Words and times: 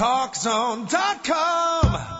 TalkZone.com. 0.00 2.19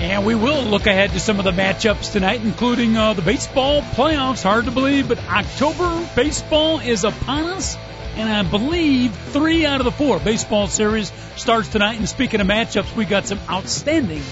And 0.00 0.24
we 0.24 0.36
will 0.36 0.62
look 0.62 0.86
ahead 0.86 1.10
to 1.10 1.20
some 1.20 1.40
of 1.40 1.44
the 1.44 1.50
matchups 1.50 2.12
tonight, 2.12 2.40
including 2.40 2.96
uh, 2.96 3.14
the 3.14 3.22
baseball 3.22 3.82
playoffs. 3.82 4.44
Hard 4.44 4.66
to 4.66 4.70
believe, 4.70 5.08
but 5.08 5.18
October 5.24 6.08
baseball 6.14 6.78
is 6.78 7.02
upon 7.02 7.46
us. 7.46 7.76
And 8.14 8.30
I 8.30 8.48
believe 8.48 9.12
three 9.32 9.66
out 9.66 9.80
of 9.80 9.84
the 9.84 9.90
four 9.90 10.20
baseball 10.20 10.68
series 10.68 11.12
starts 11.34 11.68
tonight. 11.68 11.98
And 11.98 12.08
speaking 12.08 12.40
of 12.40 12.46
matchups, 12.46 12.94
we 12.94 13.06
got 13.06 13.26
some 13.26 13.40
outstanding 13.50 14.22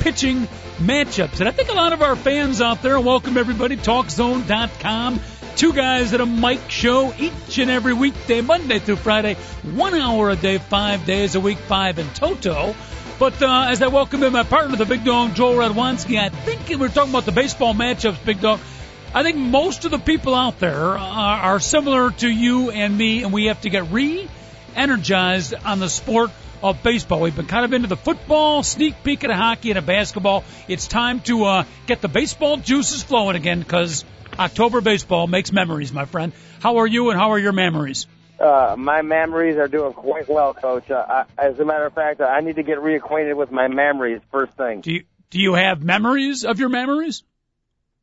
pitching 0.00 0.46
matchups. 0.76 1.40
And 1.40 1.48
I 1.48 1.52
think 1.52 1.70
a 1.70 1.74
lot 1.74 1.94
of 1.94 2.02
our 2.02 2.16
fans 2.16 2.60
out 2.60 2.82
there, 2.82 3.00
welcome 3.00 3.38
everybody, 3.38 3.78
TalkZone.com. 3.78 5.20
Two 5.56 5.72
guys 5.72 6.12
at 6.12 6.20
a 6.20 6.26
mic 6.26 6.68
show 6.68 7.14
each 7.18 7.58
and 7.58 7.70
every 7.70 7.94
weekday, 7.94 8.42
Monday 8.42 8.78
through 8.78 8.96
Friday, 8.96 9.34
one 9.62 9.94
hour 9.94 10.28
a 10.28 10.36
day, 10.36 10.58
five 10.58 11.06
days 11.06 11.34
a 11.34 11.40
week, 11.40 11.58
five 11.58 11.98
in 11.98 12.08
toto. 12.10 12.74
But 13.24 13.42
uh, 13.42 13.68
as 13.70 13.80
I 13.80 13.86
welcome 13.86 14.22
in 14.22 14.34
my 14.34 14.42
partner, 14.42 14.76
the 14.76 14.84
big 14.84 15.02
dog, 15.02 15.34
Joel 15.34 15.54
Radwanski, 15.54 16.20
I 16.20 16.28
think 16.28 16.78
we're 16.78 16.88
talking 16.88 17.08
about 17.08 17.24
the 17.24 17.32
baseball 17.32 17.72
matchups, 17.72 18.22
big 18.22 18.42
dog. 18.42 18.60
I 19.14 19.22
think 19.22 19.38
most 19.38 19.86
of 19.86 19.90
the 19.90 19.98
people 19.98 20.34
out 20.34 20.58
there 20.58 20.76
are, 20.98 20.98
are 20.98 21.58
similar 21.58 22.10
to 22.10 22.28
you 22.28 22.70
and 22.70 22.94
me, 22.94 23.22
and 23.22 23.32
we 23.32 23.46
have 23.46 23.62
to 23.62 23.70
get 23.70 23.90
re 23.90 24.28
energized 24.76 25.54
on 25.54 25.78
the 25.78 25.88
sport 25.88 26.32
of 26.62 26.82
baseball. 26.82 27.22
We've 27.22 27.34
been 27.34 27.46
kind 27.46 27.64
of 27.64 27.72
into 27.72 27.88
the 27.88 27.96
football, 27.96 28.62
sneak 28.62 29.02
peek 29.02 29.24
at 29.24 29.30
a 29.30 29.34
hockey 29.34 29.70
and 29.70 29.78
a 29.78 29.82
basketball. 29.82 30.44
It's 30.68 30.86
time 30.86 31.20
to 31.20 31.44
uh, 31.44 31.64
get 31.86 32.02
the 32.02 32.08
baseball 32.08 32.58
juices 32.58 33.02
flowing 33.02 33.36
again 33.36 33.60
because 33.60 34.04
October 34.38 34.82
baseball 34.82 35.28
makes 35.28 35.50
memories, 35.50 35.94
my 35.94 36.04
friend. 36.04 36.34
How 36.60 36.76
are 36.76 36.86
you 36.86 37.08
and 37.08 37.18
how 37.18 37.30
are 37.30 37.38
your 37.38 37.52
memories? 37.52 38.06
Uh, 38.38 38.74
my 38.76 39.02
memories 39.02 39.56
are 39.56 39.68
doing 39.68 39.92
quite 39.92 40.28
well, 40.28 40.54
Coach. 40.54 40.90
Uh, 40.90 41.04
I, 41.08 41.24
as 41.38 41.58
a 41.58 41.64
matter 41.64 41.86
of 41.86 41.94
fact, 41.94 42.20
I 42.20 42.40
need 42.40 42.56
to 42.56 42.62
get 42.62 42.78
reacquainted 42.78 43.36
with 43.36 43.50
my 43.50 43.68
memories 43.68 44.20
first 44.32 44.52
thing. 44.54 44.80
Do 44.80 44.92
you 44.92 45.04
do 45.30 45.40
you 45.40 45.54
have 45.54 45.82
memories 45.82 46.44
of 46.44 46.58
your 46.58 46.68
memories? 46.68 47.22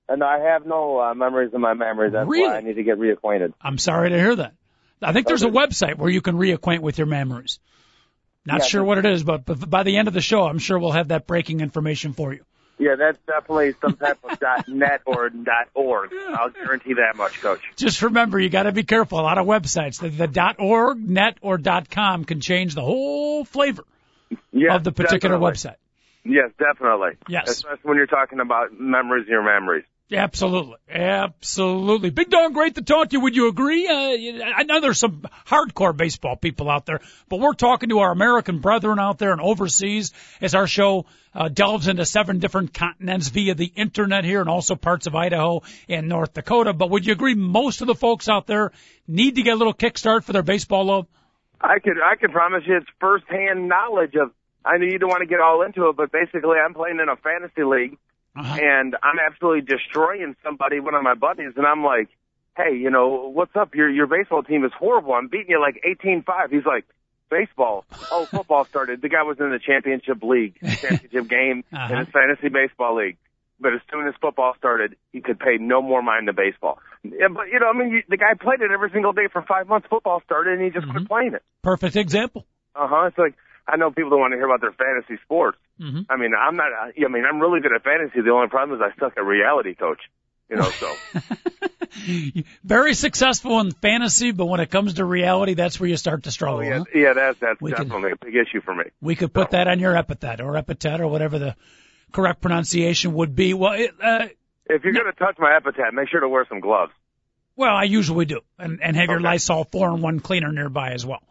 And 0.10 0.24
I 0.24 0.40
have 0.40 0.66
no 0.66 1.00
uh, 1.00 1.14
memories 1.14 1.54
of 1.54 1.62
my 1.62 1.74
memories. 1.74 2.14
That's 2.14 2.28
Really? 2.28 2.50
why 2.50 2.58
I 2.58 2.62
need 2.62 2.76
to 2.76 2.84
get 2.84 2.98
reacquainted. 2.98 3.54
I'm 3.62 3.78
sorry 3.78 4.10
to 4.10 4.18
hear 4.18 4.36
that. 4.36 4.54
I 5.02 5.14
think 5.14 5.28
there's 5.28 5.44
a 5.44 5.50
website 5.50 5.98
where 5.98 6.10
you 6.10 6.22
can 6.22 6.36
reacquaint 6.36 6.82
with 6.82 6.98
your 6.98 7.08
memories. 7.08 7.60
Not 8.46 8.60
Yeah, 8.60 8.66
sure 8.66 8.84
what 8.84 8.98
it 8.98 9.06
is, 9.06 9.24
but, 9.24 9.46
but 9.46 9.70
by 9.70 9.84
the 9.84 9.98
end 9.98 10.08
of 10.08 10.14
the 10.14 10.22
show, 10.22 10.44
I'm 10.44 10.60
sure 10.60 10.78
we'll 10.78 10.92
have 10.92 11.10
that 11.10 11.28
breaking 11.28 11.62
information 11.62 12.14
for 12.14 12.34
you. 12.34 12.44
Yeah, 12.82 12.96
that's 12.96 13.20
definitely 13.28 13.76
some 13.80 13.96
type 13.96 14.18
of 14.24 14.40
dot 14.40 14.68
.net 14.68 15.02
or 15.06 15.30
dot 15.30 15.70
.org. 15.76 16.12
I'll 16.34 16.50
guarantee 16.50 16.96
that 16.96 17.16
much, 17.16 17.40
Coach. 17.40 17.62
Just 17.76 18.02
remember, 18.02 18.40
you 18.40 18.50
got 18.50 18.64
to 18.64 18.72
be 18.72 18.82
careful. 18.82 19.20
A 19.20 19.22
lot 19.22 19.38
of 19.38 19.46
websites, 19.46 20.00
the, 20.00 20.10
the 20.10 20.56
.org, 20.58 20.98
net, 20.98 21.38
or 21.42 21.60
.com 21.92 22.26
can 22.26 22.42
change 22.42 22.74
the 22.74 22.82
whole 22.82 23.46
flavor 23.46 23.84
Yes, 24.52 24.76
of 24.76 24.84
the 24.84 24.92
particular 24.92 25.36
definitely. 25.36 25.52
website. 25.54 25.76
Yes, 26.24 26.50
definitely. 26.58 27.18
Yes. 27.28 27.50
Especially 27.50 27.80
when 27.84 27.98
you're 27.98 28.08
talking 28.08 28.40
about 28.40 28.74
memories 28.80 29.28
your 29.28 29.44
memories. 29.44 29.86
Absolutely, 30.14 30.76
absolutely. 30.90 32.10
Big 32.10 32.30
dog, 32.30 32.54
great 32.54 32.76
to 32.76 32.82
talk 32.82 33.10
to 33.10 33.16
you. 33.16 33.22
Would 33.22 33.36
you 33.36 33.48
agree? 33.48 33.88
Uh, 33.88 34.44
I 34.58 34.64
know 34.64 34.82
there's 34.82 35.00
some 35.00 35.26
hardcore 35.48 35.96
baseball 35.96 36.36
people 36.36 36.70
out 36.70 36.86
there, 36.86 37.00
but 37.30 37.40
we're 37.40 37.54
talking 37.54 37.90
to 37.90 38.00
our 38.00 38.12
American 38.12 38.60
brethren 38.60 39.00
out 39.00 39.20
there 39.20 39.32
and 39.32 39.40
overseas 39.40 40.12
as 40.42 40.54
our 40.54 40.68
show 40.68 41.06
uh, 41.34 41.48
delves 41.48 41.88
into 41.88 42.06
seven 42.06 42.40
different 42.40 42.74
continents 42.74 43.30
via 43.30 43.56
the 43.56 43.72
internet 43.74 44.26
here 44.26 44.42
and 44.42 44.50
also 44.50 44.76
parts 44.76 45.08
of 45.08 45.16
Idaho 45.16 45.62
and 45.88 46.10
North 46.10 46.34
Dakota. 46.34 46.74
But 46.74 46.90
would 46.90 47.06
you 47.06 47.14
agree 47.14 47.36
most 47.36 47.80
of 47.80 47.88
the 47.88 47.96
folks 47.96 48.28
out 48.28 48.48
there 48.48 48.74
need 49.08 49.36
to 49.36 49.44
get 49.44 49.54
a 49.54 49.58
little 49.58 49.74
kickstart 49.74 50.26
for 50.26 50.34
their 50.34 50.44
baseball 50.44 50.86
love? 50.86 51.08
I 51.62 51.80
could 51.80 51.98
I 52.04 52.16
could 52.16 52.32
promise 52.32 52.64
you 52.66 52.78
it's 52.78 52.88
firsthand 53.00 53.70
knowledge 53.70 54.16
of. 54.16 54.32
I 54.66 54.78
know 54.78 54.86
you 54.86 55.00
don't 55.00 55.10
want 55.10 55.22
to 55.22 55.28
get 55.28 55.40
all 55.40 55.64
into 55.64 55.88
it, 55.90 55.96
but 55.96 56.12
basically 56.12 56.58
I'm 56.58 56.74
playing 56.74 57.00
in 57.00 57.10
a 57.10 57.16
fantasy 57.16 57.64
league, 57.64 57.98
Uh-huh. 58.36 58.58
and 58.62 58.96
I'm 59.04 59.20
absolutely 59.20 59.62
destroying 59.62 60.36
somebody, 60.44 60.80
one 60.80 60.96
of 60.96 61.04
my 61.04 61.16
buddies, 61.16 61.54
and 61.58 61.66
I'm 61.68 61.84
like, 61.84 62.08
"Hey, 62.56 62.76
you 62.78 62.90
know 62.90 63.30
what's 63.34 63.56
up? 63.56 63.76
Your 63.76 63.90
your 63.90 64.08
baseball 64.08 64.42
team 64.44 64.64
is 64.64 64.72
horrible. 64.78 65.14
I'm 65.14 65.28
beating 65.28 65.50
you 65.50 65.60
like 65.60 65.82
18-5." 65.86 66.50
He's 66.52 66.66
like, 66.66 66.86
"Baseball? 67.30 67.86
Oh, 68.12 68.26
football 68.32 68.66
started." 68.70 69.02
The 69.02 69.10
guy 69.10 69.24
was 69.24 69.38
in 69.40 69.50
the 69.52 69.60
championship 69.60 70.24
league, 70.24 70.56
championship 70.82 71.28
game 71.28 71.64
in 71.72 71.78
Uh-huh. 71.78 72.00
his 72.00 72.08
fantasy 72.10 72.50
baseball 72.50 72.96
league. 72.96 73.18
But 73.60 73.74
as 73.74 73.82
soon 73.92 74.08
as 74.08 74.16
football 74.20 74.56
started, 74.58 74.96
he 75.12 75.22
could 75.22 75.40
pay 75.40 75.58
no 75.60 75.82
more 75.84 76.02
mind 76.02 76.26
to 76.28 76.34
baseball. 76.34 76.80
Yeah, 77.04 77.28
but 77.30 77.48
you 77.52 77.60
know, 77.60 77.68
I 77.70 77.78
mean, 77.78 77.92
you, 77.92 78.04
the 78.10 78.18
guy 78.18 78.34
played 78.40 78.62
it 78.62 78.72
every 78.72 78.90
single 78.92 79.12
day 79.14 79.28
for 79.32 79.42
five 79.44 79.68
months. 79.68 79.88
Football 79.90 80.22
started, 80.26 80.54
and 80.58 80.64
he 80.64 80.70
just 80.72 80.90
quit 80.90 81.08
playing 81.08 81.34
it. 81.36 81.44
Perfect 81.64 81.96
example. 81.96 82.46
Uh 82.76 82.88
huh. 82.88 83.06
It's 83.08 83.18
like 83.18 83.36
I 83.68 83.76
know 83.78 83.92
people 83.92 84.10
don't 84.10 84.20
want 84.20 84.32
to 84.32 84.38
hear 84.38 84.46
about 84.46 84.62
their 84.62 84.72
fantasy 84.72 85.22
sports. 85.24 85.58
Mhm. 85.82 86.06
I 86.10 86.16
mean, 86.18 86.32
I'm 86.40 86.56
not. 86.56 86.68
I 86.72 87.08
mean, 87.08 87.26
I'm 87.26 87.40
really 87.40 87.60
good 87.60 87.74
at 87.74 87.84
fantasy. 87.84 88.22
The 88.22 88.30
only 88.32 88.48
problem 88.50 88.80
is 88.80 88.86
I 88.86 88.98
suck 89.00 89.14
at 89.18 89.24
reality, 89.26 89.74
coach. 89.76 90.00
You 90.50 90.58
know, 90.58 90.70
so 90.70 90.94
Very 92.64 92.94
successful 92.94 93.60
in 93.62 93.72
fantasy, 93.72 94.32
but 94.32 94.46
when 94.46 94.60
it 94.60 94.70
comes 94.70 94.96
to 94.96 95.06
reality, 95.06 95.54
that's 95.54 95.80
where 95.80 95.90
you 95.90 95.98
start 95.98 96.24
to 96.24 96.32
struggle. 96.32 96.60
oh, 96.60 96.62
yeah, 96.62 96.78
huh? 96.80 96.84
yeah, 96.94 97.14
that's 97.14 97.40
that's 97.40 97.62
We 97.62 97.72
definitely 97.72 98.12
a 98.12 98.16
big 98.18 98.36
issue 98.36 98.62
for 98.62 98.74
me. 98.76 98.86
We 99.02 99.16
could 99.16 99.34
put 99.34 99.52
that 99.52 99.68
on 99.68 99.80
your 99.80 99.96
epithet 99.96 100.42
or 100.42 100.56
epithet 100.58 101.02
or 101.02 101.08
whatever 101.08 101.40
the 101.40 101.56
correct 102.12 102.42
pronunciation 102.42 103.14
would 103.14 103.36
be. 103.36 103.54
Well, 103.54 103.74
it, 103.74 103.92
uh, 104.02 104.28
If 104.68 104.84
you're 104.84 104.94
gonna 104.94 105.14
touch 105.14 105.38
my 105.40 105.56
epithet, 105.56 105.94
make 105.94 106.10
sure 106.10 106.20
to 106.22 106.30
wear 106.30 106.46
some 106.48 106.60
gloves. 106.60 106.92
well, 107.56 107.76
I 107.76 107.84
usually 107.84 108.26
do, 108.26 108.42
and 108.58 108.82
and 108.82 108.96
have 108.96 109.10
your 109.10 109.20
Lysol 109.20 109.66
four 109.66 109.90
in 109.96 110.02
one 110.02 110.20
cleaner 110.20 110.52
nearby 110.52 110.92
as 110.92 111.06
well. 111.06 111.24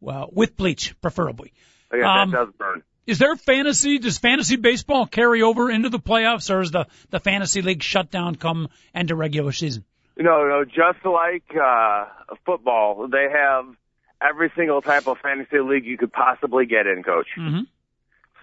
Well, 0.00 0.30
with 0.32 0.56
bleach, 0.56 0.94
preferably. 1.00 1.52
Oh, 1.92 1.96
Yeah, 1.96 2.22
Um, 2.22 2.30
that 2.30 2.36
does 2.46 2.54
burn. 2.58 2.82
Is 3.08 3.18
there 3.18 3.34
fantasy? 3.36 3.98
Does 3.98 4.18
fantasy 4.18 4.56
baseball 4.56 5.06
carry 5.06 5.40
over 5.40 5.70
into 5.70 5.88
the 5.88 5.98
playoffs, 5.98 6.54
or 6.54 6.60
is 6.60 6.70
the 6.70 6.86
the 7.08 7.18
fantasy 7.18 7.62
league 7.62 7.82
shutdown 7.82 8.34
come 8.36 8.68
end 8.94 9.10
of 9.10 9.16
regular 9.16 9.50
season? 9.52 9.84
No, 10.18 10.46
no, 10.46 10.64
just 10.66 11.02
like 11.06 11.56
uh 11.56 12.04
football, 12.44 13.08
they 13.08 13.28
have 13.32 13.64
every 14.20 14.52
single 14.54 14.82
type 14.82 15.06
of 15.06 15.16
fantasy 15.22 15.58
league 15.58 15.86
you 15.86 15.96
could 15.96 16.12
possibly 16.12 16.66
get 16.66 16.86
in, 16.86 17.02
coach. 17.02 17.28
Mhm. 17.38 17.66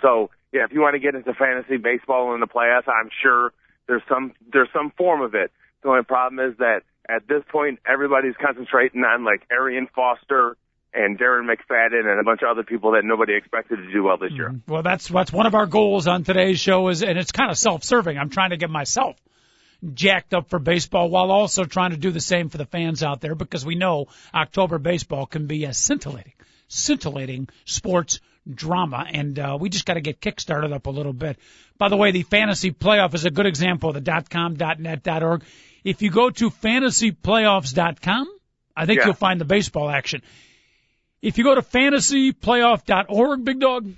So, 0.02 0.32
yeah, 0.52 0.64
if 0.64 0.72
you 0.72 0.82
want 0.82 0.96
to 0.96 1.00
get 1.00 1.14
into 1.14 1.32
fantasy 1.36 1.78
baseball 1.78 2.34
in 2.34 2.40
the 2.40 2.48
playoffs, 2.48 2.88
I'm 2.88 3.12
sure 3.22 3.54
there's 3.86 4.04
some 4.10 4.34
there's 4.52 4.70
some 4.74 4.90
form 4.98 5.22
of 5.22 5.36
it. 5.36 5.52
The 5.84 5.90
only 5.90 6.04
problem 6.04 6.40
is 6.40 6.58
that 6.58 6.82
at 7.08 7.28
this 7.28 7.44
point 7.52 7.82
everybody's 7.86 8.36
concentrating 8.42 9.04
on 9.04 9.24
like 9.24 9.46
Arian 9.52 9.88
Foster 9.94 10.58
and 10.96 11.20
Darren 11.20 11.46
McFadden 11.46 12.10
and 12.10 12.20
a 12.20 12.24
bunch 12.24 12.42
of 12.42 12.50
other 12.50 12.64
people 12.64 12.92
that 12.94 13.04
nobody 13.04 13.36
expected 13.36 13.78
to 13.78 13.92
do 13.92 14.04
well 14.04 14.18
this 14.18 14.32
year. 14.32 14.56
Well, 14.68 14.82
that's 14.84 15.08
that's 15.08 15.32
one 15.32 15.46
of 15.46 15.56
our 15.56 15.66
goals 15.66 16.08
on 16.08 16.24
today's 16.24 16.60
show 16.60 16.88
is, 16.90 17.04
and 17.04 17.18
it's 17.18 17.32
kind 17.32 17.52
of 17.52 17.58
self-serving. 17.58 18.18
I'm 18.18 18.30
trying 18.30 18.52
to 18.52 18.58
get 18.58 18.70
myself 18.70 19.16
jacked 19.94 20.34
up 20.34 20.50
for 20.50 20.58
baseball 20.58 21.10
while 21.10 21.32
also 21.32 21.66
trying 21.66 21.92
to 21.92 21.98
do 21.98 22.12
the 22.12 22.22
same 22.22 22.50
for 22.50 22.58
the 22.58 22.66
fans 22.66 23.04
out 23.04 23.22
there 23.22 23.36
because 23.36 23.66
we 23.66 23.76
know 23.76 24.08
October 24.34 24.78
baseball 24.80 25.26
can 25.26 25.48
be 25.48 25.66
a 25.66 25.74
scintillating, 25.74 26.34
scintillating 26.70 27.50
sports 27.66 28.20
drama, 28.52 29.06
and 29.12 29.38
uh, 29.38 29.58
we 29.60 29.70
just 29.70 29.86
got 29.86 29.96
to 29.96 30.02
get 30.02 30.22
kickstarted 30.22 30.74
up 30.74 30.86
a 30.86 30.92
little 30.92 31.14
bit. 31.14 31.38
By 31.78 31.90
the 31.90 31.98
way, 31.98 32.12
the 32.12 32.24
fantasy 32.24 32.72
playoff 32.72 33.14
is 33.14 33.26
a 33.26 33.32
good 33.32 33.46
example 33.48 33.90
of 33.90 34.04
the 34.04 34.24
.com, 34.30 34.56
.net, 34.80 35.08
.org. 35.22 35.44
If 35.84 36.02
you 36.02 36.10
go 36.10 36.30
to 36.30 36.50
fantasyplayoffs.com, 36.50 38.28
I 38.76 38.86
think 38.86 39.00
Yeah. 39.00 39.06
you'll 39.06 39.14
find 39.16 39.40
the 39.42 39.46
baseball 39.46 39.90
action. 39.90 40.22
If 41.26 41.38
you 41.40 41.44
go 41.44 41.56
to 41.56 41.64
fantasyplayoff.org, 41.64 43.44
big 43.44 43.60
dog, 43.60 43.92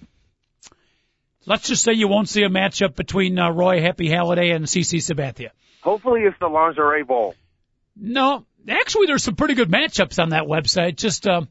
let's 1.46 1.68
just 1.68 1.84
say 1.84 1.92
you 1.92 2.08
won't 2.08 2.30
see 2.30 2.44
a 2.44 2.50
matchup 2.50 2.96
between 2.96 3.38
uh, 3.38 3.52
Roy 3.52 3.82
Happy 3.82 4.10
Halliday 4.10 4.52
and 4.52 4.64
CC 4.66 5.00
Sabathia. 5.00 5.50
Hopefully 5.82 6.22
it's 6.22 6.38
the 6.40 6.48
Lingerie 6.48 7.04
Bowl. 7.04 7.36
No, 7.98 8.46
actually, 8.70 9.08
there's 9.08 9.24
some 9.24 9.36
pretty 9.36 9.56
good 9.56 9.70
matchups 9.70 10.24
on 10.24 10.30
that 10.30 10.44
website. 10.44 10.96
Just 10.96 11.28
uh, 11.28 11.42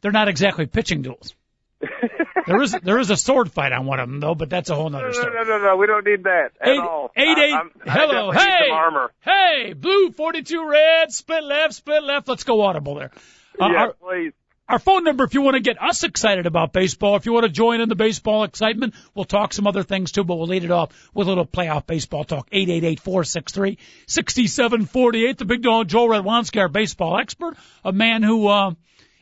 they're 0.00 0.10
not 0.10 0.26
exactly 0.26 0.66
pitching 0.66 1.02
duels. 1.02 1.34
there 2.48 2.60
is 2.62 2.72
there 2.82 2.98
is 2.98 3.10
a 3.10 3.16
sword 3.16 3.52
fight 3.52 3.70
on 3.72 3.86
one 3.86 4.00
of 4.00 4.08
them 4.08 4.18
though, 4.18 4.34
but 4.34 4.50
that's 4.50 4.70
a 4.70 4.74
whole 4.74 4.90
No, 4.90 4.98
nother 4.98 5.08
no, 5.08 5.12
story. 5.12 5.34
no, 5.36 5.42
no, 5.44 5.58
no, 5.66 5.76
we 5.76 5.86
don't 5.86 6.04
need 6.04 6.24
that 6.24 6.50
at 6.60 6.68
Eight, 6.68 6.80
all. 6.80 7.12
eight, 7.16 7.38
eight. 7.38 7.52
I'm- 7.52 7.70
hello, 7.86 8.32
hey, 8.32 8.70
armor. 8.72 9.12
hey, 9.20 9.72
blue, 9.74 10.10
42 10.10 10.66
red, 10.68 11.12
split 11.12 11.44
left, 11.44 11.74
split 11.74 12.02
left. 12.02 12.26
Let's 12.28 12.42
go 12.44 12.62
audible 12.62 12.96
there. 12.96 13.12
Uh, 13.60 13.68
yeah, 13.70 13.78
our- 13.78 13.92
please. 13.92 14.32
Our 14.68 14.80
phone 14.80 15.04
number, 15.04 15.22
if 15.22 15.32
you 15.32 15.42
want 15.42 15.54
to 15.54 15.60
get 15.60 15.80
us 15.80 16.02
excited 16.02 16.46
about 16.46 16.72
baseball, 16.72 17.14
if 17.14 17.24
you 17.24 17.32
want 17.32 17.44
to 17.44 17.52
join 17.52 17.80
in 17.80 17.88
the 17.88 17.94
baseball 17.94 18.42
excitement, 18.42 18.96
we'll 19.14 19.24
talk 19.24 19.52
some 19.52 19.68
other 19.68 19.84
things 19.84 20.10
too, 20.10 20.24
but 20.24 20.34
we'll 20.34 20.48
lead 20.48 20.64
it 20.64 20.72
off 20.72 20.90
with 21.14 21.28
a 21.28 21.30
little 21.30 21.46
playoff 21.46 21.86
baseball 21.86 22.24
talk. 22.24 22.50
888-463-6748. 22.50 25.36
The 25.36 25.44
big 25.44 25.62
dog, 25.62 25.86
Joel 25.86 26.08
Radwanski, 26.08 26.60
our 26.60 26.68
baseball 26.68 27.16
expert, 27.16 27.56
a 27.84 27.92
man 27.92 28.24
who, 28.24 28.48
uh, 28.48 28.72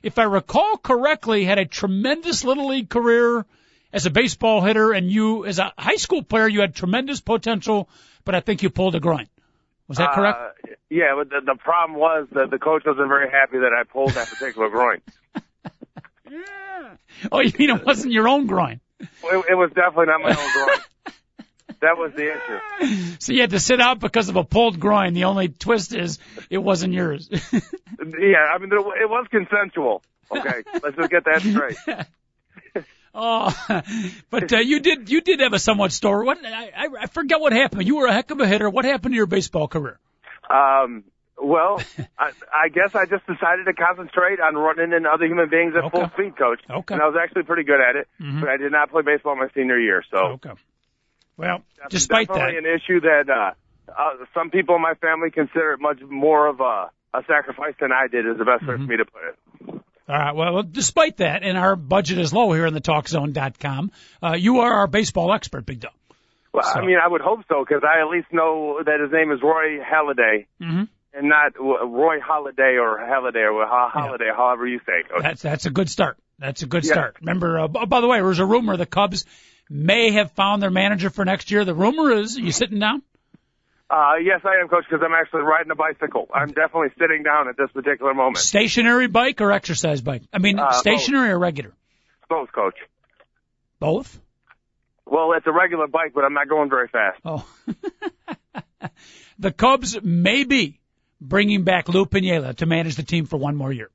if 0.02 0.18
I 0.18 0.22
recall 0.22 0.78
correctly, 0.78 1.44
had 1.44 1.58
a 1.58 1.66
tremendous 1.66 2.42
little 2.42 2.68
league 2.68 2.88
career 2.88 3.44
as 3.92 4.06
a 4.06 4.10
baseball 4.10 4.62
hitter, 4.62 4.92
and 4.92 5.10
you, 5.10 5.44
as 5.44 5.58
a 5.58 5.74
high 5.76 5.96
school 5.96 6.22
player, 6.22 6.48
you 6.48 6.62
had 6.62 6.74
tremendous 6.74 7.20
potential, 7.20 7.90
but 8.24 8.34
I 8.34 8.40
think 8.40 8.62
you 8.62 8.70
pulled 8.70 8.94
a 8.94 9.00
groin. 9.00 9.28
Was 9.88 9.98
that 9.98 10.14
correct? 10.14 10.38
Uh, 10.40 10.52
yeah, 10.88 11.14
but 11.14 11.28
the, 11.28 11.42
the 11.44 11.56
problem 11.58 11.98
was 11.98 12.28
that 12.32 12.50
the 12.50 12.58
coach 12.58 12.84
wasn't 12.86 13.08
very 13.08 13.30
happy 13.30 13.58
that 13.58 13.74
I 13.78 13.82
pulled 13.84 14.12
that 14.12 14.28
particular 14.28 14.68
groin. 14.70 15.02
Yeah. 16.34 16.96
Oh, 17.30 17.40
you 17.40 17.52
mean 17.58 17.70
it 17.70 17.84
wasn't 17.84 18.12
your 18.12 18.28
own 18.28 18.46
groin? 18.46 18.80
It, 19.00 19.08
it 19.50 19.54
was 19.54 19.70
definitely 19.74 20.06
not 20.06 20.20
my 20.20 20.30
own 20.30 20.52
groin. 20.52 20.78
That 21.80 21.98
was 21.98 22.12
the 22.14 22.32
issue. 22.32 23.16
So 23.18 23.32
you 23.32 23.42
had 23.42 23.50
to 23.50 23.60
sit 23.60 23.78
out 23.78 24.00
because 24.00 24.30
of 24.30 24.36
a 24.36 24.44
pulled 24.44 24.80
groin. 24.80 25.12
The 25.12 25.24
only 25.24 25.48
twist 25.48 25.94
is 25.94 26.18
it 26.48 26.58
wasn't 26.58 26.94
yours. 26.94 27.28
Yeah, 28.18 28.38
I 28.52 28.58
mean, 28.58 28.70
there, 28.70 28.78
it 28.78 29.08
was 29.08 29.26
consensual. 29.30 30.02
Okay, 30.30 30.62
let's 30.82 30.96
just 30.96 31.10
get 31.10 31.24
that 31.24 31.40
straight. 31.42 31.76
oh, 33.14 33.82
but 34.30 34.52
uh, 34.52 34.58
you 34.58 34.80
did 34.80 35.08
you 35.08 35.20
did 35.20 35.40
have 35.40 35.52
a 35.52 35.58
somewhat 35.58 35.92
story. 35.92 36.26
What 36.26 36.44
I, 36.44 36.70
I 36.76 36.88
I 37.02 37.06
forget 37.06 37.40
what 37.40 37.52
happened. 37.52 37.86
You 37.86 37.96
were 37.96 38.06
a 38.06 38.12
heck 38.12 38.30
of 38.30 38.40
a 38.40 38.46
hitter. 38.46 38.68
What 38.68 38.84
happened 38.84 39.12
to 39.12 39.16
your 39.16 39.26
baseball 39.26 39.68
career? 39.68 39.98
Um, 40.50 41.04
well, 41.42 41.80
I, 42.18 42.30
I 42.52 42.68
guess 42.68 42.94
I 42.94 43.06
just 43.06 43.26
decided 43.26 43.64
to 43.66 43.72
concentrate 43.74 44.40
on 44.40 44.54
running 44.56 44.92
into 44.92 45.08
other 45.08 45.26
human 45.26 45.48
beings 45.48 45.74
at 45.76 45.84
Okay. 45.84 45.98
full 45.98 46.08
speed, 46.10 46.36
coach. 46.36 46.60
Okay. 46.70 46.94
And 46.94 47.02
I 47.02 47.06
was 47.06 47.16
actually 47.20 47.42
pretty 47.44 47.64
good 47.64 47.80
at 47.80 47.96
it, 47.96 48.08
Mhm. 48.20 48.40
but 48.40 48.48
I 48.50 48.56
did 48.56 48.72
not 48.72 48.90
play 48.90 49.02
baseball 49.02 49.36
my 49.36 49.48
senior 49.54 49.78
year. 49.78 50.02
So 50.10 50.16
Okay. 50.38 50.52
Well, 51.36 51.62
that's 51.78 51.90
despite 51.92 52.28
that, 52.28 52.34
definitely 52.34 52.70
an 52.70 52.76
issue 52.76 53.00
that 53.00 53.28
uh, 53.28 53.50
uh, 53.90 54.24
some 54.34 54.50
people 54.50 54.76
in 54.76 54.82
my 54.82 54.94
family 54.94 55.30
consider 55.30 55.72
it 55.72 55.80
much 55.80 56.00
more 56.08 56.46
of 56.46 56.60
a, 56.60 56.90
a 57.12 57.22
sacrifice 57.26 57.74
than 57.80 57.90
I 57.92 58.06
did. 58.06 58.26
Is 58.26 58.38
the 58.38 58.44
best 58.44 58.62
way 58.66 58.74
Mm-hmm. 58.74 58.84
for 58.86 58.90
me 58.90 58.96
to 58.98 59.04
put 59.04 59.22
it. 59.24 59.82
All 60.08 60.16
right. 60.18 60.34
Well, 60.36 60.62
despite 60.62 61.16
that, 61.16 61.42
and 61.42 61.56
our 61.58 61.76
budget 61.76 62.18
is 62.18 62.32
low 62.32 62.52
here 62.52 62.66
in 62.66 62.74
the 62.74 62.80
TalkZone.com, 62.80 63.90
uh, 64.22 64.34
you 64.38 64.60
are 64.60 64.72
our 64.74 64.86
baseball 64.86 65.32
expert, 65.32 65.64
Big 65.66 65.80
Dog. 65.80 65.92
Well, 66.52 66.62
So- 66.62 66.78
I 66.80 66.86
mean, 66.86 66.98
I 67.02 67.08
would 67.08 67.20
hope 67.22 67.40
so 67.48 67.64
because 67.66 67.82
I 67.82 68.00
at 68.00 68.08
least 68.08 68.28
know 68.30 68.80
that 68.84 69.00
his 69.00 69.10
name 69.10 69.32
is 69.32 69.40
Roy 69.42 69.78
Halladay 69.80 70.46
Mm-hmm. 70.60 70.82
And 71.14 71.28
not 71.28 71.52
Roy 71.58 72.20
Holiday 72.20 72.76
or 72.78 72.98
Halliday 72.98 73.40
or 73.44 73.66
Ho- 73.66 73.88
Holiday, 73.92 74.30
however 74.36 74.66
you 74.66 74.80
say 74.80 75.02
coach. 75.08 75.22
That's 75.22 75.42
that's 75.42 75.66
a 75.66 75.70
good 75.70 75.88
start. 75.88 76.16
That's 76.38 76.62
a 76.62 76.66
good 76.66 76.84
Yeah. 76.84 76.92
start. 76.92 77.16
Remember, 77.20 77.60
uh, 77.60 77.68
by 77.68 78.00
the 78.00 78.08
way, 78.08 78.18
there 78.18 78.24
was 78.26 78.40
a 78.40 78.46
rumor 78.46 78.76
the 78.76 78.86
Cubs 78.86 79.24
may 79.70 80.10
have 80.10 80.32
found 80.32 80.62
their 80.62 80.70
manager 80.70 81.08
for 81.10 81.24
next 81.24 81.50
year. 81.50 81.64
The 81.64 81.74
rumor 81.74 82.10
is, 82.12 82.36
are 82.36 82.40
you 82.40 82.52
sitting 82.52 82.78
down? 82.80 83.02
Uh, 83.88 84.14
yes, 84.20 84.40
I 84.44 84.60
am, 84.60 84.68
coach, 84.68 84.84
because 84.90 85.04
I'm 85.06 85.12
actually 85.14 85.42
riding 85.42 85.70
a 85.70 85.74
bicycle. 85.76 86.26
I'm 86.34 86.48
definitely 86.48 86.88
sitting 86.98 87.22
down 87.22 87.48
at 87.48 87.56
this 87.56 87.70
particular 87.70 88.12
moment. 88.14 88.38
Stationary 88.38 89.06
bike 89.06 89.40
or 89.40 89.52
exercise 89.52 90.00
bike? 90.00 90.22
I 90.32 90.38
mean, 90.38 90.58
Uh, 90.58 90.72
stationary 90.72 91.30
or 91.30 91.38
regular? 91.38 91.72
Both, 92.28 92.50
coach. 92.52 92.76
Both. 93.78 94.18
Well, 95.06 95.32
it's 95.36 95.46
a 95.46 95.52
regular 95.52 95.86
bike, 95.86 96.12
but 96.14 96.24
I'm 96.24 96.32
not 96.32 96.48
going 96.48 96.70
very 96.70 96.88
fast. 96.88 97.20
Oh. 97.24 97.46
the 99.38 99.52
Cubs 99.52 100.02
may 100.02 100.44
be 100.44 100.80
bringing 101.28 101.62
back 101.64 101.88
Lou 101.88 102.06
Piniella 102.06 102.54
to 102.56 102.66
manage 102.66 102.96
the 102.96 103.02
team 103.02 103.26
for 103.26 103.36
one 103.36 103.56
more 103.56 103.72
year. 103.72 103.90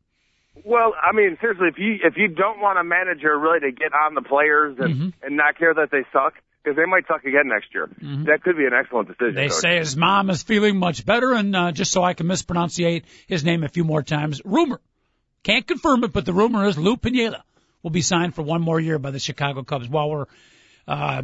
Well, 0.66 0.94
I 1.02 1.16
mean, 1.16 1.38
seriously, 1.40 1.68
if 1.70 1.78
you 1.78 2.00
if 2.04 2.18
you 2.18 2.28
don't 2.28 2.60
want 2.60 2.78
a 2.80 2.84
manager 2.84 3.38
really 3.38 3.60
to 3.62 3.72
get 3.72 3.94
on 3.94 4.14
the 4.14 4.22
players 4.22 4.78
and 4.80 4.96
Mhm. 4.96 5.14
and 5.24 5.38
not 5.38 5.58
care 5.58 5.74
that 5.74 5.90
they 5.92 6.04
suck, 6.12 6.34
because 6.62 6.76
they 6.76 6.86
might 6.86 7.08
suck 7.08 7.24
again 7.24 7.48
next 7.48 7.74
year, 7.74 7.88
that 8.26 8.44
could 8.44 8.58
be 8.58 8.66
an 8.66 8.74
excellent 8.74 9.08
decision. 9.08 9.28
Mm-hmm. 9.28 9.36
They 9.36 9.48
coach. 9.48 9.58
say 9.62 9.78
his 9.78 9.96
mom 9.96 10.30
is 10.30 10.44
feeling 10.44 10.78
much 10.78 11.06
better, 11.06 11.32
and 11.34 11.56
uh, 11.56 11.72
just 11.72 11.92
so 11.92 12.04
I 12.04 12.14
can 12.14 12.28
mispronunciate 12.28 13.04
his 13.28 13.46
name 13.46 13.64
a 13.64 13.70
few 13.70 13.86
more 13.86 14.04
times, 14.04 14.42
rumor. 14.44 14.82
Can't 15.44 15.66
confirm 15.66 16.04
it, 16.04 16.12
but 16.12 16.26
the 16.26 16.34
rumor 16.34 16.66
is 16.68 16.78
Lou 16.78 16.98
Piniella 16.98 17.42
will 17.82 17.92
be 17.92 18.02
signed 18.02 18.36
for 18.36 18.42
one 18.42 18.62
more 18.62 18.80
year 18.82 19.00
by 19.00 19.12
the 19.12 19.20
Chicago 19.20 19.64
Cubs. 19.64 19.88
While 19.88 20.10
we're 20.10 20.26
uh, 20.86 21.24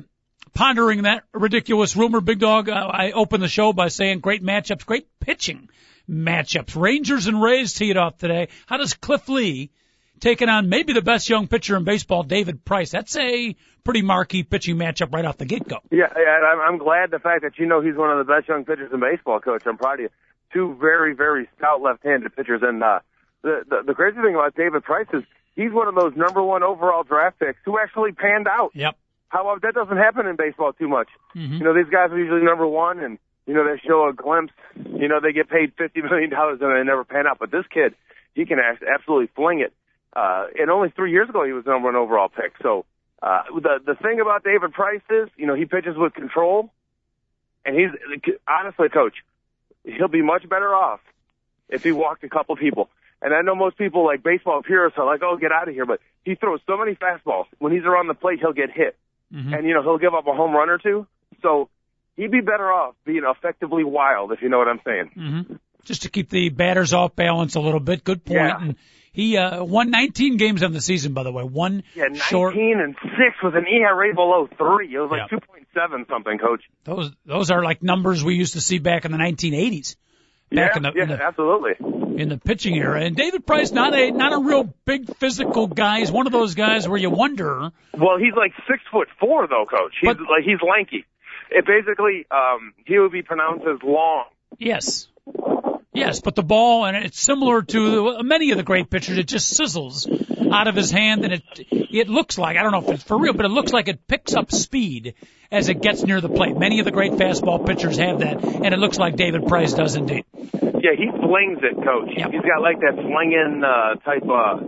pondering 0.54 1.02
that 1.02 1.24
ridiculous 1.34 1.98
rumor, 1.98 2.22
Big 2.22 2.40
Dog, 2.40 2.70
uh, 2.70 2.74
I 2.74 3.12
opened 3.12 3.44
the 3.44 3.50
show 3.50 3.74
by 3.74 3.90
saying 3.90 4.20
great 4.22 4.42
matchups, 4.42 4.86
great 4.86 5.08
pitching 5.20 5.68
matchups. 6.10 6.80
Rangers 6.80 7.28
and 7.28 7.42
Rays 7.42 7.74
teed 7.74 7.98
off 7.98 8.18
today. 8.18 8.50
How 8.66 8.78
does 8.78 8.94
Cliff 8.94 9.28
Lee 9.30 9.72
taking 10.20 10.50
on 10.50 10.70
maybe 10.70 10.94
the 10.94 11.02
best 11.02 11.30
young 11.30 11.48
pitcher 11.48 11.76
in 11.76 11.84
baseball, 11.84 12.24
David 12.24 12.64
Price? 12.66 12.92
That's 12.92 13.16
a 13.16 13.56
pretty 13.84 14.02
marquee 14.02 14.44
pitching 14.44 14.78
matchup 14.78 15.14
right 15.14 15.26
off 15.26 15.38
the 15.38 15.46
get-go. 15.46 15.78
Yeah, 15.92 16.06
and 16.16 16.46
I'm, 16.46 16.60
I'm 16.60 16.78
glad 16.78 17.12
the 17.12 17.20
fact 17.20 17.44
that 17.44 17.58
you 17.58 17.66
know 17.66 17.82
he's 17.82 17.96
one 17.96 18.12
of 18.12 18.26
the 18.26 18.32
best 18.32 18.48
young 18.48 18.66
pitchers 18.66 18.92
in 18.94 19.00
baseball, 19.00 19.40
coach. 19.40 19.64
I'm 19.66 19.78
proud 19.78 19.96
of 19.96 20.00
you. 20.02 20.10
Two 20.54 20.78
very, 20.80 21.14
very 21.14 21.50
stout 21.58 21.82
left-handed 21.82 22.36
pitchers, 22.36 22.62
and 22.64 22.82
uh, 22.82 23.00
the, 23.42 23.64
the 23.68 23.84
the 23.88 23.94
crazy 23.94 24.18
thing 24.22 24.36
about 24.36 24.56
David 24.56 24.84
Price 24.84 25.08
is 25.14 25.24
he's 25.56 25.72
one 25.72 25.88
of 25.88 25.96
those 25.96 26.14
number 26.16 26.42
one 26.42 26.64
overall 26.64 27.04
draft 27.04 27.40
picks 27.40 27.60
who 27.66 27.78
actually 27.78 28.14
panned 28.14 28.48
out. 28.48 28.72
Yep. 28.74 28.96
However, 29.28 29.60
that 29.64 29.74
doesn't 29.74 29.98
happen 29.98 30.28
in 30.28 30.38
baseball 30.38 30.72
too 30.72 30.88
much. 30.88 31.10
Mhm. 31.36 31.60
You 31.60 31.64
know, 31.66 31.74
these 31.74 31.92
guys 31.92 32.10
are 32.12 32.18
usually 32.18 32.44
number 32.44 32.66
one, 32.66 33.00
and 33.00 33.18
you 33.46 33.54
know 33.54 33.64
they 33.64 33.80
show 33.86 34.08
a 34.10 34.14
glimpse. 34.14 34.54
You 34.76 35.08
know, 35.08 35.20
they 35.20 35.32
get 35.34 35.50
paid 35.50 35.74
fifty 35.78 36.02
million 36.02 36.30
dollars 36.30 36.60
and 36.62 36.76
they 36.76 36.84
never 36.84 37.04
pan 37.04 37.28
out. 37.28 37.38
But 37.40 37.52
this 37.52 37.66
kid, 37.74 37.96
he 38.34 38.46
can 38.46 38.60
absolutely 38.60 39.28
fling 39.36 39.60
it. 39.60 39.74
Uh, 40.16 40.48
and 40.58 40.70
only 40.70 40.90
three 40.90 41.12
years 41.12 41.30
ago, 41.30 41.44
he 41.44 41.52
was 41.52 41.66
number 41.66 41.88
one 41.88 41.96
overall 41.96 42.30
pick. 42.30 42.54
So 42.62 42.86
uh, 43.22 43.44
the 43.54 43.80
the 43.86 43.96
thing 43.96 44.20
about 44.20 44.44
David 44.44 44.72
Price 44.74 45.02
is, 45.10 45.30
you 45.38 45.46
know, 45.46 45.56
he 45.56 45.66
pitches 45.66 45.98
with 45.98 46.14
control, 46.14 46.72
and 47.66 47.76
he's 47.76 47.90
honestly, 48.48 48.90
coach, 48.90 49.16
he'll 49.84 50.08
be 50.08 50.22
much 50.22 50.48
better 50.48 50.74
off 50.74 51.02
if 51.70 51.84
he 51.84 51.92
walked 51.92 52.24
a 52.24 52.30
couple 52.30 52.56
people. 52.56 52.90
And 53.22 53.34
I 53.34 53.42
know 53.42 53.56
most 53.56 53.78
people 53.78 54.06
like 54.06 54.24
baseball 54.24 54.62
purists 54.62 54.98
are 55.00 55.06
like, 55.06 55.22
"Oh, 55.24 55.38
get 55.38 55.52
out 55.52 55.68
of 55.68 55.74
here!" 55.74 55.86
But 55.86 56.00
he 56.24 56.36
throws 56.36 56.60
so 56.68 56.78
many 56.78 56.96
fastballs. 56.96 57.46
When 57.60 57.72
he's 57.72 57.84
around 57.86 58.08
the 58.08 58.14
plate, 58.14 58.40
he'll 58.40 58.54
get 58.54 58.72
hit 58.72 58.96
Mhm. 59.34 59.58
and 59.58 59.68
you 59.68 59.74
know 59.74 59.82
he'll 59.82 59.98
give 59.98 60.14
up 60.14 60.28
a 60.28 60.34
home 60.34 60.54
run 60.54 60.70
or 60.70 60.78
two. 60.78 61.08
So 61.42 61.70
he'd 62.16 62.32
be 62.32 62.42
better 62.42 62.72
off 62.72 62.96
being 63.06 63.24
effectively 63.26 63.84
wild, 63.84 64.32
if 64.32 64.42
you 64.42 64.50
know 64.50 64.58
what 64.58 64.68
I'm 64.68 64.82
saying. 64.86 65.12
hmm 65.16 65.54
Just 65.84 66.04
to 66.04 66.10
keep 66.10 66.30
the 66.30 66.50
batters 66.50 66.94
off 66.94 67.16
balance 67.16 67.56
a 67.56 67.60
little 67.60 67.80
bit. 67.80 68.04
Good 68.04 68.24
point. 68.26 68.38
Yeah. 68.40 68.58
And 68.62 68.76
he 69.12 69.38
uh, 69.38 69.64
won 69.64 69.92
19 69.92 70.36
games 70.38 70.62
on 70.64 70.74
the 70.74 70.82
season, 70.82 71.14
by 71.14 71.24
the 71.24 71.32
way. 71.32 71.44
One 71.44 71.84
Yeah, 71.96 72.04
19 72.06 72.22
short. 72.22 72.56
and 72.56 72.96
six 73.02 73.36
with 73.44 73.56
an 73.56 73.66
ERA 73.68 74.14
below 74.14 74.48
three. 74.58 74.94
It 74.94 75.00
was 75.00 75.10
like 75.12 75.32
Yeah. 75.32 75.38
2.7 75.78 76.08
something, 76.10 76.38
coach. 76.38 76.64
Those 76.84 77.12
those 77.26 77.52
are 77.52 77.64
like 77.64 77.82
numbers 77.84 78.24
we 78.24 78.36
used 78.36 78.54
to 78.54 78.62
see 78.62 78.80
back 78.80 79.06
in 79.06 79.12
the 79.12 79.18
1980s. 79.18 79.96
Back 80.52 80.72
yeah, 80.74 80.78
in 80.78 80.84
the, 80.84 80.92
yeah, 80.96 81.04
in 81.04 81.10
the 81.10 81.24
absolutely. 81.24 82.22
in 82.22 82.30
the 82.30 82.38
pitching 82.38 82.76
era. 82.78 83.02
And 83.04 83.16
David 83.16 83.48
Price, 83.48 83.72
not 83.72 83.96
a 83.96 84.12
not 84.12 84.32
a 84.32 84.38
real 84.40 84.72
big 84.86 85.16
physical 85.18 85.66
guy. 85.68 86.00
He's 86.00 86.12
one 86.12 86.28
of 86.28 86.34
those 86.34 86.54
guys 86.54 86.88
where 86.88 87.00
you 87.00 87.10
wonder. 87.10 87.72
Well, 87.98 88.18
he's 88.20 88.34
like 88.38 88.52
six 88.70 88.80
foot 88.92 89.08
four 89.20 89.48
though, 89.48 89.66
coach. 89.66 89.94
He's 90.00 90.08
But- 90.08 90.20
like 90.22 90.44
he's 90.44 90.60
lanky. 90.62 91.06
It 91.52 91.66
basically, 91.66 92.26
um, 92.32 92.74
he 92.86 93.00
would 93.00 93.12
be 93.12 93.22
pronounced 93.22 93.66
as 93.66 93.82
long. 93.84 94.26
Yes. 94.58 95.08
Yes, 95.94 96.20
but 96.20 96.36
the 96.36 96.44
ball, 96.44 96.86
and 96.86 96.98
it's 96.98 97.20
similar 97.20 97.62
to 97.62 98.22
many 98.22 98.52
of 98.52 98.58
the 98.58 98.64
great 98.64 98.90
pitchers, 98.90 99.18
it 99.18 99.28
just 99.28 99.58
sizzles 99.58 100.06
out 100.52 100.68
of 100.68 100.76
his 100.76 100.92
hand, 100.92 101.24
and 101.24 101.34
it 101.34 101.44
it 101.72 102.10
looks 102.10 102.38
like 102.38 102.58
I 102.58 102.64
don't 102.64 102.74
know 102.74 102.84
if 102.84 102.90
it's 102.90 103.04
for 103.04 103.18
real, 103.18 103.34
but 103.34 103.46
it 103.46 103.50
looks 103.50 103.72
like 103.72 103.88
it 103.88 104.06
picks 104.06 104.34
up 104.34 104.52
speed 104.52 105.16
as 105.52 105.70
it 105.70 105.82
gets 105.82 106.04
near 106.04 106.20
the 106.20 106.30
plate. 106.30 106.58
Many 106.58 106.80
of 106.80 106.86
the 106.86 106.92
great 106.92 107.14
fastball 107.14 107.66
pitchers 107.66 107.98
have 107.98 108.20
that, 108.20 108.44
and 108.44 108.74
it 108.74 108.78
looks 108.78 108.98
like 108.98 109.16
David 109.16 109.48
Price 109.48 109.74
does 109.74 109.96
indeed. 109.96 110.26
Yeah, 110.36 110.96
he 110.98 111.10
flings 111.10 111.60
it, 111.64 111.76
coach. 111.82 112.12
Yep. 112.16 112.32
He's 112.32 112.42
got 112.42 112.62
like 112.62 112.80
that 112.82 112.96
slinging 112.96 113.64
uh, 113.64 113.96
type 114.04 114.28
uh, 114.28 114.60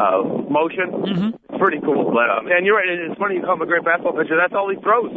uh, 0.00 0.22
motion. 0.48 0.88
Mm-hmm. 0.90 1.58
Pretty 1.58 1.80
cool. 1.80 2.10
But 2.10 2.30
um, 2.30 2.46
and 2.48 2.64
you're 2.64 2.76
right. 2.76 2.88
It's 2.88 3.18
funny 3.18 3.36
you 3.36 3.42
call 3.42 3.54
him 3.54 3.62
a 3.62 3.66
great 3.66 3.84
basketball 3.84 4.16
pitcher. 4.16 4.36
That's 4.40 4.54
all 4.54 4.70
he 4.70 4.80
throws. 4.80 5.12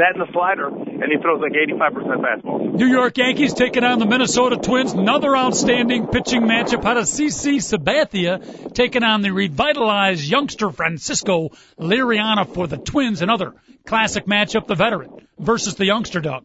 That 0.00 0.16
and 0.16 0.26
the 0.26 0.32
slider, 0.32 0.68
and 0.68 1.12
he 1.12 1.18
throws 1.20 1.42
like 1.42 1.52
85% 1.52 2.24
fastball. 2.24 2.72
New 2.74 2.86
York 2.86 3.18
Yankees 3.18 3.52
taking 3.52 3.84
on 3.84 3.98
the 3.98 4.06
Minnesota 4.06 4.56
Twins. 4.56 4.94
Another 4.94 5.36
outstanding 5.36 6.06
pitching 6.06 6.42
matchup. 6.42 6.82
How 6.82 6.94
does 6.94 7.10
CC 7.12 7.56
Sabathia 7.60 8.72
taking 8.72 9.02
on 9.02 9.20
the 9.20 9.30
revitalized 9.30 10.24
youngster 10.24 10.70
Francisco 10.70 11.50
Liriano 11.78 12.48
for 12.48 12.66
the 12.66 12.78
Twins? 12.78 13.20
Another 13.20 13.52
classic 13.84 14.24
matchup. 14.24 14.66
The 14.66 14.74
veteran 14.74 15.26
versus 15.38 15.74
the 15.74 15.84
youngster 15.84 16.20
dog. 16.20 16.44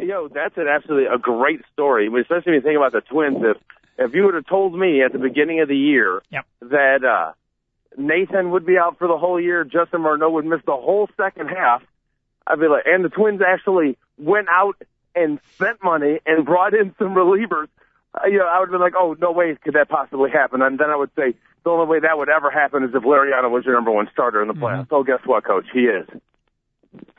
Yo, 0.00 0.26
that's 0.26 0.56
an 0.56 0.66
absolutely 0.68 1.06
a 1.06 1.18
great 1.18 1.60
story. 1.72 2.08
Especially 2.08 2.42
when 2.46 2.54
you 2.54 2.60
think 2.62 2.76
about 2.76 2.90
the 2.92 3.00
Twins. 3.00 3.38
If 3.42 3.56
if 3.98 4.12
you 4.14 4.24
would 4.24 4.34
have 4.34 4.46
told 4.46 4.76
me 4.76 5.02
at 5.04 5.12
the 5.12 5.18
beginning 5.20 5.60
of 5.60 5.68
the 5.68 5.76
year 5.76 6.20
Yep. 6.32 6.44
that 6.62 7.04
uh, 7.04 7.32
Nathan 7.96 8.50
would 8.50 8.66
be 8.66 8.76
out 8.76 8.98
for 8.98 9.06
the 9.06 9.16
whole 9.16 9.40
year, 9.40 9.62
Justin 9.62 10.00
Morneau 10.00 10.32
would 10.32 10.44
miss 10.44 10.60
the 10.66 10.72
whole 10.72 11.08
second 11.16 11.48
half, 11.48 11.82
I'd 12.46 12.60
be 12.60 12.68
like, 12.68 12.84
and 12.86 13.04
the 13.04 13.08
Twins 13.08 13.40
actually 13.46 13.98
went 14.18 14.48
out 14.48 14.76
and 15.14 15.40
spent 15.54 15.82
money 15.82 16.20
and 16.26 16.44
brought 16.44 16.74
in 16.74 16.94
some 16.98 17.14
relievers. 17.14 17.68
uh, 18.14 18.26
you 18.26 18.38
know, 18.38 18.46
I 18.46 18.60
would 18.60 18.66
have 18.66 18.72
been 18.72 18.80
like, 18.80 18.94
oh, 18.96 19.16
no 19.20 19.32
way 19.32 19.56
could 19.62 19.74
that 19.74 19.88
possibly 19.88 20.30
happen. 20.30 20.62
And 20.62 20.78
then 20.78 20.90
I 20.90 20.96
would 20.96 21.10
say 21.16 21.34
the 21.64 21.70
only 21.70 21.86
way 21.86 22.00
that 22.00 22.16
would 22.16 22.28
ever 22.28 22.50
happen 22.50 22.84
is 22.84 22.90
if 22.94 23.02
Liriano 23.02 23.50
was 23.50 23.64
your 23.64 23.74
number 23.74 23.90
one 23.90 24.08
starter 24.12 24.42
in 24.42 24.48
the 24.48 24.54
playoffs. 24.54 24.86
Mm-hmm. 24.86 24.94
So 24.94 25.02
guess 25.02 25.20
what, 25.24 25.44
coach? 25.44 25.66
He 25.72 25.80
is. 25.80 26.06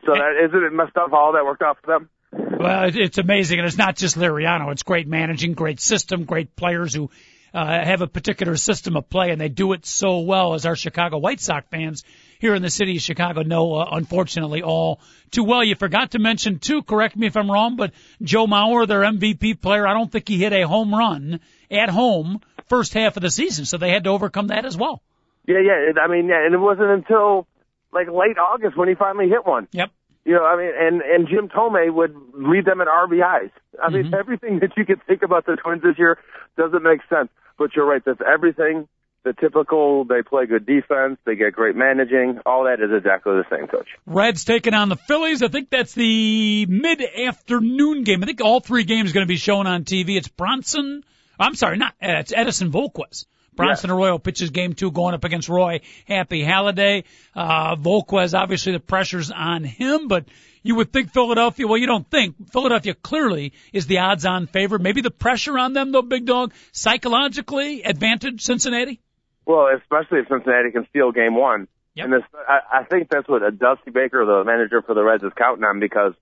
So 0.05 0.13
that 0.13 0.41
isn't 0.45 0.63
it 0.63 0.73
messed 0.73 0.95
up 0.97 1.11
how 1.11 1.17
all 1.17 1.33
that 1.33 1.45
worked 1.45 1.61
out 1.61 1.77
for 1.83 1.87
them? 1.87 2.09
Well, 2.31 2.89
it's 2.93 3.17
amazing, 3.17 3.59
and 3.59 3.67
it's 3.67 3.77
not 3.77 3.95
just 3.95 4.17
Liriano. 4.17 4.71
It's 4.71 4.83
great 4.83 5.07
managing, 5.07 5.53
great 5.53 5.79
system, 5.79 6.23
great 6.23 6.55
players 6.55 6.93
who 6.93 7.11
uh, 7.53 7.65
have 7.65 8.01
a 8.01 8.07
particular 8.07 8.55
system 8.55 8.95
of 8.95 9.09
play, 9.09 9.31
and 9.31 9.39
they 9.39 9.49
do 9.49 9.73
it 9.73 9.85
so 9.85 10.19
well. 10.19 10.53
As 10.53 10.65
our 10.65 10.75
Chicago 10.75 11.17
White 11.17 11.39
Sox 11.39 11.67
fans 11.69 12.03
here 12.39 12.55
in 12.55 12.61
the 12.61 12.69
city 12.69 12.97
of 12.97 13.01
Chicago 13.01 13.41
know, 13.41 13.75
uh, 13.75 13.89
unfortunately, 13.91 14.61
all 14.61 14.99
too 15.31 15.43
well. 15.43 15.63
You 15.63 15.75
forgot 15.75 16.11
to 16.11 16.19
mention 16.19 16.59
too. 16.59 16.83
Correct 16.83 17.15
me 17.15 17.27
if 17.27 17.35
I'm 17.35 17.49
wrong, 17.51 17.75
but 17.75 17.91
Joe 18.21 18.47
Mauer, 18.47 18.87
their 18.87 19.01
MVP 19.01 19.61
player, 19.61 19.87
I 19.87 19.93
don't 19.93 20.11
think 20.11 20.27
he 20.27 20.37
hit 20.37 20.53
a 20.53 20.67
home 20.67 20.93
run 20.93 21.39
at 21.71 21.89
home 21.89 22.41
first 22.67 22.93
half 22.93 23.17
of 23.17 23.23
the 23.23 23.31
season, 23.31 23.65
so 23.65 23.77
they 23.77 23.91
had 23.91 24.03
to 24.03 24.09
overcome 24.09 24.47
that 24.47 24.65
as 24.65 24.77
well. 24.77 25.01
Yeah, 25.45 25.59
yeah. 25.59 26.01
I 26.01 26.07
mean, 26.07 26.27
yeah, 26.27 26.45
and 26.45 26.53
it 26.53 26.59
wasn't 26.59 26.89
until 26.89 27.47
like 27.93 28.07
late 28.07 28.37
August 28.37 28.77
when 28.77 28.89
he 28.89 28.95
finally 28.95 29.29
hit 29.29 29.45
one. 29.45 29.67
Yep. 29.71 29.91
You 30.27 30.33
know, 30.33 30.43
I 30.43 30.57
mean, 30.57 30.71
and 30.77 31.01
and 31.01 31.25
Jim 31.29 31.47
Thome 31.47 31.93
would 31.95 32.13
lead 32.33 32.65
them 32.65 32.81
in 32.81 32.87
RBIs. 32.87 33.49
I 33.81 33.89
mean, 33.89 34.03
mm-hmm. 34.07 34.13
everything 34.13 34.59
that 34.59 34.71
you 34.75 34.83
could 34.83 35.01
think 35.07 35.23
about 35.23 35.45
the 35.45 35.55
Twins 35.55 35.83
this 35.83 35.97
year 35.97 36.19
doesn't 36.57 36.83
make 36.83 36.99
sense. 37.09 37.29
But 37.57 37.77
you're 37.77 37.85
right. 37.85 38.03
That's 38.05 38.19
everything. 38.21 38.89
The 39.23 39.31
typical, 39.31 40.03
they 40.03 40.21
play 40.21 40.45
good 40.45 40.65
defense, 40.65 41.17
they 41.25 41.35
get 41.35 41.53
great 41.53 41.75
managing. 41.75 42.39
All 42.45 42.65
that 42.65 42.81
is 42.81 42.91
exactly 42.95 43.33
the 43.33 43.45
same, 43.49 43.67
coach. 43.67 43.87
Reds 44.05 44.43
taking 44.43 44.73
on 44.73 44.89
the 44.89 44.95
Phillies. 44.95 45.43
I 45.43 45.47
think 45.47 45.69
that's 45.69 45.93
the 45.93 46.65
mid-afternoon 46.65 48.03
game. 48.03 48.23
I 48.23 48.25
think 48.25 48.41
all 48.41 48.59
three 48.61 48.83
games 48.83 49.11
are 49.11 49.13
going 49.13 49.25
to 49.25 49.27
be 49.27 49.37
shown 49.37 49.67
on 49.67 49.83
TV. 49.83 50.17
It's 50.17 50.29
Bronson. 50.29 51.03
I'm 51.39 51.55
sorry, 51.55 51.77
not 51.77 51.93
it's 52.01 52.31
Edinson 52.31 52.71
Volquez 52.71 53.25
Bronson. 53.57 53.91
Arroyo 53.91 54.17
pitches 54.17 54.51
game 54.51 54.73
two 54.73 54.91
going 54.91 55.13
up 55.13 55.23
against 55.23 55.49
Roy 55.49 55.81
Happy 56.07 56.43
Halliday. 56.43 57.03
Uh, 57.35 57.75
Volquez, 57.75 58.37
obviously 58.37 58.71
the 58.71 58.79
pressure's 58.79 59.31
on 59.31 59.63
him, 59.63 60.07
but 60.07 60.25
you 60.63 60.75
would 60.75 60.91
think 60.91 61.11
Philadelphia, 61.11 61.67
well, 61.67 61.77
you 61.77 61.87
don't 61.87 62.09
think. 62.09 62.51
Philadelphia 62.51 62.93
clearly 62.93 63.53
is 63.73 63.87
the 63.87 63.99
odds 63.99 64.25
on 64.25 64.47
favorite. 64.47 64.81
Maybe 64.81 65.01
the 65.01 65.11
pressure 65.11 65.57
on 65.57 65.73
them 65.73 65.91
though, 65.91 66.01
big 66.01 66.25
dog, 66.25 66.53
psychologically 66.71 67.83
advantage 67.83 68.41
Cincinnati? 68.41 69.01
Well, 69.45 69.67
especially 69.75 70.19
if 70.19 70.27
Cincinnati 70.27 70.71
can 70.71 70.85
steal 70.89 71.11
game 71.11 71.35
one. 71.35 71.67
Yep. 71.95 72.03
And 72.03 72.13
this, 72.13 72.23
I, 72.47 72.81
I 72.81 72.83
think 72.83 73.09
that's 73.09 73.27
what 73.27 73.41
Dusty 73.57 73.91
Baker, 73.91 74.23
the 74.25 74.43
manager 74.45 74.81
for 74.81 74.93
the 74.93 75.03
Reds, 75.03 75.23
is 75.23 75.31
counting 75.35 75.63
on 75.63 75.79
because 75.79 76.13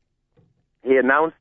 he 0.84 0.96
announced 0.96 1.36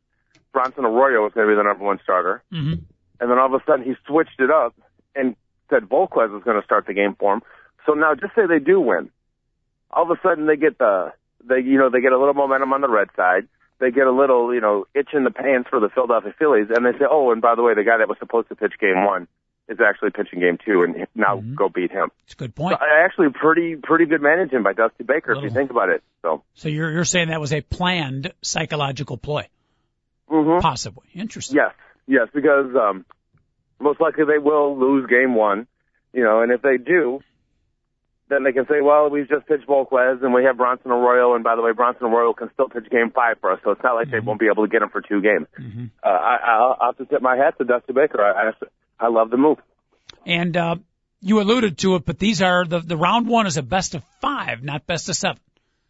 Bronson 0.53 0.85
Arroyo 0.85 1.23
was 1.23 1.33
going 1.35 1.47
to 1.47 1.53
be 1.53 1.57
the 1.57 1.63
number 1.63 1.85
one 1.85 2.01
starter. 2.03 2.43
Mm-hmm. 2.53 2.83
And 3.21 3.31
then 3.31 3.39
all 3.39 3.55
of 3.55 3.61
a 3.61 3.65
sudden 3.65 3.85
he 3.85 3.95
switched 4.07 4.41
it 4.41 4.51
up 4.51 4.75
and 5.15 5.37
said 5.71 5.85
Volquez 5.85 6.31
was 6.31 6.43
going 6.45 6.61
to 6.61 6.65
start 6.65 6.87
the 6.87 6.95
game 6.95 7.17
for 7.19 7.35
them. 7.35 7.43
So 7.87 7.93
now, 7.93 8.15
just 8.15 8.35
say 8.35 8.43
they 8.47 8.59
do 8.59 8.81
win, 8.81 9.11
all 9.91 10.11
of 10.11 10.11
a 10.11 10.21
sudden 10.23 10.47
they 10.47 10.57
get 10.57 10.79
the 10.79 11.13
they 11.47 11.61
you 11.61 11.79
know 11.79 11.91
they 11.91 12.01
get 12.01 12.13
a 12.13 12.19
little 12.19 12.35
momentum 12.35 12.73
on 12.73 12.81
the 12.81 12.89
red 12.89 13.09
side. 13.17 13.49
They 13.81 13.91
get 13.91 14.07
a 14.07 14.13
little 14.13 14.55
you 14.55 14.61
know 14.61 14.87
itch 14.95 15.11
in 15.13 15.25
the 15.25 15.31
pants 15.31 15.69
for 15.69 15.81
the 15.81 15.89
Philadelphia 15.89 16.35
Phillies, 16.39 16.69
and 16.75 16.85
they 16.85 16.93
say, 16.99 17.05
oh, 17.11 17.33
and 17.33 17.43
by 17.43 17.55
the 17.55 17.63
way, 17.63 17.75
the 17.75 17.85
guy 17.85 17.99
that 17.99 18.09
was 18.09 18.19
supposed 18.19 18.49
to 18.49 18.57
pitch 18.57 18.75
game 18.81 19.05
one 19.05 19.29
is 19.69 19.79
actually 19.81 20.11
pitching 20.11 20.41
game 20.41 20.59
two, 20.65 20.83
and 20.83 21.07
now 21.15 21.37
mm-hmm. 21.37 21.55
go 21.55 21.69
beat 21.69 21.91
him. 21.91 22.11
It's 22.25 22.35
a 22.35 22.37
good 22.37 22.55
point. 22.55 22.77
So, 22.79 22.87
actually, 22.87 23.29
pretty 23.31 23.77
pretty 23.77 24.07
good 24.07 24.23
managing 24.23 24.63
by 24.63 24.73
Dusty 24.73 25.05
Baker 25.05 25.33
if 25.33 25.43
you 25.43 25.51
think 25.51 25.71
about 25.71 25.89
it. 25.89 26.03
So, 26.23 26.43
so 26.55 26.69
you're 26.69 26.91
you're 26.91 27.05
saying 27.05 27.29
that 27.29 27.41
was 27.41 27.53
a 27.53 27.61
planned 27.61 28.33
psychological 28.43 29.17
play, 29.17 29.49
mm-hmm. 30.31 30.61
possibly. 30.61 31.07
Interesting. 31.15 31.57
Yes, 31.57 31.75
yes, 32.07 32.29
because 32.33 32.75
um, 32.77 33.05
most 33.81 34.01
likely 34.01 34.25
they 34.25 34.39
will 34.39 34.79
lose 34.79 35.09
game 35.09 35.35
one, 35.35 35.67
you 36.13 36.23
know, 36.23 36.43
and 36.43 36.53
if 36.53 36.63
they 36.63 36.77
do, 36.77 37.21
then 38.29 38.43
they 38.45 38.53
can 38.53 38.67
say, 38.67 38.81
well, 38.81 39.11
we've 39.11 39.29
just 39.29 39.47
pitched 39.47 39.67
Volquez 39.67 40.23
and 40.23 40.33
we 40.33 40.45
have 40.45 40.57
Bronson 40.57 40.91
Arroyo, 40.91 41.35
and 41.35 41.45
by 41.45 41.57
the 41.57 41.63
way, 41.63 41.73
Bronson 41.73 42.07
Arroyo 42.07 42.33
can 42.33 42.51
still 42.55 42.69
pitch 42.69 42.91
game 42.91 43.11
five 43.15 43.39
for 43.41 43.53
us, 43.53 43.61
so 43.65 43.73
it's 43.73 43.83
not 43.83 43.95
like 43.95 44.07
mm-hmm. 44.07 44.17
they 44.17 44.21
won't 44.21 44.41
be 44.41 44.47
able 44.47 44.65
to 44.65 44.71
get 44.71 44.83
him 44.83 44.89
for 44.89 45.01
two 45.01 45.21
games. 45.21 45.47
Mm-hmm. 45.61 45.87
Uh, 46.03 46.09
I, 46.09 46.37
I'll, 46.45 46.77
I'll 46.81 46.89
have 46.89 46.99
to 46.99 47.07
tip 47.07 47.23
my 47.23 47.37
hat 47.37 47.59
to 47.59 47.65
Dusty 47.65 47.93
Baker. 47.93 48.23
I, 48.23 48.51
I, 48.51 49.07
I 49.07 49.09
love 49.09 49.31
the 49.31 49.37
move. 49.37 49.59
And, 50.25 50.57
uh, 50.57 50.77
you 51.21 51.41
alluded 51.41 51.79
to 51.79 51.97
it, 51.97 52.05
but 52.05 52.19
these 52.19 52.43
are 52.43 52.67
the, 52.67 52.81
the 52.81 52.99
round 52.99 53.27
one 53.27 53.47
is 53.47 53.57
a 53.57 53.63
best 53.63 53.95
of 53.95 54.03
five, 54.21 54.63
not 54.63 54.87
best 54.87 55.09
of 55.09 55.17
seven. 55.17 55.41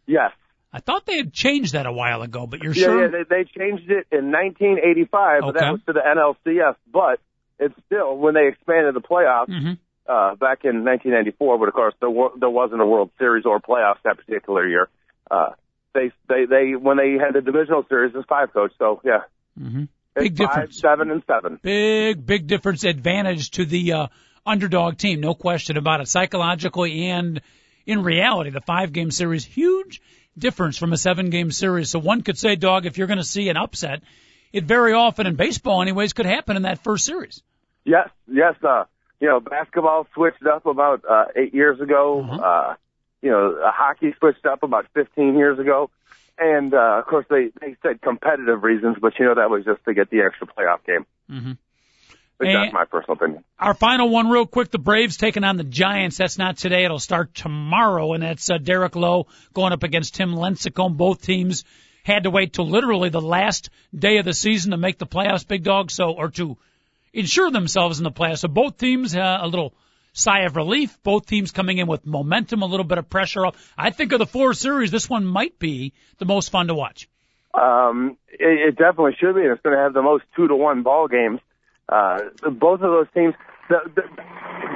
Yes. 0.07 0.31
I 0.71 0.79
thought 0.79 1.05
they 1.05 1.17
had 1.17 1.33
changed 1.33 1.73
that 1.73 1.85
a 1.85 1.91
while 1.91 2.21
ago, 2.21 2.47
but 2.47 2.63
you're 2.63 2.73
yeah, 2.73 2.83
sure? 2.83 3.01
Yeah, 3.03 3.23
they, 3.29 3.43
they 3.43 3.43
changed 3.43 3.89
it 3.89 4.07
in 4.11 4.31
1985, 4.31 5.43
okay. 5.43 5.45
but 5.45 5.59
that 5.59 5.71
was 5.71 5.81
to 5.87 5.93
the 5.93 5.99
NLCS. 5.99 6.75
But 6.91 7.19
it's 7.59 7.75
still 7.85 8.17
when 8.17 8.33
they 8.33 8.47
expanded 8.47 8.95
the 8.95 9.01
playoffs 9.01 9.49
mm-hmm. 9.49 9.73
uh, 10.07 10.35
back 10.35 10.63
in 10.63 10.83
1994, 10.83 11.59
but 11.59 11.67
of 11.67 11.73
course 11.73 11.93
there, 11.99 12.09
were, 12.09 12.29
there 12.39 12.49
wasn't 12.49 12.81
a 12.81 12.85
World 12.85 13.11
Series 13.17 13.45
or 13.45 13.59
playoffs 13.59 14.01
that 14.03 14.17
particular 14.17 14.67
year. 14.67 14.89
Uh, 15.29 15.51
they 15.93 16.11
they 16.27 16.45
they 16.45 16.75
when 16.75 16.97
they 16.97 17.13
had 17.13 17.33
the 17.33 17.41
divisional 17.41 17.85
series, 17.87 18.13
it's 18.15 18.27
five 18.27 18.51
coach. 18.53 18.73
So 18.77 19.01
yeah, 19.03 19.21
mm-hmm. 19.59 19.85
big 20.13 20.37
five, 20.37 20.49
difference. 20.49 20.79
Seven 20.79 21.11
and 21.11 21.23
seven. 21.25 21.59
Big 21.61 22.25
big 22.25 22.47
difference. 22.47 22.83
Advantage 22.83 23.51
to 23.51 23.65
the 23.65 23.93
uh, 23.93 24.07
underdog 24.45 24.97
team, 24.97 25.21
no 25.21 25.33
question 25.33 25.77
about 25.77 26.01
it. 26.01 26.07
Psychologically 26.07 27.07
and 27.09 27.41
in 27.85 28.03
reality, 28.03 28.49
the 28.49 28.61
five 28.61 28.93
game 28.93 29.11
series 29.11 29.45
huge 29.45 30.01
difference 30.37 30.77
from 30.77 30.93
a 30.93 30.97
seven 30.97 31.29
game 31.29 31.51
series. 31.51 31.89
So 31.89 31.99
one 31.99 32.21
could 32.21 32.37
say, 32.37 32.55
dog, 32.55 32.85
if 32.85 32.97
you're 32.97 33.07
going 33.07 33.19
to 33.19 33.23
see 33.23 33.49
an 33.49 33.57
upset 33.57 34.01
it 34.53 34.63
very 34.63 34.93
often 34.93 35.27
in 35.27 35.35
baseball, 35.35 35.81
anyways, 35.81 36.13
could 36.13 36.25
happen 36.25 36.55
in 36.55 36.63
that 36.63 36.83
first 36.83 37.05
series. 37.05 37.41
Yes, 37.83 38.09
yes. 38.31 38.55
Uh, 38.63 38.85
you 39.19 39.27
know, 39.27 39.39
basketball 39.39 40.07
switched 40.13 40.45
up 40.45 40.65
about 40.65 41.03
uh, 41.09 41.25
eight 41.35 41.53
years 41.53 41.79
ago. 41.79 42.21
Uh-huh. 42.21 42.41
Uh, 42.41 42.75
you 43.21 43.31
know, 43.31 43.57
uh, 43.63 43.71
hockey 43.71 44.13
switched 44.19 44.45
up 44.45 44.63
about 44.63 44.85
15 44.93 45.35
years 45.35 45.57
ago. 45.59 45.89
And, 46.37 46.73
uh, 46.73 46.99
of 46.99 47.05
course, 47.05 47.25
they, 47.29 47.49
they 47.61 47.77
said 47.81 48.01
competitive 48.01 48.61
reasons, 48.63 48.97
but, 49.01 49.13
you 49.17 49.25
know, 49.25 49.35
that 49.35 49.49
was 49.49 49.63
just 49.63 49.83
to 49.85 49.93
get 49.93 50.09
the 50.09 50.21
extra 50.21 50.47
playoff 50.47 50.85
game. 50.85 51.05
Mm-hmm. 51.31 51.51
But 52.37 52.47
and 52.47 52.55
that's 52.55 52.73
my 52.73 52.85
personal 52.85 53.13
opinion. 53.13 53.43
Our 53.57 53.73
final 53.73 54.09
one, 54.09 54.29
real 54.29 54.45
quick. 54.45 54.69
The 54.69 54.77
Braves 54.77 55.15
taking 55.15 55.45
on 55.45 55.55
the 55.55 55.63
Giants. 55.63 56.17
That's 56.17 56.37
not 56.37 56.57
today. 56.57 56.83
It'll 56.83 56.99
start 56.99 57.33
tomorrow, 57.33 58.11
and 58.11 58.21
that's 58.21 58.49
uh, 58.49 58.57
Derek 58.57 58.97
Lowe 58.97 59.27
going 59.53 59.71
up 59.71 59.83
against 59.83 60.15
Tim 60.15 60.35
Lincecum. 60.35 60.97
Both 60.97 61.21
teams 61.21 61.63
had 62.05 62.23
to 62.23 62.29
wait 62.29 62.53
till 62.53 62.67
literally 62.67 63.09
the 63.09 63.21
last 63.21 63.69
day 63.93 64.17
of 64.17 64.25
the 64.25 64.33
season 64.33 64.71
to 64.71 64.77
make 64.77 64.97
the 64.97 65.07
playoffs, 65.07 65.45
big 65.47 65.63
dog. 65.63 65.89
So, 65.89 66.11
or 66.11 66.29
to 66.31 66.57
ensure 67.13 67.49
themselves 67.49 67.97
in 67.99 68.03
the 68.03 68.11
playoffs. 68.11 68.39
So 68.39 68.47
both 68.47 68.77
teams 68.77 69.15
uh, 69.15 69.39
a 69.41 69.47
little 69.47 69.73
sigh 70.13 70.41
of 70.41 70.55
relief. 70.55 70.97
Both 71.03 71.25
teams 71.25 71.51
coming 71.51 71.79
in 71.79 71.87
with 71.87 72.05
momentum, 72.05 72.61
a 72.61 72.65
little 72.65 72.85
bit 72.85 72.99
of 72.99 73.09
pressure. 73.09 73.45
I 73.77 73.89
think 73.89 74.11
of 74.11 74.19
the 74.19 74.25
four 74.25 74.53
series, 74.53 74.91
this 74.91 75.09
one 75.09 75.25
might 75.25 75.57
be 75.59 75.93
the 76.19 76.25
most 76.25 76.51
fun 76.51 76.67
to 76.67 76.75
watch. 76.75 77.09
Um, 77.53 78.17
it, 78.27 78.69
it 78.69 78.77
definitely 78.77 79.15
should 79.19 79.35
be. 79.35 79.41
It's 79.41 79.61
going 79.61 79.75
to 79.75 79.81
have 79.81 79.93
the 79.93 80.01
most 80.01 80.25
two 80.35 80.47
to 80.47 80.55
one 80.55 80.83
ball 80.83 81.07
games. 81.07 81.39
Uh, 81.89 82.19
both 82.51 82.81
of 82.81 82.91
those 82.91 83.07
teams. 83.13 83.33
The, 83.67 83.79
the, 83.95 84.01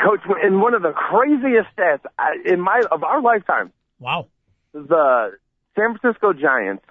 coach, 0.03 0.21
in 0.43 0.59
one 0.59 0.73
of 0.73 0.81
the 0.81 0.91
craziest 0.91 1.67
stats 1.77 2.01
in 2.45 2.59
my 2.59 2.81
of 2.91 3.03
our 3.03 3.21
lifetime. 3.21 3.71
Wow. 3.99 4.27
The 4.73 5.37
San 5.75 5.97
Francisco 5.97 6.33
Giants 6.33 6.83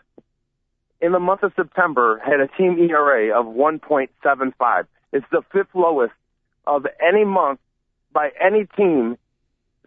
in 1.01 1.13
the 1.13 1.21
month 1.21 1.43
of 1.43 1.53
September 1.55 2.21
had 2.25 2.41
a 2.41 2.49
team 2.57 2.79
ERA 2.79 3.39
of 3.39 3.47
1.75. 3.47 4.87
It's 5.13 5.27
the 5.31 5.43
fifth 5.53 5.75
lowest 5.75 6.13
of 6.67 6.87
any 7.01 7.25
month 7.25 7.61
by 8.13 8.31
any 8.41 8.67
team 8.77 9.17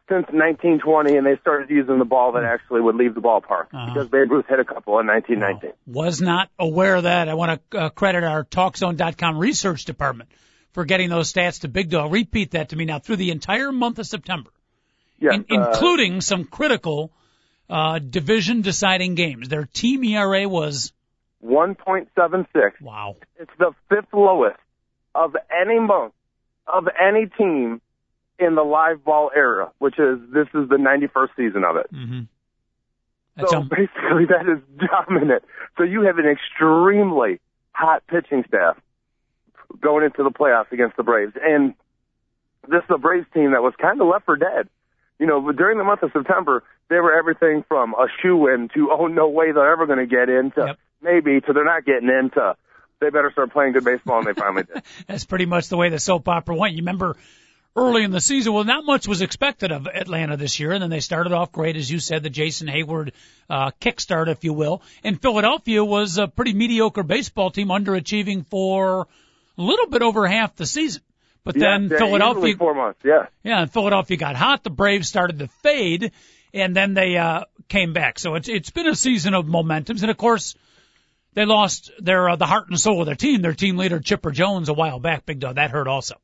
since 0.09 0.25
1920, 0.27 1.15
and 1.15 1.25
they 1.25 1.37
started 1.41 1.69
using 1.69 1.99
the 1.99 2.05
ball 2.05 2.33
that 2.33 2.43
actually 2.43 2.81
would 2.81 2.95
leave 2.95 3.15
the 3.15 3.21
ballpark 3.21 3.67
uh-huh. 3.73 3.93
because 3.93 4.09
Babe 4.09 4.31
Ruth 4.31 4.45
hit 4.47 4.59
a 4.59 4.65
couple 4.65 4.99
in 4.99 5.07
1919. 5.07 5.71
Was 5.87 6.21
not 6.21 6.49
aware 6.59 6.95
of 6.95 7.03
that. 7.03 7.29
I 7.29 7.33
want 7.35 7.61
to 7.71 7.77
uh, 7.77 7.89
credit 7.89 8.23
our 8.23 8.43
TalkZone.com 8.43 9.37
research 9.37 9.85
department 9.85 10.29
for 10.73 10.85
getting 10.85 11.09
those 11.09 11.31
stats 11.31 11.61
to 11.61 11.67
Big 11.67 11.89
Dog. 11.89 12.11
Repeat 12.11 12.51
that 12.51 12.69
to 12.69 12.75
me 12.75 12.85
now 12.85 12.99
through 12.99 13.17
the 13.17 13.31
entire 13.31 13.71
month 13.71 13.99
of 13.99 14.07
September, 14.07 14.49
yes, 15.19 15.35
in, 15.35 15.61
uh, 15.61 15.69
including 15.69 16.19
some 16.19 16.43
critical 16.45 17.13
uh, 17.69 17.99
division 17.99 18.61
deciding 18.61 19.15
games. 19.15 19.47
Their 19.47 19.65
team 19.65 20.03
ERA 20.03 20.47
was 20.47 20.91
1.76. 21.43 22.45
Wow. 22.81 23.15
It's 23.39 23.51
the 23.57 23.71
fifth 23.89 24.13
lowest 24.13 24.59
of 25.15 25.35
any 25.51 25.79
month 25.79 26.13
of 26.67 26.87
any 27.01 27.25
team 27.25 27.81
in 28.39 28.55
the 28.55 28.63
live 28.63 29.03
ball 29.03 29.31
era, 29.35 29.71
which 29.79 29.99
is 29.99 30.19
this 30.33 30.47
is 30.53 30.69
the 30.69 30.77
91st 30.77 31.29
season 31.35 31.63
of 31.63 31.75
it. 31.77 31.93
Mm-hmm. 31.93 32.21
So 33.47 33.57
um... 33.57 33.69
basically, 33.69 34.25
that 34.29 34.47
is 34.47 34.61
dominant. 34.89 35.43
So 35.77 35.83
you 35.83 36.01
have 36.03 36.17
an 36.17 36.25
extremely 36.27 37.39
hot 37.71 38.03
pitching 38.07 38.43
staff 38.47 38.77
going 39.79 40.05
into 40.05 40.23
the 40.23 40.31
playoffs 40.31 40.71
against 40.71 40.97
the 40.97 41.03
Braves, 41.03 41.33
and 41.41 41.73
this 42.67 42.83
is 42.83 42.89
a 42.93 42.97
Braves 42.97 43.27
team 43.33 43.51
that 43.51 43.63
was 43.63 43.73
kind 43.81 43.99
of 44.01 44.07
left 44.07 44.25
for 44.25 44.35
dead. 44.35 44.69
You 45.17 45.27
know, 45.27 45.51
during 45.51 45.77
the 45.77 45.83
month 45.83 46.03
of 46.03 46.11
September, 46.13 46.63
they 46.89 46.97
were 46.97 47.13
everything 47.13 47.63
from 47.67 47.93
a 47.93 48.07
shoe 48.21 48.47
in 48.47 48.69
to 48.73 48.89
oh 48.91 49.07
no 49.07 49.29
way 49.29 49.51
they're 49.51 49.71
ever 49.71 49.85
going 49.85 49.99
to 49.99 50.07
get 50.07 50.29
into 50.29 50.65
yep 50.67 50.79
maybe 51.01 51.41
to 51.41 51.53
they're 51.53 51.65
not 51.65 51.85
getting 51.85 52.09
into 52.09 52.55
they 53.01 53.09
better 53.09 53.31
start 53.31 53.51
playing 53.51 53.73
good 53.73 53.83
baseball, 53.83 54.19
and 54.19 54.27
they 54.27 54.39
finally 54.39 54.63
did. 54.63 54.83
That's 55.07 55.25
pretty 55.25 55.47
much 55.47 55.67
the 55.67 55.77
way 55.77 55.89
the 55.89 55.99
soap 55.99 56.27
opera 56.27 56.55
went. 56.55 56.75
You 56.75 56.81
remember 56.81 57.17
early 57.75 58.03
in 58.03 58.11
the 58.11 58.21
season, 58.21 58.53
well, 58.53 58.63
not 58.63 58.85
much 58.85 59.07
was 59.07 59.21
expected 59.21 59.71
of 59.71 59.87
Atlanta 59.87 60.37
this 60.37 60.59
year, 60.59 60.71
and 60.71 60.83
then 60.83 60.89
they 60.89 60.99
started 60.99 61.33
off 61.33 61.51
great, 61.51 61.75
as 61.75 61.89
you 61.89 61.99
said, 61.99 62.21
the 62.21 62.29
Jason 62.29 62.67
Heyward 62.67 63.11
uh, 63.49 63.71
kickstart, 63.81 64.27
if 64.27 64.43
you 64.43 64.53
will. 64.53 64.83
And 65.03 65.19
Philadelphia 65.19 65.83
was 65.83 66.17
a 66.19 66.27
pretty 66.27 66.53
mediocre 66.53 67.03
baseball 67.03 67.49
team, 67.49 67.69
underachieving 67.69 68.45
for 68.45 69.07
a 69.57 69.61
little 69.61 69.87
bit 69.87 70.03
over 70.03 70.27
half 70.27 70.55
the 70.55 70.65
season. 70.65 71.01
But 71.43 71.55
Yeah, 71.55 71.71
then 71.71 71.89
yeah, 71.89 71.97
Philadelphia, 71.97 72.55
four 72.55 72.75
months. 72.75 72.99
Yeah. 73.03 73.25
yeah, 73.43 73.61
and 73.61 73.73
Philadelphia 73.73 74.17
got 74.17 74.35
hot. 74.35 74.63
The 74.63 74.69
Braves 74.69 75.07
started 75.07 75.39
to 75.39 75.47
fade, 75.47 76.11
and 76.53 76.75
then 76.75 76.93
they 76.93 77.17
uh, 77.17 77.45
came 77.67 77.93
back. 77.93 78.19
So 78.19 78.35
it's 78.35 78.47
it's 78.47 78.69
been 78.69 78.85
a 78.85 78.95
season 78.95 79.33
of 79.33 79.45
momentums, 79.45 80.01
and 80.01 80.11
of 80.11 80.17
course. 80.17 80.55
They 81.33 81.45
lost 81.45 81.91
their 81.99 82.29
uh, 82.29 82.35
the 82.35 82.45
heart 82.45 82.67
and 82.69 82.79
soul 82.79 83.01
of 83.01 83.05
their 83.05 83.15
team. 83.15 83.41
Their 83.41 83.53
team 83.53 83.77
leader 83.77 83.99
Chipper 83.99 84.31
Jones 84.31 84.69
a 84.69 84.73
while 84.73 84.99
back, 84.99 85.25
Big 85.25 85.39
Dog. 85.39 85.55
That 85.55 85.71
hurt 85.71 85.87
also. 85.87 86.15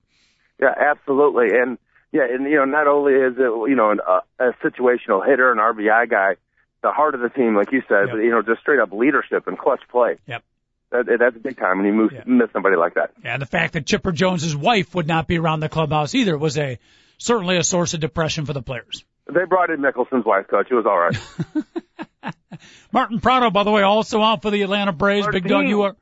Yeah, 0.62 0.74
absolutely. 0.78 1.48
And 1.58 1.78
yeah, 2.12 2.26
and 2.30 2.46
you 2.50 2.58
know, 2.58 2.66
not 2.66 2.88
only 2.88 3.14
is 3.14 3.36
it 3.38 3.70
you 3.70 3.76
know 3.76 3.92
an, 3.92 4.00
uh, 4.06 4.22
a 4.40 4.52
situational 4.66 5.26
hitter, 5.26 5.52
an 5.52 5.58
RBI 5.60 6.10
guy, 6.10 6.36
the 6.84 6.92
heart 6.92 7.16
of 7.16 7.22
the 7.22 7.30
team, 7.30 7.56
like 7.56 7.72
you 7.72 7.82
said, 7.88 8.08
Yep. 8.08 8.10
but, 8.12 8.18
you 8.18 8.32
know, 8.32 8.42
just 8.42 8.62
straight 8.62 8.80
up 8.80 8.92
leadership 8.92 9.48
and 9.48 9.58
clutch 9.58 9.82
play. 9.90 10.18
Yep. 10.28 10.44
That, 10.92 11.06
that's 11.20 11.36
a 11.36 11.40
big 11.40 11.58
time 11.58 11.78
when 11.80 11.86
you 11.88 11.94
move, 11.94 12.12
Yeah. 12.14 12.24
miss 12.26 12.50
somebody 12.54 12.76
like 12.78 12.94
that. 12.94 13.12
Yeah, 13.24 13.34
and 13.34 13.42
the 13.42 13.46
fact 13.48 13.74
that 13.74 13.86
Chipper 13.86 14.12
Jones's 14.14 14.56
wife 14.56 14.96
would 14.96 15.08
not 15.08 15.28
be 15.28 15.38
around 15.38 15.60
the 15.60 15.70
clubhouse 15.70 16.16
either 16.16 16.38
was 16.38 16.58
a 16.58 16.80
certainly 17.18 17.58
a 17.58 17.64
source 17.64 17.94
of 17.94 18.00
depression 18.00 18.46
for 18.46 18.54
the 18.54 18.62
players. 18.62 19.04
They 19.34 19.46
brought 19.46 19.70
in 19.70 19.82
Mickelson's 19.82 20.26
wife, 20.26 20.48
coach. 20.48 20.68
It 20.70 20.76
was 20.76 20.86
all 20.86 20.98
right. 20.98 22.34
Martin 22.92 23.20
Prado, 23.20 23.50
by 23.50 23.64
the 23.64 23.72
way, 23.72 23.82
also 23.82 24.22
out 24.22 24.42
for 24.42 24.52
the 24.52 24.62
Atlanta 24.62 24.92
Braves. 24.92 25.28
Big 25.28 25.48
Doug, 25.48 25.68
you 25.68 25.84
are, 25.84 25.96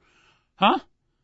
huh? 0.56 0.80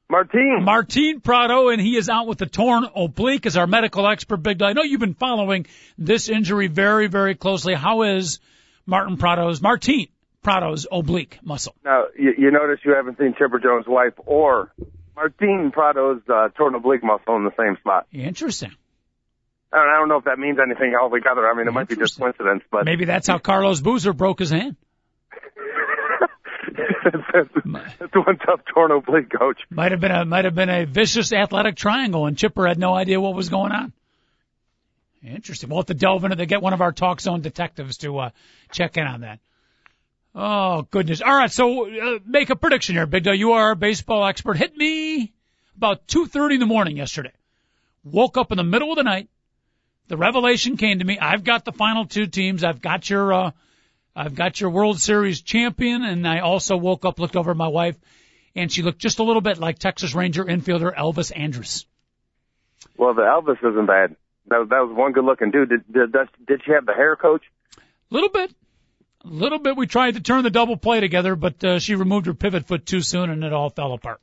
Martin. 0.10 0.63
Martin 0.63 1.22
Prado, 1.22 1.70
and 1.70 1.81
he 1.81 1.96
is 1.96 2.10
out 2.10 2.27
with 2.27 2.38
the 2.38 2.46
torn 2.46 2.86
oblique 2.96 3.46
as 3.46 3.55
our 3.55 3.65
medical 3.65 4.05
expert. 4.05 4.38
Big 4.38 4.58
Doug, 4.58 4.72
I 4.72 4.74
know 4.74 4.84
you've 4.84 5.00
been 5.00 5.13
following 5.13 5.67
this 5.98 6.27
injury 6.27 6.67
very, 6.67 7.08
very 7.08 7.36
closely. 7.36 7.74
How 7.75 8.01
is 8.01 8.39
Martin 8.86 9.15
Prado's, 9.15 9.62
Martin 9.62 10.08
Prado's 10.43 10.86
oblique 10.91 11.39
muscle? 11.43 11.75
now, 11.86 12.05
you, 12.20 12.34
you 12.38 12.51
notice 12.51 12.79
you 12.84 12.93
haven't 12.93 13.20
seen 13.20 13.36
Chipper 13.38 13.60
Jones' 13.60 13.86
wife 13.88 14.13
or 14.17 14.74
Martin 15.15 15.72
Prado's 15.72 16.22
uh, 16.27 16.50
torn 16.58 16.75
oblique 16.75 17.03
muscle 17.03 17.38
in 17.38 17.46
the 17.46 17.53
same 17.58 17.77
spot. 17.77 18.08
Interesting. 18.12 18.75
I 19.73 19.77
don't, 19.77 19.89
I 19.89 19.97
don't 19.99 20.09
know 20.09 20.17
if 20.17 20.25
that 20.25 20.37
means 20.37 20.59
anything 20.59 20.93
altogether. 20.99 21.47
I 21.47 21.53
mean, 21.55 21.67
it 21.67 21.71
might 21.71 21.87
be 21.87 21.95
just 21.95 22.19
coincidence, 22.19 22.63
but 22.69 22.85
Maybe 22.85 23.05
that's 23.05 23.27
how 23.27 23.37
Carlos 23.37 23.79
Boozer 23.81 24.13
broke 24.13 24.39
his 24.39 24.49
hand. 24.49 24.75
that's, 27.03 27.49
that's 27.99 28.15
one 28.15 28.37
tough 28.37 28.61
torn 28.73 28.91
oblique, 28.91 29.31
coach. 29.31 29.61
Might 29.69 29.91
have 29.91 30.01
been 30.01 30.11
a 30.11 30.25
might 30.25 30.45
have 30.45 30.55
been 30.55 30.69
a 30.69 30.85
vicious 30.85 31.31
athletic 31.31 31.75
triangle, 31.75 32.25
and 32.25 32.37
Chipper 32.37 32.67
had 32.67 32.77
no 32.77 32.93
idea 32.93 33.19
what 33.19 33.33
was 33.33 33.49
going 33.49 33.71
on. 33.71 33.93
Interesting. 35.23 35.69
We'll 35.69 35.79
have 35.79 35.85
to 35.87 35.93
delve 35.93 36.23
into 36.23 36.35
to 36.37 36.45
get 36.45 36.61
one 36.61 36.73
of 36.73 36.81
our 36.81 36.91
talk 36.91 37.21
zone 37.21 37.41
detectives 37.41 37.97
to 37.97 38.17
uh, 38.17 38.29
check 38.71 38.97
in 38.97 39.05
on 39.05 39.21
that. 39.21 39.39
Oh 40.33 40.87
goodness! 40.91 41.21
All 41.21 41.33
right, 41.35 41.51
so 41.51 41.87
uh, 41.89 42.19
make 42.25 42.49
a 42.49 42.55
prediction 42.55 42.95
here, 42.95 43.05
Big 43.05 43.23
Dog. 43.23 43.37
You 43.37 43.53
are 43.53 43.71
a 43.71 43.75
baseball 43.75 44.25
expert. 44.25 44.57
Hit 44.57 44.75
me 44.75 45.31
about 45.77 46.07
two 46.07 46.25
thirty 46.25 46.55
in 46.55 46.59
the 46.59 46.65
morning 46.65 46.97
yesterday. 46.97 47.33
Woke 48.03 48.37
up 48.37 48.51
in 48.51 48.57
the 48.57 48.63
middle 48.63 48.91
of 48.91 48.97
the 48.97 49.03
night. 49.03 49.29
The 50.11 50.17
revelation 50.17 50.75
came 50.75 50.99
to 50.99 51.05
me. 51.05 51.17
I've 51.17 51.45
got 51.45 51.63
the 51.63 51.71
final 51.71 52.05
two 52.05 52.27
teams. 52.27 52.65
I've 52.65 52.81
got 52.81 53.09
your 53.09 53.31
uh, 53.31 53.51
I've 54.13 54.35
got 54.35 54.59
your 54.59 54.69
World 54.69 54.99
Series 54.99 55.39
champion, 55.39 56.03
and 56.03 56.27
I 56.27 56.39
also 56.39 56.75
woke 56.75 57.05
up, 57.05 57.17
looked 57.17 57.37
over 57.37 57.51
at 57.51 57.55
my 57.55 57.69
wife, 57.69 57.95
and 58.53 58.69
she 58.69 58.81
looked 58.81 58.99
just 58.99 59.19
a 59.19 59.23
little 59.23 59.41
bit 59.41 59.57
like 59.57 59.79
Texas 59.79 60.13
Ranger 60.13 60.43
infielder 60.43 60.93
Elvis 60.93 61.31
Andrus. 61.33 61.85
Well, 62.97 63.13
the 63.13 63.21
Elvis 63.21 63.59
isn't 63.63 63.85
bad. 63.85 64.17
That 64.47 64.57
was, 64.57 64.67
that 64.67 64.79
was 64.79 64.93
one 64.93 65.13
good 65.13 65.23
looking 65.23 65.49
dude. 65.49 65.69
Did, 65.69 65.93
did, 65.93 66.11
did, 66.45 66.61
she 66.65 66.73
have 66.73 66.85
the 66.85 66.93
hair, 66.93 67.15
coach? 67.15 67.43
A 67.77 67.81
Little 68.13 68.27
bit, 68.27 68.53
a 69.23 69.29
little 69.29 69.59
bit. 69.59 69.77
We 69.77 69.87
tried 69.87 70.15
to 70.15 70.19
turn 70.19 70.43
the 70.43 70.49
double 70.49 70.75
play 70.75 70.99
together, 70.99 71.37
but 71.37 71.63
uh, 71.63 71.79
she 71.79 71.95
removed 71.95 72.25
her 72.25 72.33
pivot 72.33 72.67
foot 72.67 72.85
too 72.85 73.00
soon, 73.00 73.29
and 73.29 73.45
it 73.45 73.53
all 73.53 73.69
fell 73.69 73.93
apart. 73.93 74.19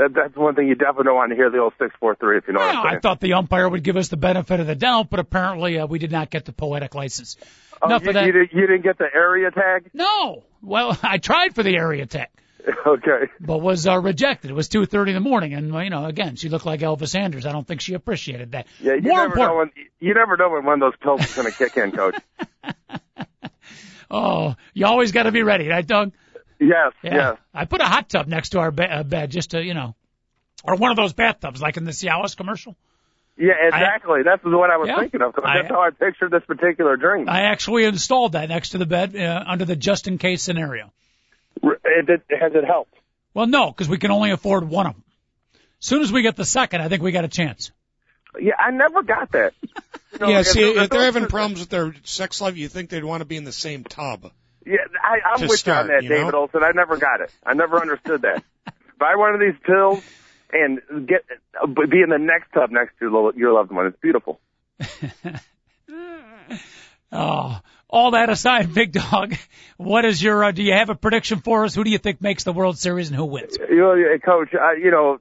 That, 0.00 0.14
that's 0.14 0.34
one 0.34 0.54
thing 0.54 0.66
you 0.66 0.76
definitely 0.76 1.04
don't 1.04 1.16
want 1.16 1.30
to 1.30 1.36
hear 1.36 1.50
the 1.50 1.58
old 1.58 1.74
643, 1.74 2.38
if 2.38 2.44
you 2.46 2.54
know 2.54 2.60
what 2.60 2.74
Well, 2.74 2.86
I'm 2.86 2.96
I 2.96 3.00
thought 3.00 3.20
the 3.20 3.34
umpire 3.34 3.68
would 3.68 3.82
give 3.82 3.98
us 3.98 4.08
the 4.08 4.16
benefit 4.16 4.58
of 4.58 4.66
the 4.66 4.74
doubt, 4.74 5.10
but 5.10 5.20
apparently 5.20 5.78
uh, 5.78 5.86
we 5.86 5.98
did 5.98 6.10
not 6.10 6.30
get 6.30 6.46
the 6.46 6.52
poetic 6.52 6.94
license. 6.94 7.36
Oh, 7.82 7.86
Enough 7.86 8.02
you, 8.04 8.08
of 8.08 8.14
that. 8.14 8.24
You, 8.24 8.32
did, 8.32 8.48
you 8.52 8.60
didn't 8.62 8.82
get 8.82 8.96
the 8.96 9.08
area 9.14 9.50
tag? 9.50 9.90
No. 9.92 10.44
Well, 10.62 10.98
I 11.02 11.18
tried 11.18 11.54
for 11.54 11.62
the 11.62 11.76
area 11.76 12.06
tag. 12.06 12.28
okay. 12.86 13.30
but 13.40 13.58
was 13.58 13.86
uh, 13.86 13.98
rejected. 13.98 14.50
It 14.50 14.54
was 14.54 14.68
2:30 14.68 15.08
in 15.08 15.14
the 15.14 15.20
morning, 15.20 15.54
and 15.54 15.72
you 15.72 15.90
know, 15.90 16.04
again, 16.04 16.36
she 16.36 16.50
looked 16.50 16.66
like 16.66 16.80
Elvis 16.80 17.14
Andrus. 17.14 17.46
I 17.46 17.52
don't 17.52 17.66
think 17.66 17.80
she 17.80 17.94
appreciated 17.94 18.52
that. 18.52 18.66
Yeah, 18.80 18.94
you 18.94 19.08
More 19.08 19.28
never 19.28 19.36
know 19.36 19.56
when 19.56 19.70
you 19.98 20.12
never 20.12 20.36
know 20.36 20.50
when 20.50 20.64
one 20.66 20.82
of 20.82 20.92
those 20.92 20.98
pills 21.02 21.22
is 21.22 21.34
going 21.34 21.50
to 21.50 21.56
kick 21.56 21.76
in, 21.78 21.92
coach. 21.92 22.16
oh, 24.10 24.56
you 24.74 24.84
always 24.84 25.12
got 25.12 25.22
to 25.22 25.32
be 25.32 25.42
ready, 25.42 25.68
right, 25.68 25.86
Doug? 25.86 26.12
Yes, 26.60 26.92
Yeah. 27.02 27.14
yes. 27.14 27.38
I 27.54 27.64
put 27.64 27.80
a 27.80 27.84
hot 27.86 28.08
tub 28.10 28.26
next 28.28 28.50
to 28.50 28.60
our 28.60 28.70
be- 28.70 28.84
uh, 28.84 29.02
bed 29.02 29.30
just 29.30 29.52
to, 29.52 29.64
you 29.64 29.74
know, 29.74 29.94
or 30.62 30.76
one 30.76 30.90
of 30.90 30.96
those 30.98 31.14
bathtubs 31.14 31.60
like 31.62 31.76
in 31.78 31.84
the 31.84 31.90
Cialis 31.92 32.36
commercial. 32.36 32.76
Yeah, 33.38 33.54
exactly. 33.62 34.22
that's 34.22 34.44
what 34.44 34.70
I 34.70 34.76
was 34.76 34.88
Yeah. 34.88 34.98
thinking 34.98 35.22
of. 35.22 35.34
'cause 35.34 35.44
I- 35.46 35.56
that's 35.62 35.68
how 35.70 35.80
I 35.80 35.88
pictured 35.90 36.30
this 36.30 36.44
particular 36.44 36.96
drink. 36.98 37.28
I 37.30 37.42
actually 37.42 37.84
installed 37.84 38.32
that 38.32 38.50
next 38.50 38.70
to 38.70 38.78
the 38.78 38.84
bed 38.84 39.16
uh, 39.16 39.42
under 39.46 39.64
the 39.64 39.74
just 39.76 40.06
in 40.06 40.18
case 40.18 40.42
scenario. 40.42 40.92
It, 41.62 42.08
it, 42.10 42.22
has 42.38 42.52
it 42.54 42.64
helped? 42.64 42.94
Well, 43.32 43.46
no, 43.46 43.70
because 43.70 43.88
we 43.88 43.96
can 43.96 44.10
only 44.10 44.30
afford 44.30 44.68
one 44.68 44.86
of 44.86 44.92
them. 44.92 45.04
As 45.80 45.86
soon 45.86 46.02
as 46.02 46.12
we 46.12 46.20
get 46.20 46.36
the 46.36 46.44
second, 46.44 46.82
I 46.82 46.88
think 46.88 47.02
we 47.02 47.12
got 47.12 47.24
a 47.24 47.28
chance. 47.28 47.72
Yeah, 48.38 48.52
I 48.58 48.70
never 48.70 49.02
got 49.02 49.32
that. 49.32 49.54
You 49.62 49.68
know, 50.20 50.28
Yeah, 50.28 50.40
if 50.40 50.46
see, 50.48 50.60
there- 50.74 50.82
if 50.84 50.90
they're 50.90 51.04
having 51.04 51.26
problems 51.26 51.60
with 51.60 51.70
their 51.70 51.94
sex 52.04 52.40
life, 52.42 52.56
you 52.58 52.68
think 52.68 52.90
they'd 52.90 53.02
want 53.04 53.22
to 53.22 53.24
be 53.24 53.36
in 53.38 53.44
the 53.44 53.52
same 53.52 53.84
tub. 53.84 54.30
Yeah, 54.70 54.78
I, 55.02 55.18
I'm 55.34 55.48
with 55.48 55.66
you 55.66 55.72
on 55.72 55.88
that, 55.88 56.02
you 56.02 56.08
know? 56.10 56.16
David 56.16 56.34
Olson. 56.34 56.62
I 56.62 56.70
never 56.72 56.96
got 56.96 57.20
it. 57.20 57.32
I 57.44 57.54
never 57.54 57.80
understood 57.80 58.22
that. 58.22 58.42
Buy 58.98 59.16
one 59.16 59.34
of 59.34 59.40
these 59.40 59.58
pills 59.64 60.02
and 60.52 60.80
get 61.08 61.24
be 61.90 62.02
in 62.02 62.10
the 62.10 62.18
next 62.18 62.52
tub 62.52 62.70
next 62.70 62.98
to 62.98 63.06
your 63.06 63.10
lo- 63.10 63.32
your 63.34 63.52
loved 63.52 63.72
one. 63.72 63.86
It's 63.86 64.00
beautiful. 64.00 64.40
Oh, 67.12 67.58
all 67.88 68.12
that 68.12 68.30
aside, 68.30 68.72
Big 68.72 68.92
Dog, 68.92 69.34
what 69.76 70.04
is 70.04 70.22
your? 70.22 70.44
Uh, 70.44 70.52
do 70.52 70.62
you 70.62 70.72
have 70.74 70.90
a 70.90 70.94
prediction 70.94 71.40
for 71.40 71.64
us? 71.64 71.74
Who 71.74 71.82
do 71.82 71.90
you 71.90 71.98
think 71.98 72.20
makes 72.22 72.44
the 72.44 72.52
World 72.52 72.78
Series 72.78 73.08
and 73.08 73.16
who 73.16 73.24
wins? 73.24 73.56
You 73.58 73.76
know, 73.78 74.18
coach. 74.24 74.54
I, 74.54 74.74
you 74.74 74.92
know, 74.92 75.18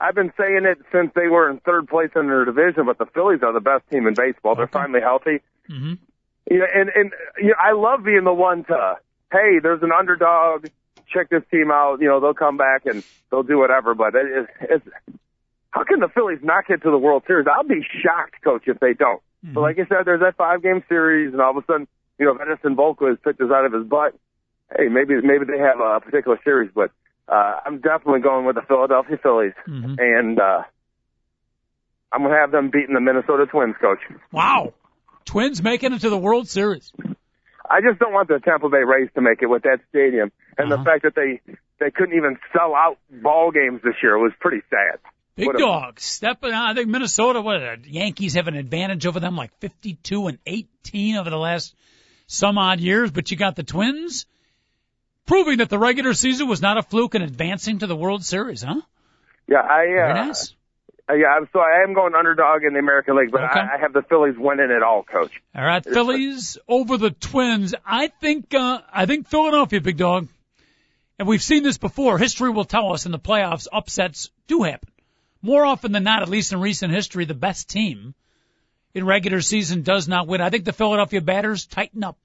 I've 0.00 0.14
been 0.14 0.32
saying 0.38 0.60
it 0.64 0.78
since 0.92 1.10
they 1.16 1.26
were 1.26 1.50
in 1.50 1.58
third 1.58 1.88
place 1.88 2.10
in 2.14 2.28
their 2.28 2.44
division, 2.44 2.86
but 2.86 2.98
the 2.98 3.06
Phillies 3.06 3.40
are 3.42 3.52
the 3.52 3.60
best 3.60 3.82
team 3.90 4.06
in 4.06 4.14
baseball. 4.14 4.54
They're 4.54 4.64
Okay. 4.64 4.72
finally 4.78 5.00
healthy. 5.00 5.40
hmm 5.66 5.94
You 6.50 6.58
know, 6.60 6.66
and 6.74 6.90
and 6.94 7.12
you 7.38 7.48
know, 7.48 7.54
I 7.62 7.72
love 7.72 8.04
being 8.04 8.24
the 8.24 8.32
one 8.32 8.64
to, 8.64 8.96
hey, 9.32 9.58
there's 9.62 9.82
an 9.82 9.90
underdog. 9.96 10.66
Check 11.12 11.30
this 11.30 11.42
team 11.50 11.70
out. 11.70 12.00
You 12.00 12.08
know, 12.08 12.20
they'll 12.20 12.34
come 12.34 12.56
back 12.56 12.84
and 12.84 13.02
they'll 13.30 13.42
do 13.42 13.58
whatever. 13.58 13.94
But 13.94 14.14
it, 14.14 14.26
it, 14.26 14.46
it's 14.70 14.88
how 15.70 15.84
can 15.84 16.00
the 16.00 16.08
Phillies 16.08 16.40
not 16.42 16.66
get 16.66 16.82
to 16.82 16.90
the 16.90 16.98
World 16.98 17.22
Series? 17.26 17.46
I'll 17.50 17.64
be 17.64 17.82
shocked, 18.02 18.42
coach, 18.42 18.62
if 18.66 18.78
they 18.80 18.92
don't. 18.94 19.22
But 19.42 19.60
like 19.60 19.76
I 19.78 19.86
said, 19.86 20.04
there's 20.04 20.20
that 20.20 20.36
five 20.36 20.62
game 20.62 20.82
series, 20.88 21.32
and 21.32 21.40
all 21.40 21.56
of 21.56 21.62
a 21.62 21.66
sudden, 21.66 21.86
you 22.18 22.26
know, 22.26 22.34
if 22.34 22.40
Edison 22.40 22.74
Volquez 22.76 23.22
pitches 23.22 23.50
out 23.52 23.64
of 23.64 23.72
his 23.72 23.84
butt, 23.86 24.14
hey, 24.76 24.88
maybe 24.88 25.14
maybe 25.22 25.44
they 25.44 25.58
have 25.58 25.78
a 25.80 26.00
particular 26.00 26.38
series. 26.44 26.70
But 26.74 26.90
uh, 27.28 27.60
I'm 27.64 27.78
definitely 27.80 28.20
going 28.20 28.46
with 28.46 28.56
the 28.56 28.62
Philadelphia 28.62 29.16
Phillies, 29.22 29.52
Mhm. 29.68 29.96
and 29.98 30.40
uh, 30.40 30.62
I'm 32.12 32.22
gonna 32.22 32.34
have 32.34 32.50
them 32.50 32.70
beating 32.70 32.94
the 32.94 33.00
Minnesota 33.00 33.46
Twins, 33.46 33.76
coach. 33.80 34.00
Wow, 34.32 34.72
Twins 35.28 35.62
making 35.62 35.92
it 35.92 36.00
to 36.00 36.10
the 36.10 36.18
World 36.18 36.48
Series. 36.48 36.90
I 37.70 37.80
just 37.82 37.98
don't 37.98 38.12
want 38.14 38.28
the 38.28 38.38
Tampa 38.40 38.68
Bay 38.70 38.82
Rays 38.82 39.10
to 39.14 39.20
make 39.20 39.42
it 39.42 39.46
with 39.46 39.62
that 39.64 39.80
stadium, 39.90 40.32
and 40.56 40.72
Uh-huh. 40.72 40.82
the 40.82 40.84
fact 40.90 41.02
that 41.02 41.14
they 41.14 41.40
they 41.78 41.90
couldn't 41.92 42.16
even 42.16 42.36
sell 42.52 42.74
out 42.74 42.98
ball 43.10 43.50
games 43.52 43.80
this 43.84 43.94
year 44.02 44.18
was 44.18 44.32
pretty 44.40 44.62
sad. 44.70 44.98
Big 45.36 45.46
What 45.46 45.56
a- 45.56 45.58
dog 45.58 46.00
stepping 46.00 46.50
out. 46.52 46.70
I 46.70 46.74
think 46.74 46.88
Minnesota. 46.88 47.40
What 47.42 47.58
the 47.60 47.88
Yankees 47.90 48.34
have 48.34 48.48
an 48.48 48.56
advantage 48.56 49.06
over 49.06 49.20
them, 49.20 49.36
like 49.36 49.52
52 49.60 50.26
and 50.28 50.38
18 50.46 51.16
over 51.16 51.30
the 51.30 51.36
last 51.38 51.76
some 52.26 52.58
odd 52.58 52.80
years. 52.80 53.10
But 53.12 53.30
you 53.30 53.36
got 53.36 53.54
the 53.54 53.62
Twins 53.62 54.26
proving 55.26 55.58
that 55.58 55.68
the 55.68 55.78
regular 55.78 56.14
season 56.14 56.48
was 56.48 56.60
not 56.62 56.78
a 56.78 56.82
fluke 56.82 57.14
and 57.14 57.22
advancing 57.22 57.78
to 57.80 57.86
the 57.86 57.94
World 57.94 58.24
Series, 58.24 58.62
huh? 58.62 58.80
Yeah, 59.46 59.60
I 59.60 60.10
uh, 60.10 60.14
nice. 60.26 60.54
Uh, 61.08 61.14
yeah, 61.14 61.28
I'm 61.28 61.48
so 61.52 61.60
I 61.60 61.82
am 61.82 61.94
going 61.94 62.14
underdog 62.14 62.64
in 62.64 62.72
the 62.74 62.78
American 62.78 63.16
League, 63.16 63.30
but 63.30 63.42
Okay. 63.44 63.60
I, 63.60 63.76
I 63.76 63.78
have 63.80 63.92
the 63.92 64.02
Phillies 64.02 64.34
winning 64.36 64.70
it 64.70 64.82
all, 64.82 65.02
coach. 65.02 65.32
All 65.54 65.64
right, 65.64 65.84
Phillies 65.84 66.58
over 66.68 66.96
the 66.98 67.10
Twins. 67.10 67.74
I 67.86 68.08
think 68.08 68.54
uh, 68.54 68.80
I 68.92 69.06
think 69.06 69.28
Philadelphia, 69.28 69.80
big 69.80 69.96
dog. 69.96 70.28
And 71.18 71.26
we've 71.26 71.42
seen 71.42 71.64
this 71.64 71.78
before. 71.78 72.16
History 72.16 72.50
will 72.50 72.64
tell 72.64 72.92
us 72.92 73.04
in 73.04 73.10
the 73.12 73.18
playoffs, 73.18 73.66
upsets 73.72 74.30
do 74.46 74.62
happen. 74.62 74.88
More 75.42 75.64
often 75.64 75.90
than 75.92 76.04
not, 76.04 76.22
at 76.22 76.28
least 76.28 76.52
in 76.52 76.60
recent 76.60 76.92
history, 76.92 77.24
the 77.24 77.34
best 77.34 77.68
team 77.68 78.14
in 78.94 79.04
regular 79.04 79.40
season 79.40 79.82
does 79.82 80.06
not 80.06 80.26
win. 80.28 80.40
I 80.40 80.50
think 80.50 80.64
the 80.64 80.72
Philadelphia 80.72 81.20
batters 81.20 81.66
tighten 81.66 82.04
up. 82.04 82.18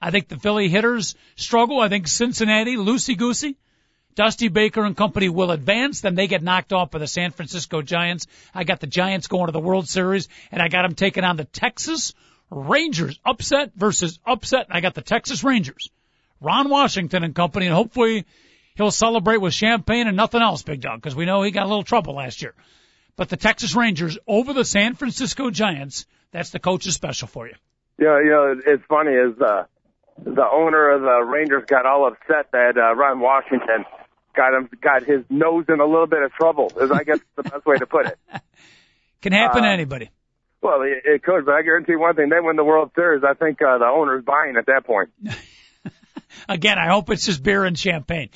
I 0.00 0.10
think 0.10 0.28
the 0.28 0.38
Philly 0.38 0.68
hitters 0.68 1.14
struggle. 1.36 1.80
I 1.80 1.88
think 1.88 2.06
Cincinnati, 2.06 2.76
loosey 2.76 3.16
goosey. 3.16 3.56
Dusty 4.16 4.48
Baker 4.48 4.82
and 4.82 4.96
company 4.96 5.28
will 5.28 5.50
advance, 5.50 6.00
then 6.00 6.14
they 6.14 6.26
get 6.26 6.42
knocked 6.42 6.72
off 6.72 6.90
by 6.90 6.98
the 6.98 7.06
San 7.06 7.32
Francisco 7.32 7.82
Giants. 7.82 8.26
I 8.54 8.64
got 8.64 8.80
the 8.80 8.86
Giants 8.86 9.26
going 9.26 9.46
to 9.46 9.52
the 9.52 9.60
World 9.60 9.86
Series, 9.88 10.28
and 10.50 10.62
I 10.62 10.68
got 10.68 10.82
them 10.82 10.94
taking 10.94 11.22
on 11.22 11.36
the 11.36 11.44
Texas 11.44 12.14
Rangers. 12.50 13.20
Upset 13.26 13.72
versus 13.76 14.18
upset. 14.26 14.68
I 14.70 14.80
got 14.80 14.94
the 14.94 15.02
Texas 15.02 15.44
Rangers. 15.44 15.90
Ron 16.40 16.70
Washington 16.70 17.24
and 17.24 17.34
company, 17.34 17.66
and 17.66 17.74
hopefully 17.74 18.24
he'll 18.74 18.90
celebrate 18.90 19.36
with 19.36 19.52
champagne 19.52 20.08
and 20.08 20.16
nothing 20.16 20.40
else, 20.40 20.62
Big 20.62 20.80
Dog, 20.80 21.02
because 21.02 21.14
we 21.14 21.26
know 21.26 21.42
he 21.42 21.50
got 21.50 21.66
a 21.66 21.68
little 21.68 21.84
trouble 21.84 22.14
last 22.14 22.40
year. 22.40 22.54
But 23.16 23.28
the 23.28 23.36
Texas 23.36 23.76
Rangers 23.76 24.18
over 24.26 24.54
the 24.54 24.64
San 24.64 24.94
Francisco 24.94 25.50
Giants, 25.50 26.06
that's 26.32 26.50
the 26.50 26.58
coach's 26.58 26.94
special 26.94 27.28
for 27.28 27.46
you. 27.46 27.54
Yeah, 27.98 28.18
you 28.20 28.30
know, 28.30 28.54
it's 28.66 28.84
funny 28.88 29.12
is 29.12 29.38
uh, 29.40 29.64
the 30.24 30.46
owner 30.50 30.90
of 30.90 31.02
the 31.02 31.22
Rangers 31.22 31.64
got 31.66 31.84
all 31.84 32.06
upset 32.06 32.52
that 32.52 32.78
uh, 32.78 32.94
Ron 32.94 33.20
Washington 33.20 33.84
got 34.36 34.54
him 34.54 34.68
got 34.80 35.02
his 35.04 35.24
nose 35.30 35.64
in 35.68 35.80
a 35.80 35.84
little 35.86 36.06
bit 36.06 36.22
of 36.22 36.32
trouble. 36.32 36.70
Is 36.80 36.90
I 36.90 37.02
guess 37.04 37.18
the 37.36 37.42
best 37.42 37.64
way 37.66 37.76
to 37.78 37.86
put 37.86 38.06
it. 38.06 38.18
Can 39.22 39.32
happen 39.32 39.62
to 39.62 39.68
Uh, 39.68 39.72
anybody. 39.72 40.10
Well, 40.62 40.82
it, 40.82 41.02
it 41.04 41.22
could, 41.22 41.44
but 41.46 41.54
I 41.54 41.62
guarantee 41.62 41.96
one 41.96 42.14
thing: 42.14 42.28
they 42.28 42.40
win 42.40 42.56
the 42.56 42.64
World 42.64 42.90
Series. 42.94 43.22
I 43.24 43.34
think 43.34 43.60
uh, 43.62 43.78
the 43.78 43.86
owner's 43.86 44.24
buying 44.24 44.56
at 44.56 44.66
that 44.66 44.84
point. 44.84 45.10
Again, 46.48 46.78
I 46.78 46.88
hope 46.88 47.10
it's 47.10 47.24
just 47.26 47.42
beer 47.42 47.64
and 47.64 47.78
champagne. 47.78 48.28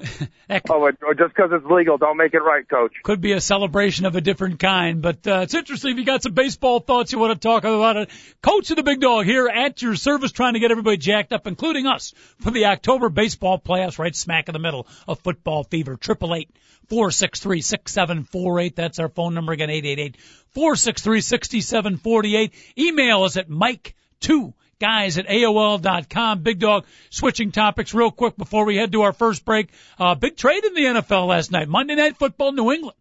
Oh, 0.68 0.90
or 1.02 1.14
just 1.14 1.34
because 1.34 1.50
it's 1.52 1.64
legal, 1.66 1.96
don't 1.96 2.16
make 2.16 2.34
it 2.34 2.38
right, 2.38 2.68
Coach. 2.68 2.92
could 3.04 3.20
be 3.20 3.32
a 3.32 3.40
celebration 3.40 4.04
of 4.04 4.16
a 4.16 4.20
different 4.20 4.58
kind, 4.58 5.00
but 5.00 5.24
uh, 5.26 5.40
it's 5.42 5.54
interesting. 5.54 5.92
If 5.92 5.98
you 5.98 6.04
got 6.04 6.22
some 6.22 6.32
baseball 6.32 6.80
thoughts 6.80 7.12
you 7.12 7.18
want 7.18 7.40
to 7.40 7.48
talk 7.48 7.62
about 7.62 7.96
it, 7.96 8.10
Coach 8.42 8.70
of 8.70 8.76
the 8.76 8.82
Big 8.82 9.00
Dog 9.00 9.26
here 9.26 9.48
at 9.48 9.80
your 9.80 9.94
service, 9.94 10.32
trying 10.32 10.54
to 10.54 10.58
get 10.58 10.70
everybody 10.72 10.96
jacked 10.96 11.32
up, 11.32 11.46
including 11.46 11.86
us, 11.86 12.12
for 12.40 12.50
the 12.50 12.66
October 12.66 13.08
baseball 13.10 13.60
playoffs, 13.60 13.98
right 13.98 14.14
smack 14.14 14.48
in 14.48 14.52
the 14.52 14.58
middle 14.58 14.86
of 15.06 15.20
football 15.20 15.64
fever. 15.64 15.96
Triple 15.96 16.34
eight 16.34 16.50
four 16.88 17.10
six 17.10 17.38
three 17.40 17.60
six 17.60 17.92
seven 17.92 18.24
four 18.24 18.58
eight. 18.58 18.74
That's 18.76 18.98
our 18.98 19.08
phone 19.08 19.34
number 19.34 19.52
again. 19.52 19.70
Eight 19.70 19.86
eight 19.86 19.98
eight 19.98 20.16
four 20.50 20.74
six 20.76 21.02
three 21.02 21.20
sixty 21.20 21.60
seven 21.60 21.96
forty 21.96 22.36
eight. 22.36 22.54
Email 22.76 23.22
us 23.22 23.36
at 23.36 23.48
Mike 23.48 23.94
two 24.20 24.52
guys 24.80 25.18
at 25.18 25.28
AOL.com. 25.28 26.42
Big 26.42 26.58
Dog, 26.58 26.86
switching 27.10 27.52
topics 27.52 27.94
real 27.94 28.10
quick 28.10 28.36
before 28.36 28.64
we 28.64 28.76
head 28.76 28.92
to 28.92 29.02
our 29.02 29.12
first 29.12 29.44
break. 29.44 29.68
Uh, 29.98 30.16
big 30.16 30.36
trade 30.36 30.64
in 30.64 30.74
the 30.74 30.84
NFL 30.84 31.28
last 31.28 31.52
night. 31.52 31.68
Monday 31.68 31.94
Night 31.94 32.16
Football, 32.16 32.52
New 32.52 32.72
England 32.72 32.96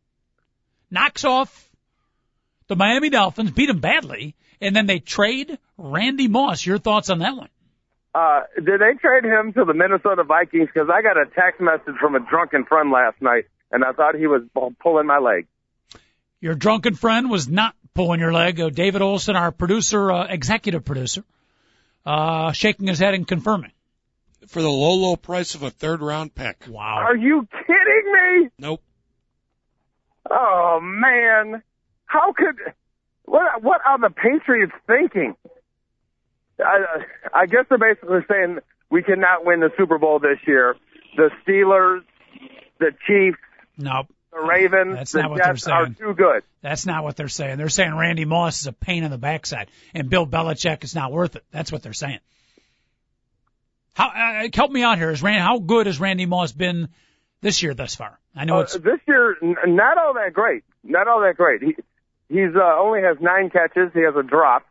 knocks 0.91 1.23
off 1.23 1.69
the 2.67 2.75
Miami 2.75 3.09
Dolphins, 3.09 3.51
beat 3.51 3.67
them 3.67 3.79
badly, 3.79 4.35
and 4.61 4.75
then 4.75 4.85
they 4.85 4.99
trade 4.99 5.57
Randy 5.77 6.27
Moss. 6.27 6.65
Your 6.65 6.77
thoughts 6.77 7.09
on 7.09 7.19
that 7.19 7.35
one? 7.35 7.49
Uh, 8.13 8.41
did 8.55 8.79
they 8.79 8.93
trade 8.99 9.23
him 9.23 9.53
to 9.53 9.65
the 9.65 9.73
Minnesota 9.73 10.23
Vikings? 10.23 10.69
Because 10.73 10.89
I 10.91 11.01
got 11.01 11.17
a 11.17 11.25
text 11.25 11.61
message 11.61 11.95
from 11.99 12.15
a 12.15 12.19
drunken 12.19 12.65
friend 12.65 12.91
last 12.91 13.21
night, 13.21 13.45
and 13.71 13.83
I 13.83 13.91
thought 13.91 14.15
he 14.15 14.27
was 14.27 14.43
pulling 14.81 15.07
my 15.07 15.19
leg. 15.19 15.47
Your 16.41 16.55
drunken 16.55 16.95
friend 16.95 17.29
was 17.29 17.47
not 17.47 17.75
pulling 17.93 18.19
your 18.19 18.33
leg. 18.33 18.59
Uh, 18.59 18.69
David 18.69 19.01
Olson, 19.01 19.35
our 19.35 19.51
producer, 19.51 20.11
uh, 20.11 20.25
executive 20.27 20.85
producer, 20.85 21.23
uh, 22.05 22.51
shaking 22.51 22.88
his 22.88 22.99
head 22.99 23.13
and 23.13 23.27
confirming. 23.27 23.71
For 24.47 24.62
the 24.62 24.69
low, 24.69 24.95
low 24.95 25.15
price 25.15 25.53
of 25.55 25.63
a 25.63 25.69
third 25.69 26.01
round 26.01 26.33
pick. 26.33 26.65
Wow. 26.67 26.97
Are 27.05 27.15
you 27.15 27.47
kidding 27.51 28.13
me? 28.13 28.49
Nope. 28.57 28.81
Oh 30.29 30.79
man, 30.81 31.62
how 32.05 32.33
could 32.33 32.55
what 33.25 33.62
what 33.62 33.81
are 33.85 33.99
the 33.99 34.09
Patriots 34.09 34.73
thinking? 34.88 35.35
I, 36.59 37.03
I 37.33 37.45
guess 37.45 37.65
they're 37.69 37.77
basically 37.77 38.19
saying 38.29 38.59
we 38.89 39.03
cannot 39.03 39.45
win 39.45 39.59
the 39.59 39.71
Super 39.77 39.97
Bowl 39.97 40.19
this 40.19 40.39
year. 40.45 40.75
The 41.15 41.29
Steelers, 41.43 42.01
the 42.79 42.91
Chiefs, 43.07 43.38
No, 43.77 44.05
the 44.31 44.39
Ravens, 44.39 44.95
That's 44.95 45.11
the 45.11 45.21
not 45.21 45.31
what 45.31 45.43
they're 45.43 45.53
Jets 45.53 45.67
are 45.67 45.85
saying. 45.85 45.95
too 45.95 46.13
good. 46.13 46.43
that's 46.61 46.85
not 46.85 47.03
what 47.03 47.15
they're 47.15 47.27
saying. 47.27 47.57
They're 47.57 47.69
saying 47.69 47.95
Randy 47.95 48.25
Moss 48.25 48.61
is 48.61 48.67
a 48.67 48.73
pain 48.73 49.03
in 49.03 49.11
the 49.11 49.17
backside, 49.17 49.69
and 49.93 50.09
Bill 50.09 50.27
Belichick 50.27 50.83
is 50.83 50.93
not 50.95 51.11
worth 51.11 51.35
it. 51.35 51.43
That's 51.51 51.71
what 51.71 51.81
they're 51.83 51.93
saying. 51.93 52.19
How 53.95 54.07
uh, 54.09 54.47
help 54.53 54.71
me 54.71 54.83
out 54.83 54.97
here? 54.97 55.09
Is 55.09 55.21
Rand, 55.21 55.41
how 55.41 55.59
good 55.59 55.87
has 55.87 55.99
Randy 55.99 56.25
Moss 56.25 56.51
been 56.51 56.89
this 57.41 57.61
year 57.63 57.73
thus 57.73 57.95
far? 57.95 58.19
I 58.35 58.45
know 58.45 58.57
Uh, 58.59 58.61
it's 58.61 58.73
this 58.77 58.99
year, 59.07 59.35
n- 59.41 59.55
not 59.75 59.97
all 59.97 60.13
that 60.13 60.33
great. 60.33 60.63
Not 60.83 61.07
all 61.07 61.21
that 61.21 61.35
great. 61.35 61.61
He 61.61 61.75
he's 62.29 62.55
uh, 62.55 62.77
only 62.79 63.01
has 63.01 63.17
nine 63.19 63.49
catches. 63.49 63.91
He 63.93 64.01
has 64.01 64.15
a 64.15 64.23
drop, 64.23 64.63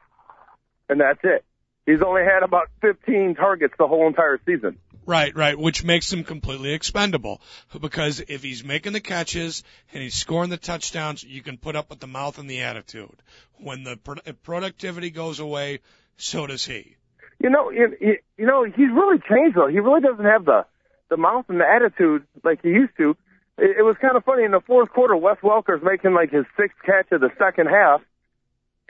and 0.88 1.01
that's 1.01 1.21
it. 1.25 1.44
He's 1.85 2.01
only 2.03 2.23
had 2.23 2.42
about 2.42 2.68
15 2.83 3.35
targets 3.35 3.75
the 3.79 3.87
whole 3.88 4.07
entire 4.07 4.38
season. 4.47 4.79
Right, 5.09 5.35
right, 5.35 5.59
which 5.59 5.85
makes 5.85 6.12
him 6.12 6.23
completely 6.23 6.75
expendable. 6.75 7.40
Because 7.81 8.21
if 8.21 8.42
he's 8.42 8.62
making 8.62 8.92
the 8.92 9.01
catches 9.01 9.64
and 9.94 10.03
he's 10.03 10.14
scoring 10.14 10.51
the 10.51 10.59
touchdowns, 10.59 11.25
you 11.25 11.40
can 11.40 11.57
put 11.57 11.77
up 11.77 11.88
with 11.88 11.99
the 11.99 12.07
mouth 12.07 12.37
and 12.37 12.49
the 12.49 12.61
attitude. 12.61 13.16
When 13.57 13.85
the 13.85 13.97
pro- 13.97 14.21
productivity 14.42 15.09
goes 15.09 15.40
away, 15.40 15.81
so 16.18 16.47
does 16.47 16.66
he. 16.66 16.94
You 17.38 17.49
know, 17.49 17.71
you, 17.71 18.18
you 18.37 18.47
know, 18.47 18.64
he's 18.64 18.90
really 18.92 19.16
changed 19.27 19.57
though. 19.57 19.68
He 19.68 19.79
really 19.79 20.03
doesn't 20.03 20.27
have 20.27 20.44
the 20.44 20.66
the 21.09 21.16
mouth 21.16 21.47
and 21.49 21.59
the 21.59 21.66
attitude 21.66 22.27
like 22.44 22.61
he 22.61 22.68
used 22.68 22.94
to. 22.99 23.16
It, 23.57 23.79
it 23.79 23.83
was 23.85 23.97
kind 24.03 24.14
of 24.14 24.25
funny 24.25 24.44
in 24.44 24.51
the 24.51 24.61
fourth 24.61 24.90
quarter. 24.90 25.16
Wes 25.16 25.38
Welker's 25.42 25.83
making 25.83 26.12
like 26.12 26.33
his 26.33 26.44
sixth 26.55 26.77
catch 26.85 27.11
of 27.12 27.23
the 27.23 27.31
second 27.38 27.68
half, 27.68 28.03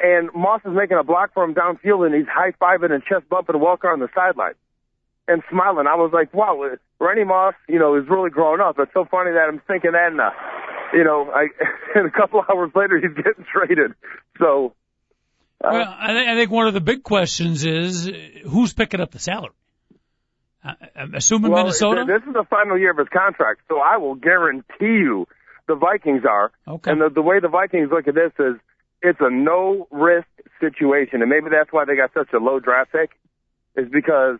and 0.01 0.31
Moss 0.35 0.63
is 0.65 0.75
making 0.75 0.97
a 0.99 1.05
block 1.05 1.33
for 1.33 1.45
him 1.45 1.55
downfield, 1.55 2.07
and 2.07 2.13
he's 2.13 2.27
high 2.27 2.51
fiving 2.61 2.91
and 2.91 3.05
chest 3.05 3.29
bumping 3.29 3.55
Welker 3.55 3.93
on 3.93 4.01
the 4.01 4.09
sideline 4.17 4.55
and 5.29 5.43
smiling. 5.51 5.87
I 5.87 5.95
was 5.97 6.11
like, 6.13 6.33
wow, 6.35 6.61
Randy 6.99 7.25
Moss, 7.25 7.55
you 7.69 7.79
know, 7.79 7.95
is 7.97 8.09
really 8.09 8.31
growing 8.31 8.61
up. 8.61 8.77
It's 8.79 8.93
so 8.95 9.05
funny 9.11 9.31
that 9.33 9.47
I'm 9.49 9.61
thinking 9.69 9.93
that, 9.93 10.13
uh, 10.19 10.31
you 10.93 11.05
know, 11.05 11.31
I 11.31 11.49
and 11.95 12.07
a 12.07 12.11
couple 12.11 12.43
hours 12.51 12.71
later 12.75 12.99
he's 12.99 13.15
getting 13.17 13.45
traded. 13.53 13.93
So. 14.39 14.75
Uh, 15.63 15.71
Well, 15.73 15.97
I, 15.99 16.13
th- 16.13 16.29
I 16.29 16.35
think 16.35 16.51
one 16.51 16.67
of 16.69 16.75
the 16.75 16.81
big 16.81 17.03
questions 17.03 17.65
is 17.65 18.09
uh, 18.09 18.13
who's 18.49 18.73
picking 18.73 19.01
up 19.01 19.11
the 19.11 19.19
salary. 19.19 19.53
Uh, 20.65 20.75
I'm 20.97 21.15
assuming 21.15 21.53
Well, 21.53 21.63
Minnesota. 21.65 22.05
th- 22.05 22.21
This 22.21 22.27
is 22.29 22.35
the 22.35 22.45
final 22.49 22.79
year 22.79 22.91
of 22.93 22.99
his 22.99 23.09
contract, 23.09 23.61
so 23.69 23.79
I 23.81 23.97
will 23.99 24.15
guarantee 24.15 24.65
you 25.05 25.27
the 25.67 25.75
Vikings 25.75 26.23
are. 26.29 26.51
Okay. 26.67 26.91
And 26.91 27.01
the, 27.01 27.11
the 27.11 27.23
way 27.23 27.41
the 27.41 27.49
Vikings 27.49 27.91
look 27.93 28.09
at 28.09 28.15
this 28.15 28.33
is 28.39 28.57
it's 29.03 29.19
a 29.21 29.31
no 29.31 29.87
risk 29.91 30.27
situation, 30.61 31.23
and 31.23 31.31
maybe 31.31 31.51
that's 31.51 31.73
why 31.73 31.85
they 31.85 31.95
got 31.97 32.13
such 32.15 32.33
a 32.33 32.39
low 32.39 32.59
draft 32.61 32.91
pick, 32.93 33.11
is 33.77 33.89
because 33.93 34.39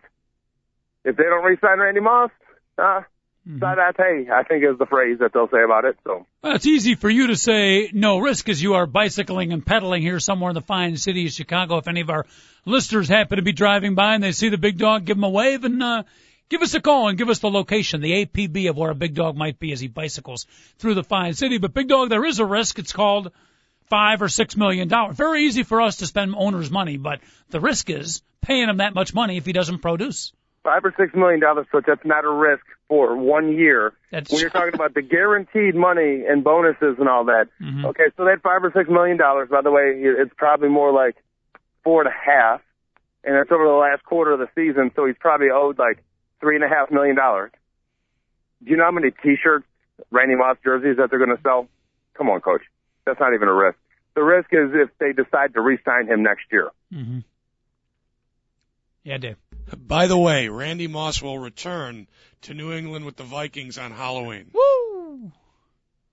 if 1.05 1.15
they 1.15 1.23
don't 1.23 1.43
re-sign 1.43 1.79
Randy 1.79 2.01
Moss, 2.01 2.31
uh, 2.77 3.01
Mhm. 3.47 3.59
side 3.61 3.95
pay, 3.95 4.27
I 4.31 4.43
think 4.43 4.63
is 4.63 4.77
the 4.77 4.85
phrase 4.85 5.19
that 5.19 5.33
they'll 5.33 5.49
say 5.49 5.63
about 5.63 5.85
it. 5.85 5.97
So 6.03 6.25
Well, 6.43 6.55
it's 6.55 6.67
easy 6.67 6.95
for 6.95 7.09
you 7.09 7.27
to 7.27 7.35
say 7.35 7.89
no 7.93 8.19
risk 8.19 8.49
as 8.49 8.61
you 8.61 8.75
are 8.75 8.85
bicycling 8.85 9.53
and 9.53 9.65
pedaling 9.65 10.01
here 10.01 10.19
somewhere 10.19 10.51
in 10.51 10.55
the 10.55 10.61
fine 10.61 10.97
city 10.97 11.25
of 11.25 11.31
Chicago. 11.31 11.77
If 11.77 11.87
any 11.87 12.01
of 12.01 12.09
our 12.09 12.25
listeners 12.65 13.07
happen 13.07 13.37
to 13.37 13.41
be 13.41 13.53
driving 13.53 13.95
by 13.95 14.13
and 14.13 14.23
they 14.23 14.33
see 14.33 14.49
the 14.49 14.57
big 14.57 14.77
dog, 14.77 15.05
give 15.05 15.17
them 15.17 15.23
a 15.23 15.29
wave 15.29 15.63
and 15.63 15.81
uh, 15.81 16.03
give 16.49 16.61
us 16.61 16.73
a 16.73 16.81
call 16.81 17.07
and 17.07 17.17
give 17.17 17.29
us 17.29 17.39
the 17.39 17.49
location, 17.49 18.01
the 18.01 18.25
APB 18.25 18.69
of 18.69 18.77
where 18.77 18.91
a 18.91 18.95
big 18.95 19.15
dog 19.15 19.35
might 19.35 19.57
be 19.57 19.71
as 19.71 19.79
he 19.79 19.87
bicycles 19.87 20.45
through 20.77 20.95
the 20.95 21.03
fine 21.03 21.33
city. 21.33 21.57
But 21.57 21.73
big 21.73 21.87
dog, 21.87 22.09
there 22.09 22.25
is 22.25 22.39
a 22.39 22.45
risk. 22.45 22.77
It's 22.77 22.93
called 22.93 23.31
five 23.89 24.21
or 24.21 24.29
six 24.29 24.55
million 24.57 24.89
dollars. 24.89 25.15
Very 25.15 25.45
easy 25.45 25.63
for 25.63 25.81
us 25.81 25.97
to 25.97 26.05
spend 26.05 26.35
owners' 26.37 26.69
money, 26.69 26.97
but 26.97 27.21
the 27.49 27.59
risk 27.59 27.89
is 27.89 28.21
paying 28.41 28.69
him 28.69 28.77
that 28.77 28.93
much 28.93 29.13
money 29.13 29.37
if 29.37 29.45
he 29.45 29.53
doesn't 29.53 29.79
produce. 29.79 30.33
Five 30.63 30.83
or 30.85 30.93
six 30.97 31.13
million 31.15 31.39
dollars, 31.39 31.67
so 31.71 31.81
that's 31.85 32.05
not 32.05 32.25
a 32.25 32.29
risk 32.29 32.63
for 32.87 33.15
one 33.15 33.53
year. 33.53 33.93
That's 34.11 34.31
when 34.31 34.41
you're 34.41 34.49
talking 34.49 34.73
about 34.73 34.93
the 34.93 35.01
guaranteed 35.01 35.75
money 35.75 36.25
and 36.27 36.43
bonuses 36.43 36.95
and 36.99 37.07
all 37.07 37.25
that. 37.25 37.47
Mhm. 37.61 37.85
Okay, 37.85 38.05
so 38.17 38.25
that 38.25 38.41
five 38.41 38.63
or 38.63 38.71
six 38.75 38.89
million 38.89 39.17
dollars, 39.17 39.49
by 39.49 39.61
the 39.61 39.71
way, 39.71 39.93
it's 39.95 40.33
probably 40.37 40.69
more 40.69 40.91
like 40.91 41.15
four 41.83 42.01
and 42.01 42.09
a 42.09 42.13
half, 42.31 42.61
and 43.23 43.35
it's 43.35 43.51
over 43.51 43.63
the 43.63 43.71
last 43.71 44.03
quarter 44.03 44.31
of 44.31 44.39
the 44.39 44.49
season, 44.55 44.91
so 44.95 45.05
he's 45.05 45.17
probably 45.19 45.49
owed 45.49 45.77
like 45.77 46.03
three 46.41 46.55
and 46.55 46.63
a 46.63 46.69
half 46.69 46.91
million 46.91 47.15
dollars. 47.15 47.51
Do 48.63 48.71
you 48.71 48.77
know 48.77 48.85
how 48.85 48.91
many 48.91 49.11
T-shirts, 49.11 49.65
Randy 50.11 50.35
Moss 50.35 50.57
jerseys 50.63 50.97
that 50.97 51.09
they're 51.09 51.19
going 51.23 51.35
to 51.35 51.41
sell? 51.43 51.69
Come 52.15 52.29
on, 52.29 52.41
coach, 52.41 52.63
that's 53.05 53.19
not 53.19 53.33
even 53.33 53.47
a 53.47 53.53
risk. 53.53 53.77
The 54.15 54.23
risk 54.23 54.49
is 54.51 54.71
if 54.73 54.89
they 54.97 55.13
decide 55.13 55.53
to 55.53 55.61
re-sign 55.61 56.07
him 56.07 56.23
next 56.23 56.43
year. 56.51 56.69
hmm 56.91 57.19
Yeah, 59.03 59.17
Dave. 59.17 59.37
By 59.77 60.07
the 60.07 60.17
way, 60.17 60.47
Randy 60.49 60.87
Moss 60.87 61.21
will 61.21 61.37
return 61.39 62.07
to 62.43 62.53
New 62.53 62.71
England 62.71 63.05
with 63.05 63.15
the 63.17 63.23
Vikings 63.23 63.77
on 63.77 63.91
Halloween. 63.91 64.51
Woo! 64.53 65.31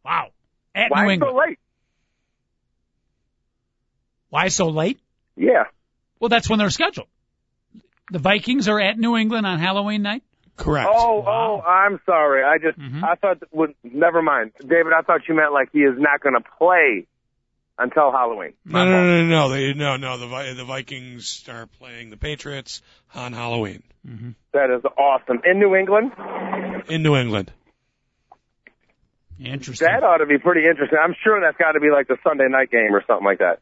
Wow. 0.04 0.30
At 0.74 0.90
Why 0.90 1.06
New 1.16 1.20
so 1.20 1.34
late? 1.36 1.58
Why 4.30 4.48
so 4.48 4.68
late? 4.68 4.98
Yeah. 5.36 5.64
Well, 6.20 6.28
that's 6.28 6.48
when 6.48 6.58
they're 6.58 6.70
scheduled. 6.70 7.08
The 8.10 8.18
Vikings 8.18 8.68
are 8.68 8.80
at 8.80 8.98
New 8.98 9.16
England 9.16 9.46
on 9.46 9.58
Halloween 9.58 10.02
night. 10.02 10.22
Correct. 10.56 10.88
Oh, 10.90 11.20
Wow. 11.20 11.62
oh, 11.64 11.68
I'm 11.68 12.00
sorry. 12.06 12.42
I 12.42 12.58
just, 12.58 12.78
Mhm. 12.78 13.02
I 13.04 13.14
thought, 13.16 13.42
well, 13.50 13.68
never 13.82 14.22
mind. 14.22 14.52
David, 14.60 14.92
I 14.96 15.02
thought 15.02 15.28
you 15.28 15.34
meant 15.34 15.52
like 15.52 15.70
he 15.72 15.80
is 15.80 15.98
not 15.98 16.20
going 16.20 16.34
to 16.34 16.40
play 16.58 17.06
until 17.78 18.10
Halloween. 18.12 18.54
No, 18.64 18.84
no, 18.84 19.04
no, 19.04 19.22
no, 19.22 19.28
no. 19.28 19.48
They, 19.50 19.72
no, 19.74 19.96
no. 19.96 20.18
The 20.18 20.54
the 20.54 20.64
Vikings 20.64 21.44
are 21.48 21.66
playing 21.66 22.10
the 22.10 22.16
Patriots 22.16 22.82
on 23.14 23.32
Halloween 23.32 23.82
mm-hmm. 24.06 24.30
That 24.52 24.70
is 24.70 24.82
awesome. 24.98 25.40
In 25.44 25.58
New 25.58 25.74
England? 25.74 26.12
in 26.88 27.02
New 27.02 27.16
England. 27.16 27.52
Interesting. 29.38 29.86
That 29.86 30.02
ought 30.02 30.18
to 30.18 30.26
be 30.26 30.38
pretty 30.38 30.66
interesting. 30.66 30.98
I'm 31.02 31.14
sure 31.22 31.40
that's 31.40 31.58
got 31.58 31.72
to 31.72 31.80
be 31.80 31.90
like 31.90 32.08
the 32.08 32.16
Sunday 32.24 32.48
night 32.48 32.70
game 32.70 32.94
or 32.94 33.02
something 33.06 33.24
like 33.24 33.38
that. 33.38 33.60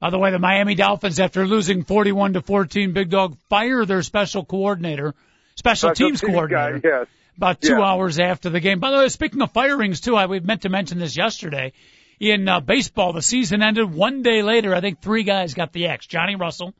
By 0.00 0.10
the 0.10 0.18
way, 0.18 0.30
the 0.30 0.38
Miami 0.38 0.76
Dolphins, 0.76 1.18
after 1.18 1.44
losing 1.44 1.82
41 1.82 2.34
to 2.34 2.42
14, 2.42 2.92
Big 2.92 3.10
Dog 3.10 3.36
fire 3.48 3.84
their 3.84 4.02
special 4.02 4.44
coordinator, 4.44 5.14
special, 5.56 5.90
Special 5.90 5.94
teams 6.10 6.20
teams 6.20 6.30
coordinator, 6.32 6.78
guy, 6.78 6.88
yes. 6.88 7.06
about 7.36 7.60
two 7.60 7.78
Yeah. 7.78 7.82
hours 7.82 8.20
after 8.20 8.48
the 8.48 8.60
game. 8.60 8.78
By 8.78 8.92
the 8.92 8.98
way, 8.98 9.08
speaking 9.08 9.42
of 9.42 9.50
firings 9.50 10.00
too, 10.00 10.14
I 10.14 10.26
we 10.26 10.38
meant 10.38 10.62
to 10.62 10.68
mention 10.68 11.00
this 11.00 11.16
yesterday. 11.16 11.72
In 12.20 12.48
uh, 12.48 12.60
baseball, 12.60 13.12
the 13.12 13.22
season 13.22 13.62
ended 13.62 13.92
one 13.92 14.22
day 14.22 14.42
later. 14.42 14.74
I 14.74 14.80
think 14.80 15.00
three 15.00 15.22
guys 15.22 15.54
got 15.54 15.72
the 15.72 15.86
X. 15.86 16.06
Johnny 16.06 16.34
Russell, 16.34 16.74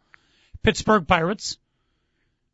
Pittsburgh 0.63 1.07
Pirates, 1.07 1.59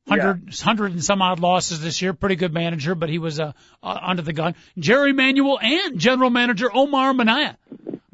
hundred 0.07 0.55
hundred 0.61 0.92
and 0.92 1.03
some 1.03 1.23
odd 1.23 1.40
losses 1.40 1.81
this 1.81 2.03
year. 2.03 2.12
Pretty 2.12 2.37
good 2.37 2.53
manager, 2.53 2.94
but 2.94 3.09
he 3.09 3.18
was 3.18 3.40
uh, 3.40 3.53
uh, 3.83 3.99
under 4.03 4.23
the 4.23 4.35
gun. 4.35 4.55
Jerry 4.79 5.12
Manuel 5.12 5.59
and 5.61 5.99
general 5.99 6.31
manager 6.31 6.70
Omar 6.73 7.14
Minaya 7.14 7.57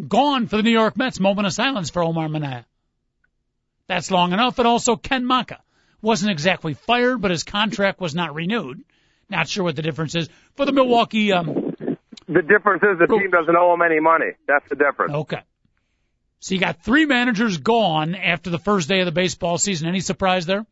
gone 0.06 0.46
for 0.46 0.56
the 0.56 0.62
New 0.62 0.70
York 0.70 0.96
Mets. 0.96 1.18
Moment 1.18 1.46
of 1.46 1.52
silence 1.52 1.90
for 1.90 2.02
Omar 2.02 2.28
Minaya. 2.28 2.64
That's 3.88 4.10
long 4.10 4.32
enough. 4.32 4.58
And 4.58 4.68
also 4.68 4.94
Ken 4.94 5.26
Macha 5.26 5.58
wasn't 6.00 6.30
exactly 6.30 6.74
fired, 6.74 7.20
but 7.20 7.32
his 7.32 7.42
contract 7.42 8.00
was 8.00 8.14
not 8.14 8.34
renewed. 8.34 8.84
Not 9.28 9.48
sure 9.48 9.64
what 9.64 9.76
the 9.76 9.82
difference 9.82 10.14
is 10.14 10.28
for 10.54 10.64
the 10.64 10.72
Milwaukee. 10.72 11.32
Um, 11.32 11.69
The 12.32 12.42
difference 12.42 12.82
is 12.82 12.98
the 12.98 13.06
team 13.08 13.30
doesn't 13.30 13.56
owe 13.56 13.74
him 13.74 13.82
any 13.82 13.98
money. 14.00 14.32
That's 14.46 14.68
the 14.68 14.76
difference. 14.76 15.12
okay. 15.12 15.42
So 16.42 16.54
you 16.54 16.60
got 16.60 16.82
three 16.82 17.04
managers 17.04 17.58
gone 17.58 18.14
after 18.14 18.48
the 18.48 18.58
first 18.58 18.88
day 18.88 19.00
of 19.00 19.06
the 19.06 19.12
baseball 19.12 19.58
season. 19.58 19.88
Any 19.88 20.00
surprise 20.00 20.46
there? 20.46 20.64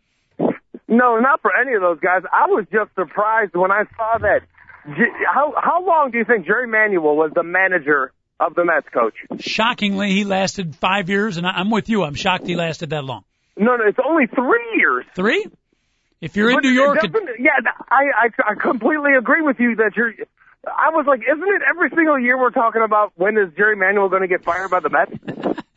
No, 0.88 1.18
not 1.18 1.42
for 1.42 1.50
any 1.54 1.74
of 1.74 1.82
those 1.82 2.00
guys. 2.00 2.22
I 2.32 2.46
was 2.46 2.64
just 2.72 2.94
surprised 2.94 3.54
when 3.54 3.70
I 3.70 3.82
saw 3.96 4.16
that. 4.18 4.40
How 5.26 5.52
how 5.60 5.84
long 5.84 6.10
do 6.10 6.16
you 6.18 6.24
think 6.24 6.46
Jerry 6.46 6.66
Manuel 6.66 7.14
was 7.16 7.32
the 7.34 7.42
manager 7.42 8.12
of 8.40 8.54
the 8.54 8.64
Mets, 8.64 8.86
coach? 8.88 9.14
Shockingly, 9.40 10.12
he 10.12 10.24
lasted 10.24 10.74
five 10.76 11.10
years, 11.10 11.36
and 11.36 11.46
I'm 11.46 11.70
with 11.70 11.90
you. 11.90 12.04
I'm 12.04 12.14
shocked 12.14 12.46
he 12.46 12.56
lasted 12.56 12.90
that 12.90 13.04
long. 13.04 13.24
No, 13.58 13.76
no, 13.76 13.84
it's 13.86 13.98
only 14.02 14.26
three 14.28 14.76
years. 14.78 15.04
Three? 15.14 15.44
If 16.22 16.36
you're 16.36 16.48
in 16.48 16.56
But 16.56 16.64
New 16.64 16.70
York, 16.70 17.04
it, 17.04 17.12
doesn't- 17.12 17.28
yeah, 17.40 17.50
I, 17.90 18.04
I 18.24 18.52
I 18.52 18.54
completely 18.54 19.12
agree 19.18 19.42
with 19.42 19.60
you 19.60 19.76
that 19.76 19.92
you're. 19.96 20.14
I 20.66 20.90
was 20.90 21.06
like, 21.06 21.20
isn't 21.20 21.42
it 21.48 21.62
every 21.68 21.88
single 21.90 22.18
year 22.18 22.38
we're 22.38 22.50
talking 22.50 22.82
about 22.82 23.12
when 23.16 23.38
is 23.38 23.52
Jerry 23.56 23.76
Manuel 23.76 24.08
going 24.08 24.22
to 24.22 24.28
get 24.28 24.44
fired 24.44 24.70
by 24.70 24.80
the 24.80 24.90
Mets? 24.90 25.12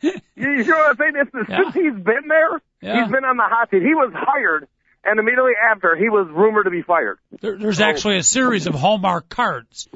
you, 0.00 0.12
you 0.36 0.64
know 0.64 0.76
what 0.76 0.90
I'm 0.90 0.96
saying? 0.96 1.12
It's, 1.16 1.48
Yeah. 1.48 1.62
Since 1.62 1.74
he's 1.74 2.04
been 2.04 2.28
there, 2.28 2.60
Yeah. 2.80 3.02
he's 3.04 3.12
been 3.12 3.24
on 3.24 3.36
the 3.36 3.44
hot 3.44 3.70
seat. 3.70 3.82
He 3.82 3.94
was 3.94 4.12
hired, 4.14 4.66
and 5.04 5.18
immediately 5.20 5.52
after, 5.70 5.94
he 5.96 6.08
was 6.08 6.28
rumored 6.30 6.64
to 6.64 6.70
be 6.70 6.82
fired. 6.82 7.18
there, 7.40 7.56
there's 7.56 7.80
actually 7.80 8.16
a 8.18 8.22
series 8.22 8.66
of 8.66 8.74
Hallmark 8.74 9.28
cards 9.28 9.88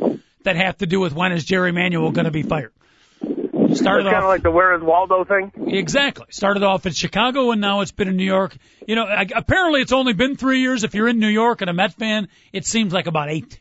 that 0.44 0.57
have 0.57 0.79
to 0.79 0.87
do 0.87 1.01
with 1.01 1.12
when 1.12 1.33
is 1.33 1.44
Jerry 1.44 1.72
Manuel 1.72 2.12
going 2.12 2.27
to 2.27 2.31
be 2.31 2.42
fired. 2.42 2.72
It's 3.20 3.81
Started 3.81 4.05
kind 4.05 4.16
of 4.22 4.29
like 4.29 4.42
the 4.44 4.51
Where 4.53 4.77
is 4.77 4.83
Waldo 4.83 5.25
thing. 5.25 5.51
exactly. 5.75 6.27
Started 6.31 6.62
off 6.62 6.87
in 6.87 6.92
Chicago, 6.92 7.51
and 7.51 7.61
now 7.61 7.81
it's 7.81 7.90
been 7.90 8.07
in 8.09 8.16
New 8.16 8.25
York. 8.25 8.57
You 8.87 8.94
know, 8.94 9.05
I, 9.05 9.27
apparently 9.35 9.81
it's 9.83 9.92
only 9.92 10.12
been 10.12 10.37
three 10.37 10.61
years. 10.61 10.85
If 10.85 10.94
you're 10.94 11.09
in 11.09 11.18
New 11.18 11.29
York 11.29 11.61
and 11.62 11.68
a 11.68 11.72
Met 11.72 11.92
fan, 11.94 12.29
it 12.53 12.64
seems 12.64 12.92
like 12.92 13.09
about 13.09 13.29
eight. 13.29 13.61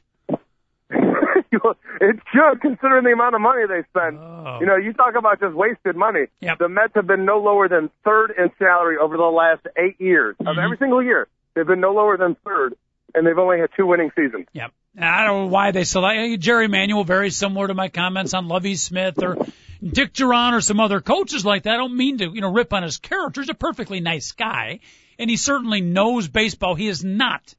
it 2.01 2.15
should, 2.33 2.61
considering 2.61 3.03
the 3.03 3.11
amount 3.11 3.35
of 3.35 3.41
money 3.41 3.63
they 3.67 3.83
spend. 3.89 4.17
Oh. 4.19 4.57
You 4.59 4.65
know, 4.65 4.75
you 4.75 4.93
talk 4.93 5.15
about 5.17 5.39
just 5.39 5.53
wasted 5.55 5.95
money. 5.95 6.25
Yep. 6.41 6.57
The 6.59 6.69
Mets 6.69 6.93
have 6.95 7.07
been 7.07 7.25
no 7.25 7.39
lower 7.39 7.67
than 7.67 7.89
third 8.03 8.33
in 8.37 8.51
salary 8.59 8.97
over 8.97 9.17
the 9.17 9.23
last 9.23 9.65
eight 9.77 9.99
years. 9.99 10.35
Of 10.39 10.55
Mhm. 10.57 10.63
every 10.63 10.77
single 10.77 11.01
year, 11.03 11.27
they've 11.53 11.67
been 11.67 11.79
no 11.81 11.93
lower 11.93 12.17
than 12.17 12.35
third, 12.45 12.75
and 13.13 13.25
they've 13.25 13.37
only 13.37 13.59
had 13.59 13.69
two 13.75 13.85
winning 13.85 14.11
seasons. 14.15 14.47
Yep. 14.53 14.71
I 14.99 15.25
don't 15.25 15.45
know 15.45 15.47
why 15.47 15.71
they 15.71 15.83
select 15.83 16.39
Jerry 16.39 16.67
Manuel, 16.67 17.03
very 17.03 17.29
similar 17.29 17.67
to 17.67 17.73
my 17.73 17.89
comments 17.89 18.33
on 18.33 18.47
Lovie 18.47 18.75
Smith 18.75 19.21
or 19.21 19.35
Dick 19.83 20.13
Jauron 20.13 20.53
or 20.53 20.61
some 20.61 20.79
other 20.79 21.01
coaches 21.01 21.45
like 21.45 21.63
that. 21.63 21.73
I 21.73 21.77
don't 21.77 21.97
mean 21.97 22.19
to, 22.19 22.29
you 22.33 22.39
know, 22.39 22.51
rip 22.51 22.71
on 22.71 22.83
his 22.83 22.97
character. 22.97 23.41
He's 23.41 23.49
a 23.49 23.53
perfectly 23.55 23.99
nice 23.99 24.31
guy, 24.31 24.79
and 25.19 25.29
he 25.29 25.35
certainly 25.35 25.81
knows 25.81 26.29
baseball. 26.29 26.75
He 26.75 26.87
is 26.87 27.03
not 27.03 27.53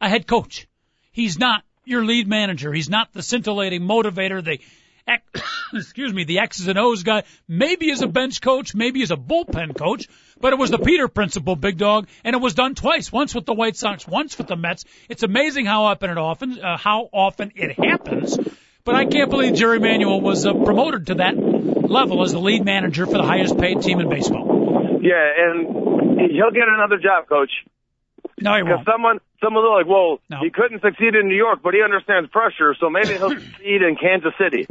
a 0.00 0.08
head 0.08 0.28
coach. 0.28 0.68
He's 1.10 1.38
not 1.40 1.64
your 1.84 2.04
lead 2.04 2.28
manager. 2.28 2.72
He's 2.72 2.90
not 2.90 3.12
the 3.12 3.22
scintillating 3.22 3.82
motivator, 3.82 4.44
the 4.44 4.60
excuse 5.74 6.12
me, 6.12 6.24
the 6.24 6.38
X's 6.38 6.68
and 6.68 6.78
O's 6.78 7.02
guy. 7.02 7.24
Maybe 7.46 7.90
as 7.90 8.02
a 8.02 8.06
bench 8.06 8.40
coach, 8.40 8.74
maybe 8.74 9.02
as 9.02 9.10
a 9.10 9.16
bullpen 9.16 9.76
coach, 9.76 10.08
but 10.40 10.52
it 10.52 10.58
was 10.58 10.70
the 10.70 10.78
Peter 10.78 11.08
principle, 11.08 11.56
big 11.56 11.78
dog, 11.78 12.08
and 12.24 12.34
it 12.34 12.38
was 12.40 12.54
done 12.54 12.74
twice. 12.74 13.12
Once 13.12 13.34
with 13.34 13.46
the 13.46 13.54
White 13.54 13.76
Sox, 13.76 14.06
once 14.06 14.38
with 14.38 14.46
the 14.46 14.56
Mets. 14.56 14.84
It's 15.08 15.22
amazing 15.22 15.66
how 15.66 15.84
often 15.84 16.10
it 16.10 16.18
often 16.18 16.58
uh, 16.58 16.76
how 16.76 17.08
often 17.12 17.52
it 17.54 17.78
happens. 17.78 18.38
But 18.84 18.94
I 18.94 19.06
can't 19.06 19.30
believe 19.30 19.54
Jerry 19.54 19.80
Manuel 19.80 20.20
was 20.20 20.44
uh, 20.44 20.52
promoted 20.52 21.06
to 21.06 21.14
that 21.14 21.36
level 21.36 22.22
as 22.22 22.32
the 22.32 22.38
lead 22.38 22.64
manager 22.64 23.06
for 23.06 23.12
the 23.12 23.22
highest 23.22 23.56
paid 23.58 23.80
team 23.80 24.00
in 24.00 24.10
baseball. 24.10 25.00
Yeah, 25.00 25.32
and 25.38 26.20
he'll 26.30 26.50
get 26.50 26.68
another 26.68 26.98
job, 26.98 27.28
coach. 27.28 27.50
No, 28.40 28.56
he 28.56 28.62
won't. 28.62 28.84
someone, 28.86 29.18
someone 29.42 29.64
like, 29.70 29.86
well, 29.86 30.18
No. 30.28 30.38
he 30.42 30.50
couldn't 30.50 30.80
succeed 30.82 31.14
in 31.14 31.28
New 31.28 31.36
York, 31.36 31.60
but 31.62 31.74
he 31.74 31.82
understands 31.82 32.28
pressure, 32.30 32.74
so 32.80 32.90
maybe 32.90 33.14
he'll 33.14 33.30
succeed 33.40 33.82
in 33.82 33.96
Kansas 33.96 34.32
City. 34.38 34.66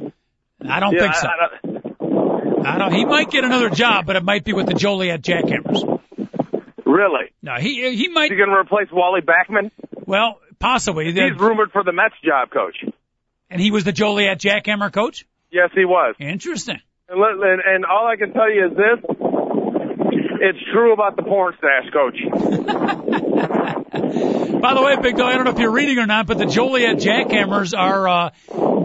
I 0.68 0.80
don't 0.80 0.94
Yeah, 0.94 1.02
think 1.02 1.16
so. 1.16 1.28
I, 1.28 1.32
I 1.32 1.48
don't, 1.48 2.66
I 2.68 2.78
don't. 2.78 2.94
He 2.94 3.06
might 3.06 3.30
get 3.30 3.44
another 3.44 3.70
job, 3.70 4.06
but 4.06 4.16
it 4.16 4.24
might 4.24 4.44
be 4.46 4.54
with 4.54 4.68
the 4.68 4.74
Joliet 4.74 5.22
Jackhammers. 5.22 6.00
really? 6.86 7.32
No, 7.42 7.56
he 7.56 7.96
he 7.96 8.08
might. 8.10 8.26
Is 8.26 8.32
he 8.32 8.36
going 8.38 8.50
to 8.50 8.56
replace 8.56 8.88
Wally 8.92 9.22
Backman? 9.22 9.72
Well, 10.06 10.40
possibly. 10.60 11.06
He's 11.12 11.16
rumored 11.38 11.72
for 11.72 11.84
the 11.84 11.92
Mets 11.92 12.16
job, 12.24 12.50
coach. 12.52 12.78
And 13.50 13.62
he 13.62 13.72
was 13.72 13.84
the 13.84 13.92
Joliet 13.92 14.40
Jackhammer 14.40 14.92
coach. 14.92 15.26
Yes, 15.52 15.70
he 15.76 15.86
was. 15.86 16.16
Interesting. 16.20 16.80
And, 17.10 17.20
and, 17.44 17.62
and 17.66 17.86
all 17.86 18.08
I 18.08 18.16
can 18.16 18.34
tell 18.34 18.50
you 18.52 18.68
is 18.68 18.78
this. 18.78 19.18
It's 20.46 20.60
true 20.74 20.92
about 20.92 21.16
the 21.16 21.24
porn 21.24 21.54
stash, 21.58 21.90
coach. 21.94 22.18
By 24.62 24.74
the 24.74 24.82
way, 24.82 24.98
Big 25.02 25.16
Dog, 25.16 25.28
I 25.28 25.36
don't 25.36 25.46
know 25.46 25.52
if 25.52 25.58
you're 25.58 25.72
reading 25.72 26.00
or 26.00 26.06
not, 26.06 26.28
but 26.28 26.38
the 26.38 26.46
Joliet 26.46 26.98
Jackhammers 26.98 27.74
are 27.74 28.10
uh, 28.10 28.32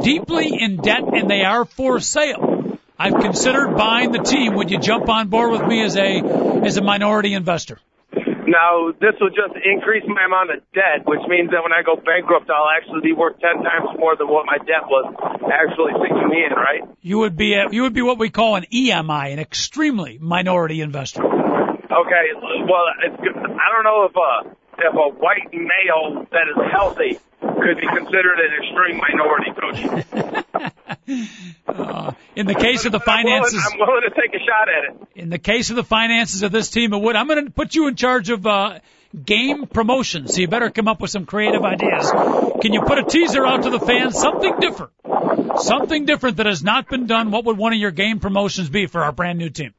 deeply 0.01 0.57
in 0.57 0.77
debt 0.77 1.03
and 1.03 1.29
they 1.29 1.43
are 1.43 1.65
for 1.65 1.99
sale. 1.99 2.79
I've 2.97 3.21
considered 3.21 3.77
buying 3.77 4.13
the 4.13 4.21
team. 4.21 4.55
Would 4.55 4.71
you 4.71 4.79
jump 4.79 5.09
on 5.09 5.31
board 5.31 5.51
with 5.51 5.63
me 5.63 5.83
as 5.83 5.97
a 5.97 6.21
as 6.65 6.77
a 6.77 6.83
minority 6.83 7.35
investor? 7.35 7.81
Now, 8.13 8.93
this 8.93 9.15
will 9.21 9.29
just 9.29 9.55
increase 9.63 10.05
my 10.07 10.25
amount 10.25 10.51
of 10.51 10.63
debt, 10.73 11.07
which 11.07 11.21
means 11.29 11.51
that 11.51 11.63
when 11.63 11.73
I 11.73 11.83
go 11.83 11.97
bankrupt, 11.97 12.49
I'll 12.49 12.71
actually 12.71 13.03
be 13.03 13.13
worth 13.13 13.39
10 13.41 13.63
times 13.63 13.99
more 13.99 14.17
than 14.17 14.29
what 14.29 14.47
my 14.47 14.57
debt 14.59 14.89
was 14.89 15.15
actually 15.53 15.93
sinking 16.01 16.29
me 16.29 16.45
in, 16.47 16.53
right? 16.53 16.83
You 17.03 17.19
would 17.19 17.37
be 17.37 17.55
a, 17.55 17.69
you 17.71 17.83
would 17.83 17.93
be 17.93 18.01
what 18.01 18.19
we 18.19 18.31
call 18.31 18.57
an 18.57 18.65
EMI, 18.73 19.33
an 19.33 19.39
extremely 19.39 20.19
minority 20.19 20.81
investor. 20.81 21.38
Okay, 21.91 22.25
well, 22.69 22.85
it's, 23.05 23.17
good. 23.23 23.37
I 23.37 23.69
don't 23.73 23.85
know 23.85 24.05
if 24.05 24.15
a, 24.17 24.57
if 24.79 24.95
a 24.95 25.19
white 25.19 25.53
male 25.53 26.27
that 26.31 26.49
is 26.49 26.73
healthy 26.73 27.19
could 27.41 27.77
be 27.81 27.87
considered 27.87 28.39
an 28.39 28.53
extreme 28.63 28.99
minority, 28.99 29.53
coach. 29.59 29.79
Uh, 31.67 32.13
in 32.37 32.47
the 32.47 32.55
case 32.55 32.85
of 32.85 32.93
the 32.93 32.99
But 32.99 33.09
I'm 33.09 33.25
willing- 33.25 33.43
finances, 33.43 33.71
I'm 33.73 33.79
willing 33.79 34.03
to 34.03 34.11
take 34.21 34.35
a 34.35 34.39
shot 34.45 34.69
at 34.69 34.85
it. 34.95 35.09
in 35.15 35.31
the 35.31 35.39
case 35.39 35.71
of 35.71 35.77
the 35.77 35.85
finances 35.85 36.43
of 36.43 36.53
this 36.53 36.69
team, 36.71 36.93
it 36.93 36.99
would. 37.01 37.17
I'm 37.17 37.27
going 37.27 37.45
to 37.47 37.51
put 37.51 37.75
you 37.75 37.89
in 37.89 37.97
charge 37.97 38.29
of 38.31 38.47
uh, 38.47 38.81
game 39.25 39.67
promotion, 39.67 40.29
so 40.29 40.41
you 40.41 40.49
better 40.49 40.71
come 40.71 40.89
up 40.89 41.01
with 41.01 41.11
some 41.11 41.25
creative 41.25 41.65
ideas. 41.65 42.11
Can 42.61 42.73
you 42.75 42.83
put 42.83 42.99
a 42.99 43.05
teaser 43.05 43.47
out 43.47 43.63
to 43.63 43.71
the 43.71 43.81
fans? 43.81 44.19
Something 44.19 44.61
different, 44.61 44.93
something 45.61 46.05
different 46.05 46.37
that 46.37 46.47
has 46.47 46.63
not 46.63 46.89
been 46.89 47.07
done. 47.07 47.31
What 47.31 47.47
would 47.47 47.57
one 47.57 47.73
of 47.73 47.79
your 47.79 47.93
game 47.93 48.21
promotions 48.21 48.69
be 48.69 48.87
for 48.87 49.03
our 49.03 49.13
brand 49.13 49.39
new 49.39 49.49
team? 49.49 49.73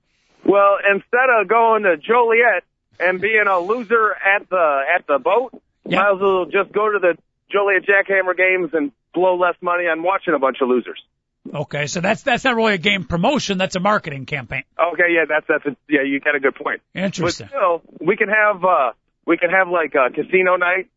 Well, 0.45 0.77
instead 0.93 1.29
of 1.39 1.47
going 1.47 1.83
to 1.83 1.97
Joliet 1.97 2.63
and 2.99 3.21
being 3.21 3.45
a 3.47 3.59
loser 3.59 4.13
at 4.13 4.49
the 4.49 4.81
at 4.95 5.05
the 5.07 5.19
boat, 5.19 5.51
Yeah. 5.85 5.99
might 6.01 6.11
as 6.15 6.19
well 6.21 6.45
just 6.45 6.71
go 6.71 6.91
to 6.91 6.99
the 6.99 7.17
Joliet 7.51 7.83
Jackhammer 7.85 8.35
games 8.35 8.71
and 8.73 8.91
blow 9.13 9.35
less 9.37 9.55
money 9.61 9.85
on 9.87 10.03
watching 10.03 10.33
a 10.33 10.39
bunch 10.39 10.57
of 10.61 10.69
losers. 10.69 11.01
Okay, 11.53 11.87
so 11.87 12.01
that's 12.01 12.21
that's 12.23 12.43
not 12.43 12.55
really 12.55 12.73
a 12.75 12.77
game 12.77 13.05
promotion. 13.05 13.57
That's 13.57 13.75
a 13.75 13.79
marketing 13.79 14.25
campaign. 14.25 14.63
Okay, 14.77 15.05
yeah, 15.11 15.25
that's 15.27 15.45
that's 15.47 15.65
a, 15.65 15.75
yeah, 15.89 16.01
you 16.03 16.19
got 16.19 16.35
a 16.35 16.39
good 16.39 16.53
point. 16.55 16.81
Interesting. 16.93 17.47
But 17.51 17.57
still, 17.57 17.81
we 18.05 18.15
can 18.17 18.29
have 18.29 18.63
uh 18.63 18.91
we 19.25 19.37
can 19.37 19.49
have 19.49 19.67
like 19.69 19.95
a 19.95 20.11
casino 20.13 20.57
night 20.57 20.89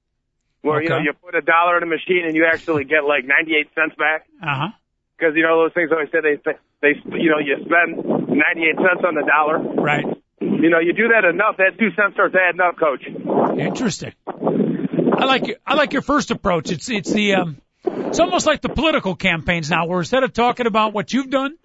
where 0.61 0.83
you 0.83 0.88
know 0.88 0.98
you 0.98 1.12
put 1.14 1.35
a 1.35 1.40
dollar 1.40 1.76
in 1.78 1.83
a 1.83 1.87
machine 1.87 2.24
and 2.26 2.35
you 2.37 2.44
actually 2.46 2.85
get 2.85 3.05
like 3.05 3.24
98 3.24 3.68
cents 3.74 3.94
back 3.96 4.26
Uh 4.42 4.46
huh. 4.55 4.68
because 5.16 5.35
you 5.37 5.42
know 5.42 5.62
those 5.62 5.72
things 5.72 5.90
always 5.92 6.11
say 6.11 6.20
they 6.20 6.37
they 6.83 7.00
you 7.18 7.31
know 7.31 7.38
you 7.38 7.57
spend 7.64 8.21
98 8.37 8.77
cents 8.77 9.05
on 9.07 9.14
the 9.14 9.23
dollar. 9.27 9.59
Right. 9.59 10.05
You 10.40 10.71
know, 10.71 10.81
you 10.81 10.92
do 10.92 11.09
that 11.09 11.25
enough, 11.25 11.57
that 11.59 11.79
two 11.79 11.90
cents 11.97 12.14
starts 12.14 12.35
adding 12.35 12.61
up, 12.61 12.79
coach. 12.79 13.05
Interesting. 13.59 14.12
I 14.27 15.25
like 15.25 15.47
your, 15.47 15.57
I 15.66 15.75
like 15.75 15.92
your 15.92 16.03
first 16.03 16.31
approach. 16.31 16.71
It's 16.73 16.88
it's 16.88 17.12
the 17.12 17.35
um, 17.35 17.61
it's 17.85 18.18
almost 18.18 18.47
like 18.47 18.61
the 18.61 18.68
political 18.68 19.14
campaigns 19.14 19.71
now, 19.71 19.87
where 19.87 20.01
instead 20.01 20.25
of 20.25 20.33
talking 20.33 20.66
about 20.66 20.92
what 20.92 21.12
you've 21.12 21.31
done, 21.31 21.57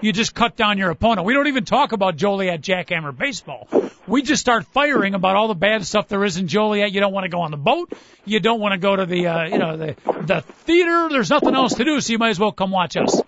you 0.00 0.12
just 0.12 0.34
cut 0.34 0.56
down 0.56 0.78
your 0.78 0.90
opponent. 0.90 1.26
We 1.26 1.34
don't 1.34 1.46
even 1.46 1.64
talk 1.64 1.92
about 1.92 2.16
Joliet 2.16 2.60
Jackhammer 2.60 3.16
baseball. 3.16 3.68
We 4.06 4.22
just 4.22 4.40
start 4.40 4.66
firing 4.66 5.14
about 5.14 5.36
all 5.36 5.48
the 5.48 5.54
bad 5.54 5.84
stuff 5.84 6.08
there 6.08 6.24
is 6.24 6.36
in 6.36 6.48
Joliet. 6.48 6.92
You 6.92 7.00
don't 7.00 7.12
want 7.12 7.24
to 7.24 7.28
go 7.28 7.40
on 7.40 7.50
the 7.50 7.56
boat. 7.56 7.92
You 8.24 8.40
don't 8.40 8.60
want 8.60 8.72
to 8.72 8.78
go 8.78 8.94
to 8.94 9.06
the, 9.06 9.26
uh, 9.26 9.44
you 9.44 9.58
know, 9.58 9.76
the 9.76 9.96
the 10.22 10.40
theater. 10.42 11.08
There's 11.10 11.30
nothing 11.30 11.54
else 11.54 11.74
to 11.74 11.84
do, 11.84 12.00
so 12.00 12.12
you 12.12 12.18
might 12.18 12.30
as 12.30 12.38
well 12.38 12.52
come 12.52 12.70
watch 12.70 12.96
us. 12.96 13.20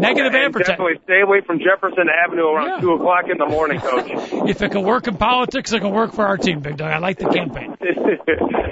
Negative 0.00 0.34
and 0.34 0.44
advertising. 0.44 0.72
definitely 0.76 1.00
stay 1.04 1.20
away 1.20 1.40
from 1.46 1.58
Jefferson 1.60 2.06
Avenue 2.08 2.46
around 2.48 2.68
Yeah. 2.68 2.80
two 2.80 2.92
o'clock 2.92 3.24
in 3.30 3.38
the 3.38 3.46
morning, 3.46 3.80
Coach. 3.84 4.10
If 4.48 4.62
it 4.62 4.72
can 4.72 4.82
work 4.82 5.06
in 5.06 5.16
politics, 5.16 5.72
it 5.72 5.80
can 5.80 5.90
work 5.92 6.12
for 6.12 6.26
our 6.26 6.36
team, 6.36 6.60
Big 6.60 6.76
Dog. 6.76 6.90
I 6.90 6.98
like 6.98 7.18
the 7.18 7.28
campaign. 7.28 7.76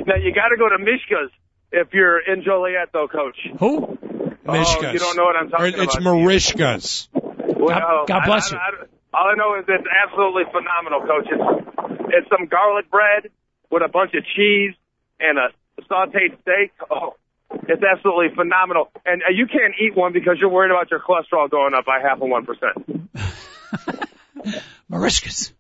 now 0.07 0.17
you 0.17 0.33
got 0.35 0.49
to 0.49 0.57
go 0.59 0.69
to 0.69 0.79
Mishka's 0.79 1.31
if 1.71 1.93
you're 1.93 2.19
in 2.19 2.43
Joliet, 2.45 2.91
though, 2.93 3.09
Coach. 3.09 3.37
Who? 3.61 3.99
Mishkas. 4.47 4.85
Oh, 4.89 4.91
you 4.93 4.99
don't 4.99 5.17
know 5.17 5.25
what 5.25 5.37
I'm 5.37 5.51
talking 5.51 5.75
Or 5.79 5.83
It's 5.83 5.97
about. 5.97 6.15
Marishkas. 6.15 7.09
Well, 7.13 8.05
God 8.07 8.23
bless 8.25 8.53
I- 8.53 8.57
you. 8.57 8.61
I- 8.61 8.83
I- 8.83 8.87
all 9.15 9.27
I 9.27 9.35
know 9.35 9.55
is 9.59 9.65
it's 9.67 9.87
absolutely 10.05 10.45
phenomenal, 10.53 11.01
Coach. 11.01 11.27
It's, 11.33 12.09
it's 12.15 12.29
some 12.29 12.47
garlic 12.47 12.91
bread 12.91 13.31
with 13.71 13.83
a 13.83 13.89
bunch 13.89 14.13
of 14.15 14.23
cheese 14.37 14.75
and 15.19 15.39
a 15.39 15.49
sautéed 15.91 16.39
steak. 16.43 16.73
Oh, 16.91 17.15
it's 17.51 17.83
absolutely 17.83 18.35
phenomenal. 18.35 18.91
And 19.05 19.23
uh, 19.23 19.31
you 19.35 19.47
can't 19.47 19.75
eat 19.81 19.97
one 19.97 20.13
because 20.13 20.37
you're 20.41 20.51
worried 20.51 20.71
about 20.71 20.91
your 20.91 21.01
cholesterol 21.01 21.51
going 21.51 21.75
up 21.75 21.85
by 21.85 22.01
half 22.01 22.21
of 22.21 22.29
one 22.29 22.47
percent. 22.47 23.11
Marishkas. 24.91 25.53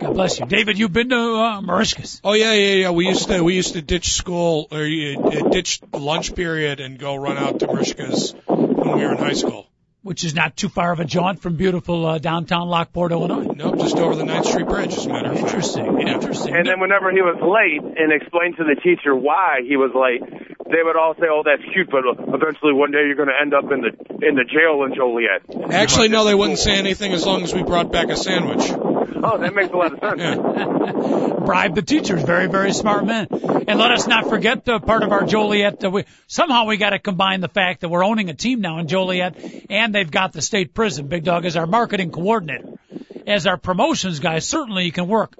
God 0.00 0.14
bless 0.14 0.38
you. 0.40 0.46
David, 0.46 0.78
you've 0.78 0.92
been 0.92 1.10
to 1.10 1.16
uh, 1.16 1.60
Marishkas. 1.60 2.20
Oh 2.24 2.32
yeah, 2.32 2.52
yeah, 2.52 2.74
yeah. 2.74 2.90
We 2.90 3.06
used 3.06 3.28
to 3.28 3.42
we 3.42 3.54
used 3.54 3.74
to 3.74 3.82
ditch 3.82 4.12
school 4.12 4.68
or 4.70 4.82
uh, 4.82 5.48
ditch 5.50 5.80
lunch 5.92 6.34
period 6.34 6.80
and 6.80 6.98
go 6.98 7.14
run 7.14 7.38
out 7.38 7.60
to 7.60 7.66
Marishkas 7.68 8.34
when 8.46 8.98
we 8.98 9.04
were 9.04 9.12
in 9.12 9.18
high 9.18 9.32
school. 9.34 9.66
which 10.02 10.22
is 10.22 10.34
not 10.34 10.54
too 10.54 10.68
far 10.68 10.92
of 10.92 11.00
a 11.00 11.04
jaunt 11.04 11.40
from 11.40 11.56
beautiful 11.56 12.04
uh, 12.04 12.18
downtown 12.18 12.68
Lockport, 12.68 13.10
Illinois. 13.10 13.54
Nope, 13.56 13.78
just 13.78 13.96
over 13.96 14.14
the 14.14 14.24
Ninth 14.24 14.44
Street 14.46 14.68
Bridge, 14.68 14.92
as 14.92 15.06
a 15.06 15.08
matter 15.08 15.30
of 15.32 15.38
fact. 15.38 15.54
Interesting. 15.54 16.00
Interesting. 16.06 16.54
And 16.54 16.66
then 16.66 16.78
whenever 16.78 17.10
he 17.10 17.22
was 17.22 17.40
late 17.40 17.80
and 17.98 18.12
explained 18.12 18.56
to 18.58 18.64
the 18.64 18.78
teacher 18.82 19.16
why 19.16 19.60
he 19.66 19.76
was 19.76 19.92
late, 19.94 20.20
they 20.64 20.82
would 20.82 20.96
all 20.96 21.14
say, 21.14 21.26
"Oh, 21.30 21.42
that's 21.44 21.62
cute, 21.72 21.90
but 21.90 22.04
eventually 22.34 22.72
one 22.72 22.90
day 22.90 23.06
you're 23.06 23.16
going 23.16 23.28
to 23.28 23.40
end 23.40 23.54
up 23.54 23.70
in 23.70 23.80
the 23.82 24.26
in 24.26 24.34
the 24.34 24.44
jail 24.44 24.84
in 24.84 24.94
Joliet." 24.94 25.72
Actually, 25.72 26.08
no, 26.08 26.24
they 26.24 26.34
wouldn't 26.34 26.58
say 26.58 26.76
anything 26.76 27.12
as 27.12 27.24
long 27.24 27.42
as 27.42 27.54
we 27.54 27.62
brought 27.62 27.92
back 27.92 28.08
a 28.08 28.16
sandwich. 28.16 28.70
Oh, 28.72 29.38
that 29.38 29.54
makes 29.54 29.72
a 29.72 29.76
lot 29.76 29.92
of 29.92 30.00
sense. 30.00 30.20
Yeah. 30.20 31.34
bribe 31.44 31.74
the 31.74 31.82
teachers. 31.82 32.22
Very, 32.22 32.46
very 32.46 32.72
smart 32.72 33.04
men. 33.04 33.28
And 33.30 33.78
let 33.78 33.90
us 33.90 34.06
not 34.06 34.28
forget 34.28 34.64
the 34.64 34.80
part 34.80 35.02
of 35.02 35.12
our 35.12 35.24
Joliet. 35.24 35.84
Uh, 35.84 35.90
we, 35.90 36.04
somehow 36.26 36.66
we 36.66 36.76
got 36.76 36.90
to 36.90 36.98
combine 36.98 37.40
the 37.40 37.48
fact 37.48 37.80
that 37.82 37.88
we're 37.88 38.04
owning 38.04 38.30
a 38.30 38.34
team 38.34 38.60
now 38.60 38.78
in 38.78 38.88
Joliet, 38.88 39.36
and 39.70 39.94
they've 39.94 40.10
got 40.10 40.32
the 40.32 40.42
state 40.42 40.74
prison. 40.74 41.06
Big 41.06 41.24
Dog 41.24 41.44
as 41.44 41.56
our 41.56 41.66
marketing 41.66 42.10
coordinator, 42.10 42.78
as 43.26 43.46
our 43.46 43.56
promotions 43.56 44.20
guy. 44.20 44.38
Certainly, 44.38 44.84
you 44.84 44.92
can 44.92 45.08
work 45.08 45.34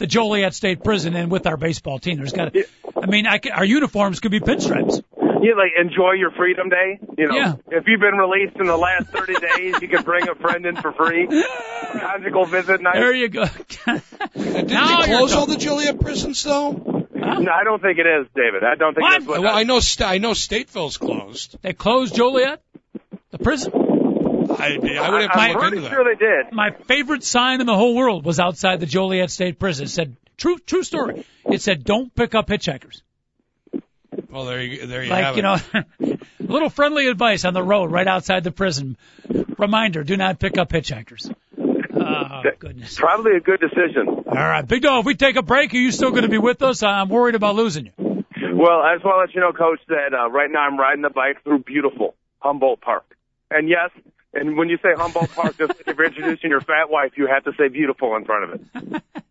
the 0.00 0.06
Joliet 0.08 0.54
State 0.54 0.82
Prison 0.82 1.14
and 1.14 1.30
with 1.30 1.46
our 1.46 1.56
baseball 1.56 1.98
team. 2.00 2.16
There's 2.18 2.32
got. 2.32 2.52
to 2.54 2.64
I 3.00 3.06
mean, 3.06 3.26
I, 3.26 3.38
ca- 3.38 3.52
our 3.54 3.64
uniforms 3.64 4.18
could 4.20 4.30
be 4.32 4.40
pinstripes. 4.40 5.02
You 5.42 5.56
like 5.56 5.72
enjoy 5.80 6.12
your 6.12 6.32
freedom 6.32 6.68
day. 6.68 6.98
You 7.16 7.28
know, 7.28 7.34
Yeah. 7.36 7.52
if 7.68 7.84
you've 7.86 8.00
been 8.00 8.14
released 8.16 8.56
in 8.56 8.66
the 8.66 8.76
last 8.76 9.06
30 9.08 9.34
days, 9.56 9.74
you 9.80 9.88
can 9.88 10.02
bring 10.02 10.28
a 10.28 10.34
friend 10.34 10.66
in 10.66 10.76
for 10.76 10.92
free. 10.92 11.26
Conjugal 11.92 12.44
visit 12.46 12.82
night. 12.82 12.94
There 12.94 13.14
you 13.14 13.28
go. 13.28 13.44
Didn't 13.84 14.68
Now 14.68 15.00
they 15.00 15.06
close 15.06 15.32
all 15.32 15.46
the 15.46 15.56
Joliet 15.56 16.00
prisons 16.00 16.42
though? 16.42 16.72
No, 16.72 17.50
I 17.52 17.64
don't 17.64 17.80
think 17.80 17.98
it 17.98 18.06
is, 18.06 18.26
David. 18.34 18.64
I 18.64 18.74
don't 18.74 18.94
think 18.94 19.02
What? 19.02 19.12
that's 19.12 19.26
what. 19.26 19.40
Well, 19.42 19.54
I 19.56 19.62
know 19.64 19.80
Sta 19.80 20.06
I 20.08 20.18
know 20.18 20.32
Stateville's 20.32 20.96
closed. 20.96 21.56
they 21.62 21.72
closed 21.74 22.14
Joliet, 22.14 22.60
the 23.30 23.38
prison. 23.38 23.72
I, 24.50 24.74
I 24.74 25.10
would 25.10 25.22
have 25.22 25.32
to 25.32 25.38
I'm 25.38 25.52
look 25.52 25.60
pretty 25.60 25.76
into 25.78 25.88
that. 25.88 25.90
sure 25.90 26.04
they 26.04 26.18
did. 26.18 26.52
my 26.52 26.70
favorite 26.70 27.22
sign 27.24 27.60
in 27.60 27.66
the 27.66 27.76
whole 27.76 27.94
world 27.94 28.24
was 28.24 28.40
outside 28.40 28.80
the 28.80 28.86
Joliet 28.86 29.30
State 29.30 29.58
Prison. 29.58 29.84
It 29.86 29.88
said, 29.90 30.16
true, 30.36 30.58
true 30.58 30.82
story. 30.82 31.24
It 31.46 31.62
said, 31.62 31.84
don't 31.84 32.14
pick 32.14 32.34
up 32.34 32.48
hitchhikers. 32.48 33.02
Well, 34.28 34.44
there 34.44 34.60
you 34.62 34.86
there 34.86 35.02
you 35.04 35.10
Like, 35.10 35.24
have 35.24 35.36
you 35.36 35.40
it. 35.40 35.42
know, 36.00 36.16
a 36.40 36.52
little 36.52 36.68
friendly 36.70 37.06
advice 37.08 37.44
on 37.44 37.54
the 37.54 37.62
road 37.62 37.90
right 37.90 38.06
outside 38.06 38.44
the 38.44 38.50
prison. 38.50 38.96
Reminder, 39.58 40.02
do 40.04 40.16
not 40.16 40.38
pick 40.38 40.58
up 40.58 40.70
hitchhikers. 40.70 41.32
Oh, 41.58 42.42
goodness. 42.58 42.96
Probably 42.98 43.36
a 43.36 43.40
good 43.40 43.60
decision. 43.60 44.08
All 44.08 44.34
right, 44.34 44.66
Big 44.66 44.82
Dog, 44.82 45.00
if 45.00 45.06
we 45.06 45.14
take 45.14 45.36
a 45.36 45.42
break, 45.42 45.72
are 45.74 45.76
you 45.76 45.92
still 45.92 46.10
going 46.10 46.22
to 46.22 46.28
be 46.28 46.38
with 46.38 46.62
us? 46.62 46.82
I'm 46.82 47.08
worried 47.08 47.34
about 47.34 47.54
losing 47.56 47.86
you. 47.86 47.92
Well, 48.54 48.80
I 48.80 48.94
just 48.94 49.04
want 49.04 49.16
to 49.16 49.20
let 49.20 49.34
you 49.34 49.40
know, 49.40 49.52
Coach, 49.52 49.80
that 49.88 50.12
uh, 50.14 50.28
right 50.30 50.50
now 50.50 50.60
I'm 50.60 50.78
riding 50.78 51.02
the 51.02 51.10
bike 51.10 51.42
through 51.44 51.60
beautiful 51.60 52.14
Humboldt 52.40 52.80
Park. 52.80 53.04
And 53.50 53.68
yes, 53.68 53.90
and 54.32 54.56
when 54.56 54.68
you 54.68 54.78
say 54.78 54.90
Humboldt 54.96 55.30
Park, 55.30 55.58
just 55.58 55.72
if 55.86 55.96
you're 55.96 56.06
introducing 56.06 56.50
your 56.50 56.60
fat 56.60 56.88
wife, 56.88 57.12
you 57.16 57.26
have 57.26 57.42
to 57.44 57.52
say 57.58 57.68
beautiful 57.68 58.14
in 58.16 58.24
front 58.24 58.44
of 58.44 58.52
it. 58.52 58.60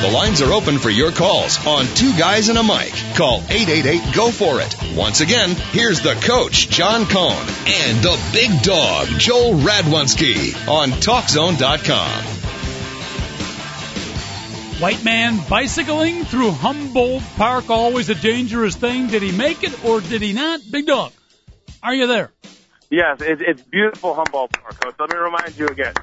The 0.02 0.10
lines 0.10 0.42
are 0.42 0.52
open 0.52 0.80
for 0.80 0.90
your 0.90 1.12
calls 1.12 1.64
on 1.64 1.86
Two 1.94 2.12
Guys 2.18 2.48
and 2.48 2.58
a 2.58 2.62
Mic. 2.64 2.92
Call 3.14 3.40
888 3.48 4.12
Go 4.12 4.32
For 4.32 4.60
It. 4.60 4.74
Once 4.96 5.20
again, 5.20 5.50
here's 5.70 6.00
the 6.00 6.14
coach, 6.14 6.68
John 6.68 7.06
Cohn, 7.06 7.30
and 7.30 8.02
the 8.02 8.18
big 8.32 8.62
dog, 8.62 9.06
Joel 9.06 9.52
Radwanski 9.60 10.56
on 10.66 10.88
TalkZone.com. 10.88 12.24
White 14.80 15.04
man 15.04 15.38
bicycling 15.48 16.24
through 16.24 16.50
Humboldt 16.50 17.22
Park, 17.36 17.70
always 17.70 18.08
a 18.08 18.16
dangerous 18.16 18.74
thing. 18.74 19.06
Did 19.06 19.22
he 19.22 19.30
make 19.30 19.62
it 19.62 19.84
or 19.84 20.00
did 20.00 20.20
he 20.20 20.32
not? 20.32 20.62
Big 20.68 20.86
Dog, 20.86 21.12
are 21.80 21.94
you 21.94 22.08
there? 22.08 22.32
Yes, 22.90 23.22
it, 23.22 23.40
it's 23.40 23.62
beautiful 23.62 24.14
Humboldt 24.14 24.50
Park, 24.50 24.80
Coach. 24.80 24.96
Let 24.98 25.10
me 25.12 25.16
remind 25.16 25.56
you 25.56 25.68
again. 25.68 25.94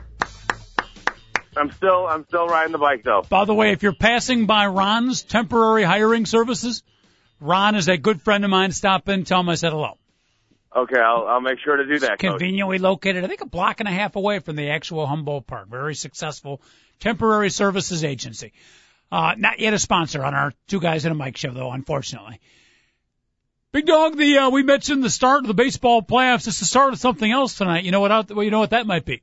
I'm 1.57 1.71
still 1.71 2.07
I'm 2.07 2.25
still 2.27 2.47
riding 2.47 2.71
the 2.71 2.77
bike 2.77 3.03
though. 3.03 3.23
By 3.27 3.45
the 3.45 3.53
way, 3.53 3.71
if 3.71 3.83
you're 3.83 3.93
passing 3.93 4.45
by 4.45 4.67
Ron's 4.67 5.23
temporary 5.23 5.83
hiring 5.83 6.25
services, 6.25 6.83
Ron 7.39 7.75
is 7.75 7.87
a 7.87 7.97
good 7.97 8.21
friend 8.21 8.43
of 8.43 8.49
mine. 8.49 8.71
Stop 8.71 9.09
in, 9.09 9.23
tell 9.23 9.39
him 9.39 9.49
I 9.49 9.55
said 9.55 9.71
hello. 9.71 9.97
Okay, 10.75 10.99
I'll 10.99 11.25
I'll 11.27 11.41
make 11.41 11.59
sure 11.59 11.77
to 11.77 11.85
do 11.85 11.99
that. 11.99 12.19
Coach. 12.19 12.39
Conveniently 12.39 12.77
located, 12.77 13.23
I 13.23 13.27
think 13.27 13.41
a 13.41 13.47
block 13.47 13.79
and 13.79 13.89
a 13.89 13.91
half 13.91 14.15
away 14.15 14.39
from 14.39 14.55
the 14.55 14.69
actual 14.69 15.07
Humboldt 15.07 15.47
Park. 15.47 15.67
Very 15.67 15.95
successful 15.95 16.61
temporary 16.99 17.49
services 17.49 18.03
agency. 18.03 18.53
Uh, 19.11 19.33
not 19.35 19.59
yet 19.59 19.73
a 19.73 19.79
sponsor 19.79 20.23
on 20.23 20.35
our 20.35 20.53
two 20.67 20.79
guys 20.79 21.05
in 21.05 21.11
a 21.11 21.15
mic 21.15 21.37
show 21.37 21.51
though, 21.51 21.71
unfortunately. 21.71 22.39
Big 23.71 23.85
dog, 23.85 24.17
the 24.17 24.37
uh, 24.37 24.49
we 24.49 24.63
mentioned 24.63 25.03
the 25.03 25.09
start 25.09 25.41
of 25.41 25.47
the 25.47 25.53
baseball 25.53 26.01
playoffs. 26.01 26.47
It's 26.47 26.59
the 26.59 26.65
start 26.65 26.93
of 26.93 26.99
something 26.99 27.31
else 27.31 27.55
tonight. 27.55 27.83
You 27.83 27.91
know 27.91 27.99
what? 27.99 28.31
Well, 28.31 28.43
you 28.43 28.51
know 28.51 28.59
what 28.59 28.71
that 28.71 28.85
might 28.85 29.05
be. 29.05 29.21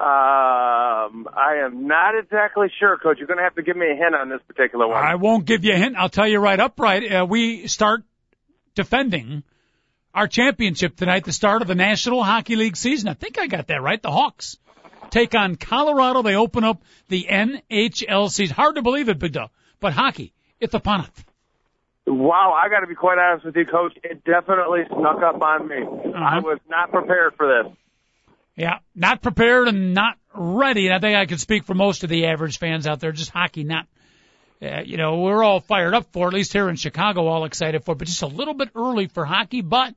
Um, 0.00 1.28
I 1.34 1.60
am 1.62 1.86
not 1.86 2.18
exactly 2.18 2.68
sure, 2.78 2.96
Coach. 2.96 3.18
You're 3.18 3.26
going 3.26 3.36
to 3.36 3.44
have 3.44 3.56
to 3.56 3.62
give 3.62 3.76
me 3.76 3.84
a 3.90 3.94
hint 3.94 4.14
on 4.14 4.30
this 4.30 4.40
particular 4.48 4.88
one. 4.88 4.96
I 4.96 5.16
won't 5.16 5.44
give 5.44 5.62
you 5.62 5.74
a 5.74 5.76
hint. 5.76 5.94
I'll 5.94 6.08
tell 6.08 6.26
you 6.26 6.38
right 6.38 6.58
upright. 6.58 7.12
Uh, 7.12 7.26
we 7.28 7.66
start 7.66 8.02
defending 8.74 9.42
our 10.14 10.26
championship 10.26 10.96
tonight, 10.96 11.24
the 11.24 11.34
start 11.34 11.60
of 11.60 11.68
the 11.68 11.74
National 11.74 12.22
Hockey 12.22 12.56
League 12.56 12.78
season. 12.78 13.10
I 13.10 13.14
think 13.14 13.38
I 13.38 13.46
got 13.46 13.66
that 13.66 13.82
right. 13.82 14.00
The 14.00 14.10
Hawks 14.10 14.56
take 15.10 15.34
on 15.34 15.56
Colorado. 15.56 16.22
They 16.22 16.34
open 16.34 16.64
up 16.64 16.82
the 17.08 17.26
NHL 17.30 18.30
season. 18.30 18.56
Hard 18.56 18.76
to 18.76 18.82
believe 18.82 19.10
it, 19.10 19.18
Big 19.18 19.32
Dog, 19.32 19.50
but 19.80 19.92
hockey, 19.92 20.32
it's 20.60 20.72
upon 20.72 21.02
us. 21.02 21.10
Wow, 22.06 22.54
I 22.56 22.70
got 22.70 22.80
to 22.80 22.86
be 22.86 22.94
quite 22.94 23.18
honest 23.18 23.44
with 23.44 23.54
you, 23.54 23.66
Coach. 23.66 23.98
It 24.02 24.24
definitely 24.24 24.84
snuck 24.88 25.22
up 25.22 25.42
on 25.42 25.68
me. 25.68 25.82
Uh-huh. 25.82 26.16
I 26.18 26.38
was 26.38 26.58
not 26.70 26.90
prepared 26.90 27.34
for 27.36 27.64
this. 27.64 27.72
Yeah, 28.60 28.80
not 28.94 29.22
prepared 29.22 29.68
and 29.68 29.94
not 29.94 30.18
ready. 30.34 30.86
And 30.86 30.94
I 30.94 30.98
think 30.98 31.16
I 31.16 31.24
can 31.24 31.38
speak 31.38 31.64
for 31.64 31.72
most 31.72 32.04
of 32.04 32.10
the 32.10 32.26
average 32.26 32.58
fans 32.58 32.86
out 32.86 33.00
there. 33.00 33.10
Just 33.10 33.30
hockey, 33.30 33.64
not, 33.64 33.86
uh, 34.60 34.82
you 34.84 34.98
know, 34.98 35.20
we're 35.20 35.42
all 35.42 35.60
fired 35.60 35.94
up 35.94 36.12
for, 36.12 36.28
at 36.28 36.34
least 36.34 36.52
here 36.52 36.68
in 36.68 36.76
Chicago, 36.76 37.26
all 37.26 37.46
excited 37.46 37.86
for, 37.86 37.94
but 37.94 38.06
just 38.06 38.20
a 38.20 38.26
little 38.26 38.52
bit 38.52 38.68
early 38.74 39.06
for 39.06 39.24
hockey. 39.24 39.62
But 39.62 39.94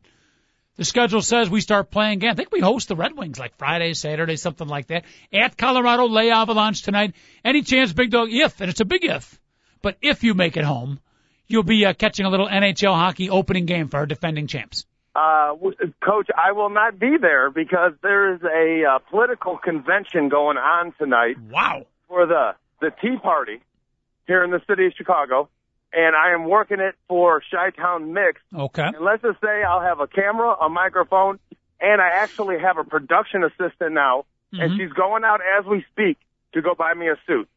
the 0.78 0.86
schedule 0.86 1.22
says 1.22 1.49
we 1.49 1.59
start 1.59 1.91
playing 1.91 2.20
again. 2.20 2.32
I 2.32 2.36
think 2.36 2.53
we 2.53 2.61
host 2.61 2.88
the 2.88 2.95
Red 2.95 3.18
Wings 3.18 3.38
like 3.38 3.57
Friday, 3.57 3.93
Saturday, 3.95 4.38
something 4.38 4.70
like 4.70 4.88
that. 4.88 5.03
At 5.34 5.57
Colorado, 5.57 6.07
lay 6.07 6.32
Avalanche 6.32 6.84
tonight. 6.84 7.16
Any 7.43 7.64
chance, 7.64 7.91
Big 7.91 8.11
Dog, 8.11 8.30
if, 8.32 8.61
and 8.61 8.70
it's 8.70 8.80
a 8.80 8.86
big 8.86 9.03
if, 9.03 9.41
but 9.82 9.97
if 10.01 10.24
you 10.24 10.36
make 10.36 10.55
it 10.55 10.64
home, 10.64 11.01
you'll 11.47 11.64
be 11.64 11.86
uh, 11.86 11.91
catching 11.91 12.26
a 12.26 12.30
little 12.30 12.47
NHL 12.47 12.95
hockey 12.95 13.30
opening 13.30 13.66
game 13.66 13.89
for 13.89 13.97
our 13.97 14.05
defending 14.05 14.47
champs. 14.47 14.86
Uh, 15.16 15.53
Coach, 16.03 16.30
I 16.36 16.53
will 16.53 16.70
not 16.70 16.97
be 16.97 17.18
there 17.22 17.51
because 17.51 17.93
there 18.01 18.34
is 18.34 18.41
a 18.41 18.84
uh, 18.84 18.99
political 19.09 19.57
convention 19.57 20.30
going 20.30 20.57
on 20.57 20.93
tonight. 20.97 21.38
Wow. 21.39 21.86
For 22.07 22.26
the 22.26 22.55
the 22.82 22.91
Tea 23.01 23.18
Party 23.22 23.61
here 24.28 24.43
in 24.43 24.51
the 24.51 24.61
city 24.68 24.88
of 24.88 24.93
Chicago, 24.97 25.49
and 25.93 26.16
I 26.16 26.34
am 26.34 26.49
working 26.49 26.80
it 26.80 26.95
for 27.07 27.41
Chi-Town 27.51 28.14
Mix. 28.14 28.41
Okay. 28.53 28.84
And 28.84 29.05
let's 29.05 29.22
just 29.22 29.39
say 29.41 29.64
I'll 29.64 29.82
have 29.82 29.99
a 29.99 30.07
camera, 30.07 30.55
a 30.55 30.70
microphone, 30.70 31.39
and 31.80 32.01
I 32.01 32.09
actually 32.09 32.59
have 32.59 32.78
a 32.78 32.84
production 32.84 33.43
assistant 33.43 33.93
now, 33.93 34.26
mm-hmm. 34.53 34.61
and 34.61 34.78
she's 34.78 34.91
going 34.91 35.24
out 35.24 35.41
as 35.59 35.66
we 35.66 35.86
speak 35.91 36.18
to 36.53 36.61
go 36.61 36.74
buy 36.76 36.93
me 36.93 37.07
a 37.07 37.16
suit. 37.28 37.47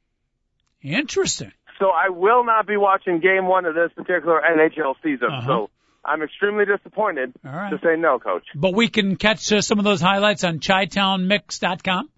Interesting. 0.82 1.52
So 1.78 1.90
I 1.90 2.10
will 2.10 2.44
not 2.44 2.66
be 2.66 2.76
watching 2.76 3.20
game 3.20 3.46
one 3.46 3.64
of 3.66 3.74
this 3.74 3.90
particular 3.94 4.40
NHL 4.40 4.94
season. 5.02 5.28
Uh-huh. 5.30 5.46
So 5.46 5.70
I'm 6.06 6.22
extremely 6.22 6.64
disappointed 6.64 7.32
right. 7.42 7.70
to 7.70 7.78
say 7.78 7.96
no, 7.96 8.18
Coach. 8.18 8.44
But 8.54 8.74
we 8.74 8.88
can 8.88 9.16
catch 9.16 9.52
uh, 9.52 9.60
some 9.60 9.78
of 9.78 9.84
those 9.84 10.00
highlights 10.00 10.44
on 10.44 10.60
ChiTownMix.com. 10.60 12.10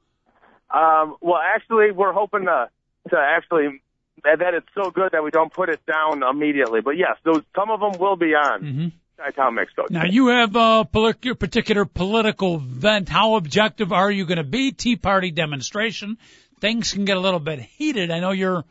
Um, 0.70 1.16
well, 1.20 1.41
actually, 1.43 1.93
we're 1.93 2.12
hoping 2.12 2.45
to 2.45 2.68
to 3.11 3.16
actually 3.16 3.80
that 4.22 4.55
it's 4.55 4.66
so 4.74 4.91
good 4.91 5.12
that 5.12 5.22
we 5.24 5.30
don't 5.30 5.53
put 5.53 5.68
it 5.68 5.80
down 5.86 6.22
immediately. 6.22 6.80
But 6.80 6.97
yes, 6.97 7.16
those 7.24 7.43
some 7.57 7.70
of 7.70 7.80
them 7.80 7.99
will 7.99 8.16
be 8.16 8.34
on. 8.34 8.62
Mm-hmm. 8.62 8.89
Chi-Town 9.18 9.55
Mix, 9.57 9.72
Coach. 9.72 9.91
Now 9.91 10.05
you 10.05 10.28
have 10.28 10.55
a 10.55 10.84
particular 10.84 11.84
political 11.84 12.59
vent. 12.59 13.09
How 13.09 13.34
objective 13.34 13.93
are 13.93 14.11
you 14.11 14.26
going 14.26 14.39
to 14.39 14.45
be? 14.45 14.70
Tea 14.70 14.95
Party 14.95 15.32
demonstration. 15.32 16.18
Things 16.61 16.93
can 16.93 17.05
get 17.05 17.16
a 17.16 17.20
little 17.20 17.41
bit 17.41 17.59
heated. 17.59 18.12
I 18.12 18.20
know 18.20 18.30
your 18.30 18.64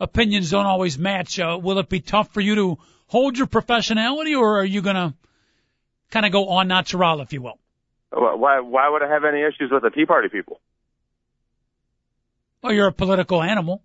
opinions 0.00 0.50
don't 0.50 0.64
always 0.64 0.98
match. 0.98 1.38
Uh, 1.38 1.58
will 1.60 1.78
it 1.78 1.90
be 1.90 2.00
tough 2.00 2.32
for 2.32 2.40
you 2.40 2.54
to 2.54 2.78
hold 3.12 3.36
your 3.36 3.46
professionality, 3.46 4.34
or 4.38 4.60
are 4.60 4.64
you 4.64 4.80
going 4.80 4.96
to 4.96 5.12
kind 6.10 6.24
of 6.24 6.32
go 6.32 6.48
on 6.48 6.66
natural, 6.66 7.20
if 7.20 7.34
you 7.34 7.42
will? 7.42 7.58
Why, 8.10 8.60
why 8.60 8.88
would 8.88 9.02
I 9.02 9.08
have 9.08 9.24
any 9.24 9.42
issues 9.42 9.70
with 9.70 9.82
the 9.82 9.90
Tea 9.90 10.06
Party 10.06 10.30
people? 10.30 10.60
Well, 12.62 12.72
you're 12.72 12.86
a 12.86 12.92
political 12.92 13.42
animal 13.42 13.82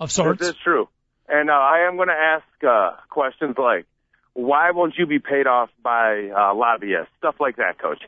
of 0.00 0.10
sorts. 0.10 0.40
This 0.40 0.50
is 0.50 0.56
true. 0.64 0.88
And 1.28 1.50
uh, 1.50 1.52
I 1.52 1.86
am 1.86 1.96
going 1.96 2.08
to 2.08 2.14
ask 2.14 2.44
uh, 2.64 2.96
questions 3.10 3.56
like, 3.58 3.84
why 4.32 4.70
won't 4.70 4.94
you 4.96 5.06
be 5.06 5.18
paid 5.18 5.46
off 5.46 5.68
by 5.82 6.30
uh, 6.34 6.54
lobbyists? 6.54 7.12
Stuff 7.18 7.36
like 7.40 7.56
that, 7.56 7.78
Coach. 7.78 8.02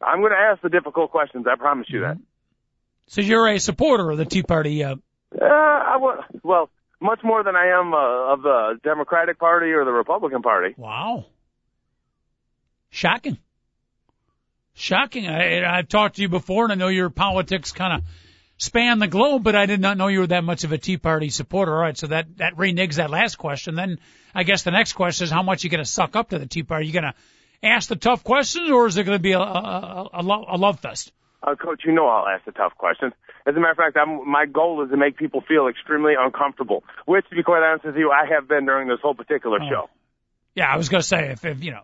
I'm 0.00 0.20
going 0.20 0.32
to 0.32 0.38
ask 0.38 0.62
the 0.62 0.68
difficult 0.68 1.10
questions. 1.10 1.46
I 1.50 1.56
promise 1.56 1.86
you 1.88 2.00
that. 2.02 2.18
So 3.08 3.20
you're 3.20 3.48
a 3.48 3.58
supporter 3.58 4.10
of 4.10 4.18
the 4.18 4.24
Tea 4.26 4.42
Party? 4.42 4.84
Uh, 4.84 4.96
uh, 5.40 5.44
I 5.44 5.94
w- 5.94 6.22
well, 6.44 6.68
much 7.00 7.20
more 7.22 7.42
than 7.42 7.56
I 7.56 7.66
am 7.78 7.92
uh, 7.92 8.32
of 8.32 8.42
the 8.42 8.80
Democratic 8.82 9.38
Party 9.38 9.72
or 9.72 9.84
the 9.84 9.92
Republican 9.92 10.42
Party. 10.42 10.74
Wow. 10.76 11.26
Shocking. 12.90 13.38
Shocking. 14.74 15.26
I, 15.26 15.78
I've 15.78 15.88
talked 15.88 16.16
to 16.16 16.22
you 16.22 16.28
before, 16.28 16.64
and 16.64 16.72
I 16.72 16.76
know 16.76 16.88
your 16.88 17.10
politics 17.10 17.72
kind 17.72 17.94
of 17.94 18.08
span 18.58 18.98
the 18.98 19.08
globe, 19.08 19.42
but 19.42 19.54
I 19.54 19.66
did 19.66 19.80
not 19.80 19.96
know 19.96 20.08
you 20.08 20.20
were 20.20 20.26
that 20.28 20.44
much 20.44 20.64
of 20.64 20.72
a 20.72 20.78
Tea 20.78 20.96
Party 20.96 21.28
supporter. 21.28 21.74
All 21.74 21.80
right, 21.80 21.96
so 21.96 22.06
that 22.08 22.38
that 22.38 22.56
reneges 22.56 22.96
that 22.96 23.10
last 23.10 23.36
question. 23.36 23.74
Then 23.74 23.98
I 24.34 24.44
guess 24.44 24.62
the 24.62 24.70
next 24.70 24.94
question 24.94 25.24
is 25.24 25.30
how 25.30 25.42
much 25.42 25.64
you 25.64 25.70
going 25.70 25.84
to 25.84 25.90
suck 25.90 26.16
up 26.16 26.30
to 26.30 26.38
the 26.38 26.46
Tea 26.46 26.62
Party? 26.62 26.84
Are 26.84 26.86
you 26.86 26.92
going 26.92 27.04
to 27.04 27.14
ask 27.62 27.88
the 27.88 27.96
tough 27.96 28.24
questions, 28.24 28.70
or 28.70 28.86
is 28.86 28.96
it 28.96 29.04
going 29.04 29.18
to 29.18 29.22
be 29.22 29.32
a, 29.32 29.40
a, 29.40 30.08
a, 30.12 30.20
a 30.22 30.56
love 30.56 30.80
fest? 30.80 31.12
Uh, 31.46 31.54
Coach, 31.54 31.82
you 31.84 31.92
know 31.92 32.08
I'll 32.08 32.26
ask 32.26 32.44
the 32.44 32.52
tough 32.52 32.74
questions. 32.76 33.12
As 33.46 33.54
a 33.54 33.60
matter 33.60 33.70
of 33.70 33.76
fact, 33.76 33.96
I'm, 33.96 34.28
my 34.28 34.46
goal 34.46 34.82
is 34.82 34.90
to 34.90 34.96
make 34.96 35.16
people 35.16 35.40
feel 35.40 35.68
extremely 35.68 36.14
uncomfortable, 36.18 36.82
which, 37.04 37.28
to 37.30 37.36
be 37.36 37.44
quite 37.44 37.62
honest 37.62 37.84
with 37.84 37.96
you, 37.96 38.10
I 38.10 38.26
have 38.34 38.48
been 38.48 38.66
during 38.66 38.88
this 38.88 38.98
whole 39.00 39.14
particular 39.14 39.58
oh. 39.62 39.68
show. 39.70 39.90
Yeah, 40.56 40.66
I 40.72 40.76
was 40.76 40.88
going 40.88 41.02
to 41.02 41.06
say, 41.06 41.30
if, 41.30 41.44
if, 41.44 41.62
you 41.62 41.70
know, 41.70 41.82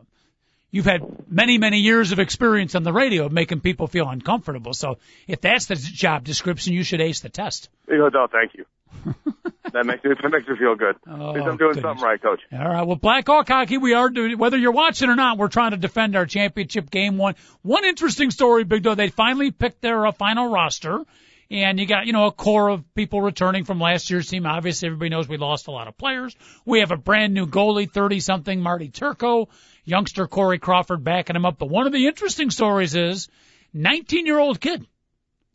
you've 0.72 0.86
had 0.86 1.02
many, 1.30 1.58
many 1.58 1.78
years 1.78 2.10
of 2.10 2.18
experience 2.18 2.74
on 2.74 2.82
the 2.82 2.92
radio 2.92 3.28
making 3.28 3.60
people 3.60 3.86
feel 3.86 4.08
uncomfortable. 4.08 4.74
So 4.74 4.98
if 5.28 5.40
that's 5.40 5.66
the 5.66 5.76
job 5.76 6.24
description, 6.24 6.72
you 6.72 6.82
should 6.82 7.00
ace 7.00 7.20
the 7.20 7.28
test. 7.28 7.68
You 7.86 7.98
No, 8.12 8.26
thank 8.26 8.54
you. 8.54 8.64
that 9.72 9.86
makes 9.86 10.00
it 10.04 10.18
that 10.22 10.30
makes 10.30 10.48
me 10.48 10.56
feel 10.56 10.74
good. 10.74 10.96
Oh, 11.06 11.30
I'm 11.30 11.34
doing 11.34 11.56
goodness. 11.56 11.82
something 11.82 12.04
right, 12.04 12.20
Coach. 12.20 12.40
All 12.52 12.58
right. 12.58 12.82
Well, 12.82 12.96
Blackhawk 12.96 13.48
hockey, 13.48 13.78
we 13.78 13.94
are 13.94 14.08
doing. 14.08 14.38
Whether 14.38 14.58
you're 14.58 14.72
watching 14.72 15.08
or 15.08 15.16
not, 15.16 15.38
we're 15.38 15.48
trying 15.48 15.72
to 15.72 15.76
defend 15.76 16.16
our 16.16 16.26
championship 16.26 16.90
game 16.90 17.18
one. 17.18 17.34
One 17.62 17.84
interesting 17.84 18.30
story, 18.30 18.64
Big 18.64 18.82
Dog. 18.82 18.96
They 18.96 19.08
finally 19.08 19.50
picked 19.50 19.80
their 19.80 20.06
uh, 20.06 20.12
final 20.12 20.50
roster. 20.50 21.04
And 21.50 21.78
you 21.78 21.84
got, 21.84 22.06
you 22.06 22.14
know, 22.14 22.24
a 22.24 22.32
core 22.32 22.70
of 22.70 22.94
people 22.94 23.20
returning 23.20 23.64
from 23.64 23.78
last 23.78 24.08
year's 24.08 24.26
team. 24.26 24.46
Obviously, 24.46 24.86
everybody 24.86 25.10
knows 25.10 25.28
we 25.28 25.36
lost 25.36 25.66
a 25.66 25.70
lot 25.70 25.86
of 25.86 25.98
players. 25.98 26.34
We 26.64 26.80
have 26.80 26.92
a 26.92 26.96
brand 26.96 27.34
new 27.34 27.46
goalie, 27.46 27.90
30 27.90 28.20
something, 28.20 28.58
Marty 28.58 28.88
Turco, 28.88 29.50
youngster 29.84 30.26
Corey 30.26 30.58
Crawford 30.58 31.04
backing 31.04 31.36
him 31.36 31.44
up. 31.44 31.58
But 31.58 31.68
one 31.68 31.86
of 31.86 31.92
the 31.92 32.06
interesting 32.06 32.48
stories 32.48 32.94
is 32.94 33.28
19 33.74 34.24
year 34.24 34.38
old 34.38 34.62
kid, 34.62 34.86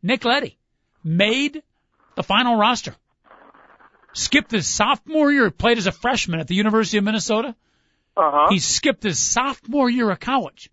Nick 0.03 0.23
Leddy 0.23 0.57
made 1.03 1.63
the 2.15 2.23
final 2.23 2.57
roster 2.57 2.95
skipped 4.17 4.51
his 4.51 4.67
sophomore 4.67 5.31
year, 5.31 5.49
played 5.51 5.77
as 5.77 5.87
a 5.87 5.91
freshman 5.91 6.39
at 6.39 6.47
the 6.47 6.55
University 6.55 6.97
of 6.97 7.03
Minnesota. 7.03 7.55
Uh-huh. 8.15 8.47
He 8.49 8.59
skipped 8.59 9.03
his 9.03 9.19
sophomore 9.19 9.89
year 9.89 10.09
of 10.09 10.19
college 10.19 10.69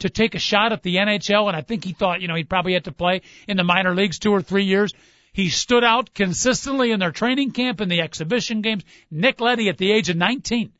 to 0.00 0.10
take 0.10 0.34
a 0.34 0.38
shot 0.38 0.72
at 0.72 0.82
the 0.82 0.96
NHL, 0.96 1.48
and 1.48 1.56
I 1.56 1.62
think 1.62 1.84
he 1.84 1.92
thought, 1.92 2.20
you 2.20 2.28
know, 2.28 2.34
he'd 2.34 2.48
probably 2.48 2.74
have 2.74 2.84
to 2.84 2.92
play 2.92 3.22
in 3.46 3.56
the 3.56 3.64
minor 3.64 3.94
leagues 3.94 4.18
two 4.18 4.32
or 4.32 4.42
three 4.42 4.64
years. 4.64 4.92
He 5.32 5.48
stood 5.48 5.84
out 5.84 6.14
consistently 6.14 6.90
in 6.90 6.98
their 6.98 7.12
training 7.12 7.52
camp 7.52 7.80
and 7.80 7.90
the 7.90 8.00
exhibition 8.00 8.60
games. 8.60 8.84
Nick 9.10 9.40
Leddy, 9.40 9.68
at 9.68 9.78
the 9.78 9.92
age 9.92 10.08
of 10.08 10.16
19 10.16 10.72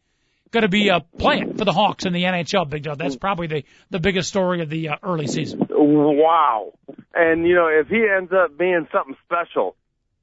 going 0.50 0.62
to 0.62 0.68
be 0.68 0.90
uh, 0.90 1.00
playing 1.18 1.56
for 1.56 1.64
the 1.64 1.72
Hawks 1.72 2.06
in 2.06 2.12
the 2.12 2.22
NHL, 2.22 2.68
Big 2.68 2.82
Dog. 2.82 2.98
That's 2.98 3.16
probably 3.16 3.46
the 3.46 3.64
the 3.90 3.98
biggest 3.98 4.28
story 4.28 4.62
of 4.62 4.70
the 4.70 4.90
uh, 4.90 4.96
early 5.02 5.26
season. 5.26 5.66
Wow! 5.70 6.72
And 7.14 7.46
you 7.46 7.54
know, 7.54 7.68
if 7.68 7.88
he 7.88 8.06
ends 8.16 8.32
up 8.32 8.56
being 8.56 8.86
something 8.92 9.16
special, 9.24 9.76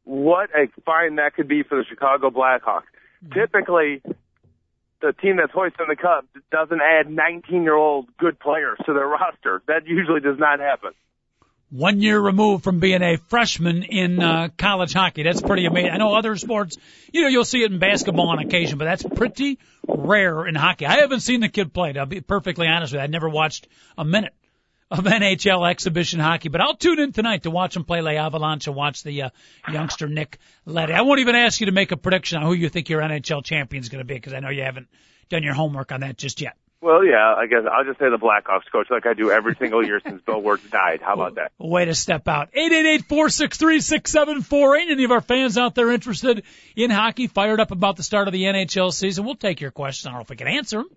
what 0.05 0.49
a 0.55 0.67
find 0.83 1.17
that 1.17 1.35
could 1.35 1.47
be 1.47 1.63
for 1.63 1.77
the 1.77 1.83
Chicago 1.83 2.29
Blackhawks. 2.29 2.83
Typically, 3.33 4.01
the 5.01 5.13
team 5.13 5.37
that's 5.37 5.51
hoisting 5.51 5.87
the 5.89 5.95
cup 5.95 6.25
doesn't 6.51 6.79
add 6.81 7.07
19-year-old 7.07 8.15
good 8.17 8.39
players 8.39 8.77
to 8.85 8.93
their 8.93 9.07
roster. 9.07 9.61
That 9.67 9.85
usually 9.85 10.21
does 10.21 10.39
not 10.39 10.59
happen. 10.59 10.91
One 11.71 11.99
year 11.99 12.19
removed 12.19 12.63
from 12.63 12.79
being 12.79 13.01
a 13.01 13.17
freshman 13.17 13.83
in 13.83 14.21
uh, 14.21 14.49
college 14.55 14.93
hockey. 14.93 15.23
That's 15.23 15.41
pretty 15.41 15.65
amazing. 15.65 15.91
I 15.91 15.97
know 15.97 16.13
other 16.13 16.35
sports, 16.37 16.77
you 17.11 17.23
know, 17.23 17.27
you'll 17.27 17.43
see 17.43 17.63
it 17.63 17.71
in 17.71 17.79
basketball 17.79 18.29
on 18.29 18.39
occasion, 18.39 18.77
but 18.77 18.85
that's 18.85 19.03
pretty 19.03 19.57
rare 19.87 20.45
in 20.45 20.53
hockey. 20.53 20.85
I 20.85 20.99
haven't 20.99 21.21
seen 21.21 21.41
the 21.41 21.49
kid 21.49 21.73
play. 21.73 21.93
I'll 21.97 22.05
be 22.05 22.21
perfectly 22.21 22.67
honest 22.67 22.93
with 22.93 22.99
you. 22.99 23.03
I 23.03 23.07
never 23.07 23.27
watched 23.27 23.67
a 23.97 24.05
minute 24.05 24.33
of 24.91 25.05
NHL 25.05 25.69
exhibition 25.69 26.19
hockey. 26.19 26.49
But 26.49 26.61
I'll 26.61 26.75
tune 26.75 26.99
in 26.99 27.11
tonight 27.11 27.43
to 27.43 27.51
watch 27.51 27.73
them 27.73 27.83
play 27.83 28.01
La 28.01 28.11
Avalanche 28.11 28.67
and 28.67 28.75
watch 28.75 29.03
the 29.03 29.23
uh, 29.23 29.29
youngster 29.71 30.07
Nick 30.07 30.37
Leddy. 30.65 30.93
I 30.93 31.01
won't 31.01 31.19
even 31.19 31.35
ask 31.35 31.59
you 31.59 31.65
to 31.65 31.71
make 31.71 31.91
a 31.91 31.97
prediction 31.97 32.37
on 32.37 32.45
who 32.45 32.53
you 32.53 32.69
think 32.69 32.89
your 32.89 33.01
NHL 33.01 33.43
champion 33.43 33.81
is 33.81 33.89
going 33.89 33.99
to 33.99 34.05
be 34.05 34.15
because 34.15 34.33
I 34.33 34.39
know 34.39 34.49
you 34.49 34.63
haven't 34.63 34.87
done 35.29 35.43
your 35.43 35.53
homework 35.53 35.91
on 35.91 36.01
that 36.01 36.17
just 36.17 36.41
yet. 36.41 36.55
Well, 36.81 37.03
yeah, 37.03 37.33
I 37.35 37.47
guess 37.47 37.63
I'll 37.71 37.83
just 37.83 37.97
say 37.97 38.11
the 38.11 38.19
Blackhawks 38.19 38.71
coach, 38.71 38.91
like 38.91 39.07
I 39.07 39.15
do 39.15 39.31
every 39.31 39.55
single 39.55 39.83
year 39.83 39.99
since 40.05 40.21
Bill 40.21 40.39
Wirtz 40.39 40.69
died. 40.69 41.01
How 41.01 41.15
about 41.15 41.35
that? 41.35 41.51
Way 41.57 41.85
to 41.85 41.95
step 41.95 42.27
out. 42.27 42.49
Eight 42.53 42.71
eight 42.71 42.85
eight 42.85 43.05
four 43.05 43.29
six 43.29 43.57
three 43.57 43.79
six 43.79 44.11
seven 44.11 44.43
four 44.43 44.75
eight. 44.75 44.89
Any 44.91 45.03
of 45.03 45.11
our 45.11 45.21
fans 45.21 45.57
out 45.57 45.73
there 45.73 45.89
interested 45.89 46.43
in 46.75 46.91
hockey, 46.91 47.25
fired 47.25 47.59
up 47.59 47.71
about 47.71 47.95
the 47.95 48.03
start 48.03 48.27
of 48.27 48.33
the 48.33 48.43
NHL 48.43 48.93
season? 48.93 49.25
We'll 49.25 49.33
take 49.33 49.61
your 49.61 49.71
questions. 49.71 50.05
I 50.05 50.09
don't 50.09 50.19
know 50.19 50.23
if 50.23 50.29
we 50.29 50.35
can 50.35 50.47
answer 50.47 50.77
them, 50.77 50.89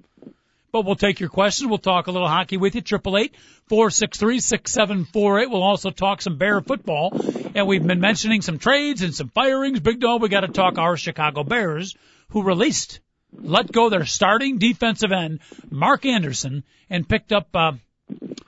but 0.72 0.84
we'll 0.84 0.96
take 0.96 1.20
your 1.20 1.28
questions. 1.28 1.68
We'll 1.68 1.78
talk 1.78 2.06
a 2.06 2.10
little 2.10 2.28
hockey 2.28 2.56
with 2.56 2.74
you. 2.74 2.80
Triple 2.80 3.16
eight 3.16 3.34
four 3.66 3.90
six 3.90 4.18
three 4.18 4.40
six 4.40 4.72
seven 4.72 5.04
four 5.04 5.40
eight. 5.40 5.50
We'll 5.50 5.62
also 5.62 5.90
talk 5.90 6.22
some 6.22 6.36
Bear 6.36 6.60
football, 6.60 7.12
and 7.54 7.66
we've 7.66 7.86
been 7.86 8.00
mentioning 8.00 8.42
some 8.42 8.58
trades 8.58 9.02
and 9.02 9.14
some 9.14 9.28
firings. 9.28 9.80
Big 9.80 10.00
dog, 10.00 10.22
we 10.22 10.28
got 10.28 10.40
to 10.40 10.48
talk 10.48 10.78
our 10.78 10.96
Chicago 10.96 11.44
Bears, 11.44 11.96
who 12.30 12.42
released 12.42 13.00
let 13.32 13.70
go 13.70 13.90
their 13.90 14.06
starting 14.06 14.58
defensive 14.58 15.12
end, 15.12 15.40
Mark 15.70 16.06
Anderson, 16.06 16.64
and 16.88 17.08
picked 17.08 17.32
up 17.32 17.48
uh, 17.54 17.72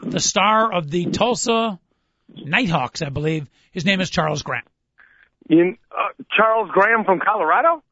the 0.02 0.20
star 0.20 0.72
of 0.72 0.90
the 0.90 1.06
Tulsa 1.06 1.78
Nighthawks, 2.34 3.02
I 3.02 3.10
believe. 3.10 3.48
His 3.72 3.84
name 3.84 4.00
is 4.00 4.10
Charles 4.10 4.42
Grant. 4.42 4.66
In, 5.48 5.76
uh, 5.90 6.22
Charles 6.34 6.70
Graham 6.72 7.04
from 7.04 7.20
Colorado? 7.20 7.82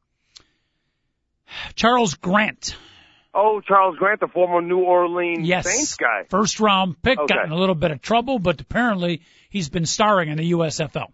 Charles 1.75 2.15
Grant. 2.15 2.75
Oh, 3.33 3.61
Charles 3.61 3.95
Grant, 3.97 4.19
the 4.19 4.27
former 4.27 4.61
New 4.61 4.79
Orleans 4.79 5.47
yes. 5.47 5.65
Saints 5.65 5.95
guy. 5.95 6.23
First 6.29 6.59
round 6.59 6.99
pick, 7.01 7.19
Okay. 7.19 7.35
got 7.35 7.45
in 7.45 7.51
a 7.51 7.55
little 7.55 7.75
bit 7.75 7.91
of 7.91 8.01
trouble, 8.01 8.39
but 8.39 8.59
apparently 8.59 9.21
he's 9.49 9.69
been 9.69 9.85
starring 9.85 10.29
in 10.29 10.37
the 10.37 10.51
USFL. 10.51 11.11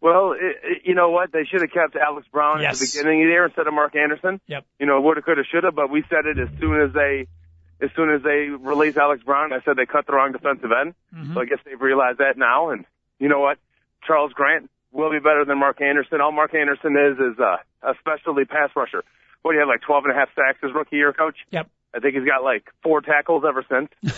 Well, 0.00 0.32
it, 0.32 0.56
it, 0.62 0.82
you 0.84 0.94
know 0.94 1.10
what? 1.10 1.32
They 1.32 1.44
should 1.44 1.60
have 1.62 1.70
kept 1.70 1.96
Alex 1.96 2.26
Brown 2.32 2.60
Yes. 2.60 2.74
at 2.74 2.80
the 2.80 2.98
beginning 2.98 3.22
of 3.22 3.26
the 3.26 3.30
year 3.30 3.44
instead 3.46 3.66
of 3.66 3.74
Mark 3.74 3.94
Anderson. 3.96 4.40
Yep. 4.46 4.64
You 4.78 4.86
know, 4.86 5.00
woulda, 5.00 5.22
coulda, 5.22 5.42
shoulda, 5.50 5.70
but 5.72 5.90
we 5.90 6.02
said 6.10 6.26
it 6.26 6.38
as 6.38 6.48
soon 6.60 6.80
as 6.80 6.92
they, 6.92 7.26
as 7.80 7.90
soon 7.96 8.10
as 8.10 8.22
they 8.22 8.48
released 8.48 8.96
Alex 8.98 9.22
Brown. 9.22 9.52
I 9.52 9.60
said 9.64 9.76
they 9.76 9.86
cut 9.86 10.06
the 10.06 10.12
wrong 10.12 10.32
defensive 10.32 10.70
end. 10.72 10.94
Mhm. 11.14 11.34
So 11.34 11.40
I 11.40 11.44
guess 11.46 11.58
they've 11.64 11.80
realized 11.80 12.18
that 12.18 12.36
now. 12.36 12.70
And 12.70 12.84
you 13.18 13.28
know 13.28 13.40
what? 13.40 13.58
Charles 14.06 14.32
Grant 14.32 14.70
will 14.92 15.10
be 15.10 15.18
better 15.20 15.44
than 15.46 15.58
Mark 15.58 15.80
Anderson. 15.80 16.20
All 16.20 16.32
Mark 16.32 16.54
Anderson 16.54 16.96
is 16.96 17.18
is 17.18 17.38
uh, 17.40 17.56
a 17.82 17.94
specialty 18.00 18.44
pass 18.44 18.70
rusher. 18.76 19.04
What 19.44 19.52
do 19.52 19.56
you 19.56 19.60
have, 19.60 19.68
like 19.68 19.82
12 19.82 20.04
and 20.06 20.14
a 20.14 20.16
half 20.16 20.30
sacks 20.34 20.58
his 20.62 20.72
rookie 20.74 20.96
year, 20.96 21.12
coach? 21.12 21.36
Yep. 21.50 21.68
I 21.94 22.00
think 22.00 22.14
he's 22.14 22.24
got 22.24 22.42
like 22.42 22.64
four 22.82 23.02
tackles 23.02 23.44
ever 23.46 23.62
since. 23.70 24.16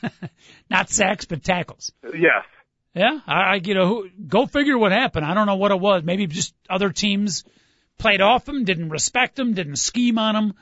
Not 0.70 0.88
sacks, 0.88 1.24
but 1.24 1.42
tackles. 1.42 1.90
yes. 2.04 2.44
Yeah, 2.94 3.18
I, 3.26 3.34
I 3.34 3.54
you 3.64 3.74
know, 3.74 3.88
who, 3.88 4.10
go 4.28 4.46
figure 4.46 4.78
what 4.78 4.92
happened. 4.92 5.26
I 5.26 5.34
don't 5.34 5.46
know 5.46 5.56
what 5.56 5.72
it 5.72 5.80
was. 5.80 6.04
Maybe 6.04 6.28
just 6.28 6.54
other 6.68 6.90
teams 6.90 7.42
played 7.98 8.20
off 8.20 8.48
him, 8.48 8.62
didn't 8.62 8.90
respect 8.90 9.36
him, 9.36 9.54
didn't 9.54 9.76
scheme 9.76 10.18
on 10.18 10.36
him. 10.36 10.54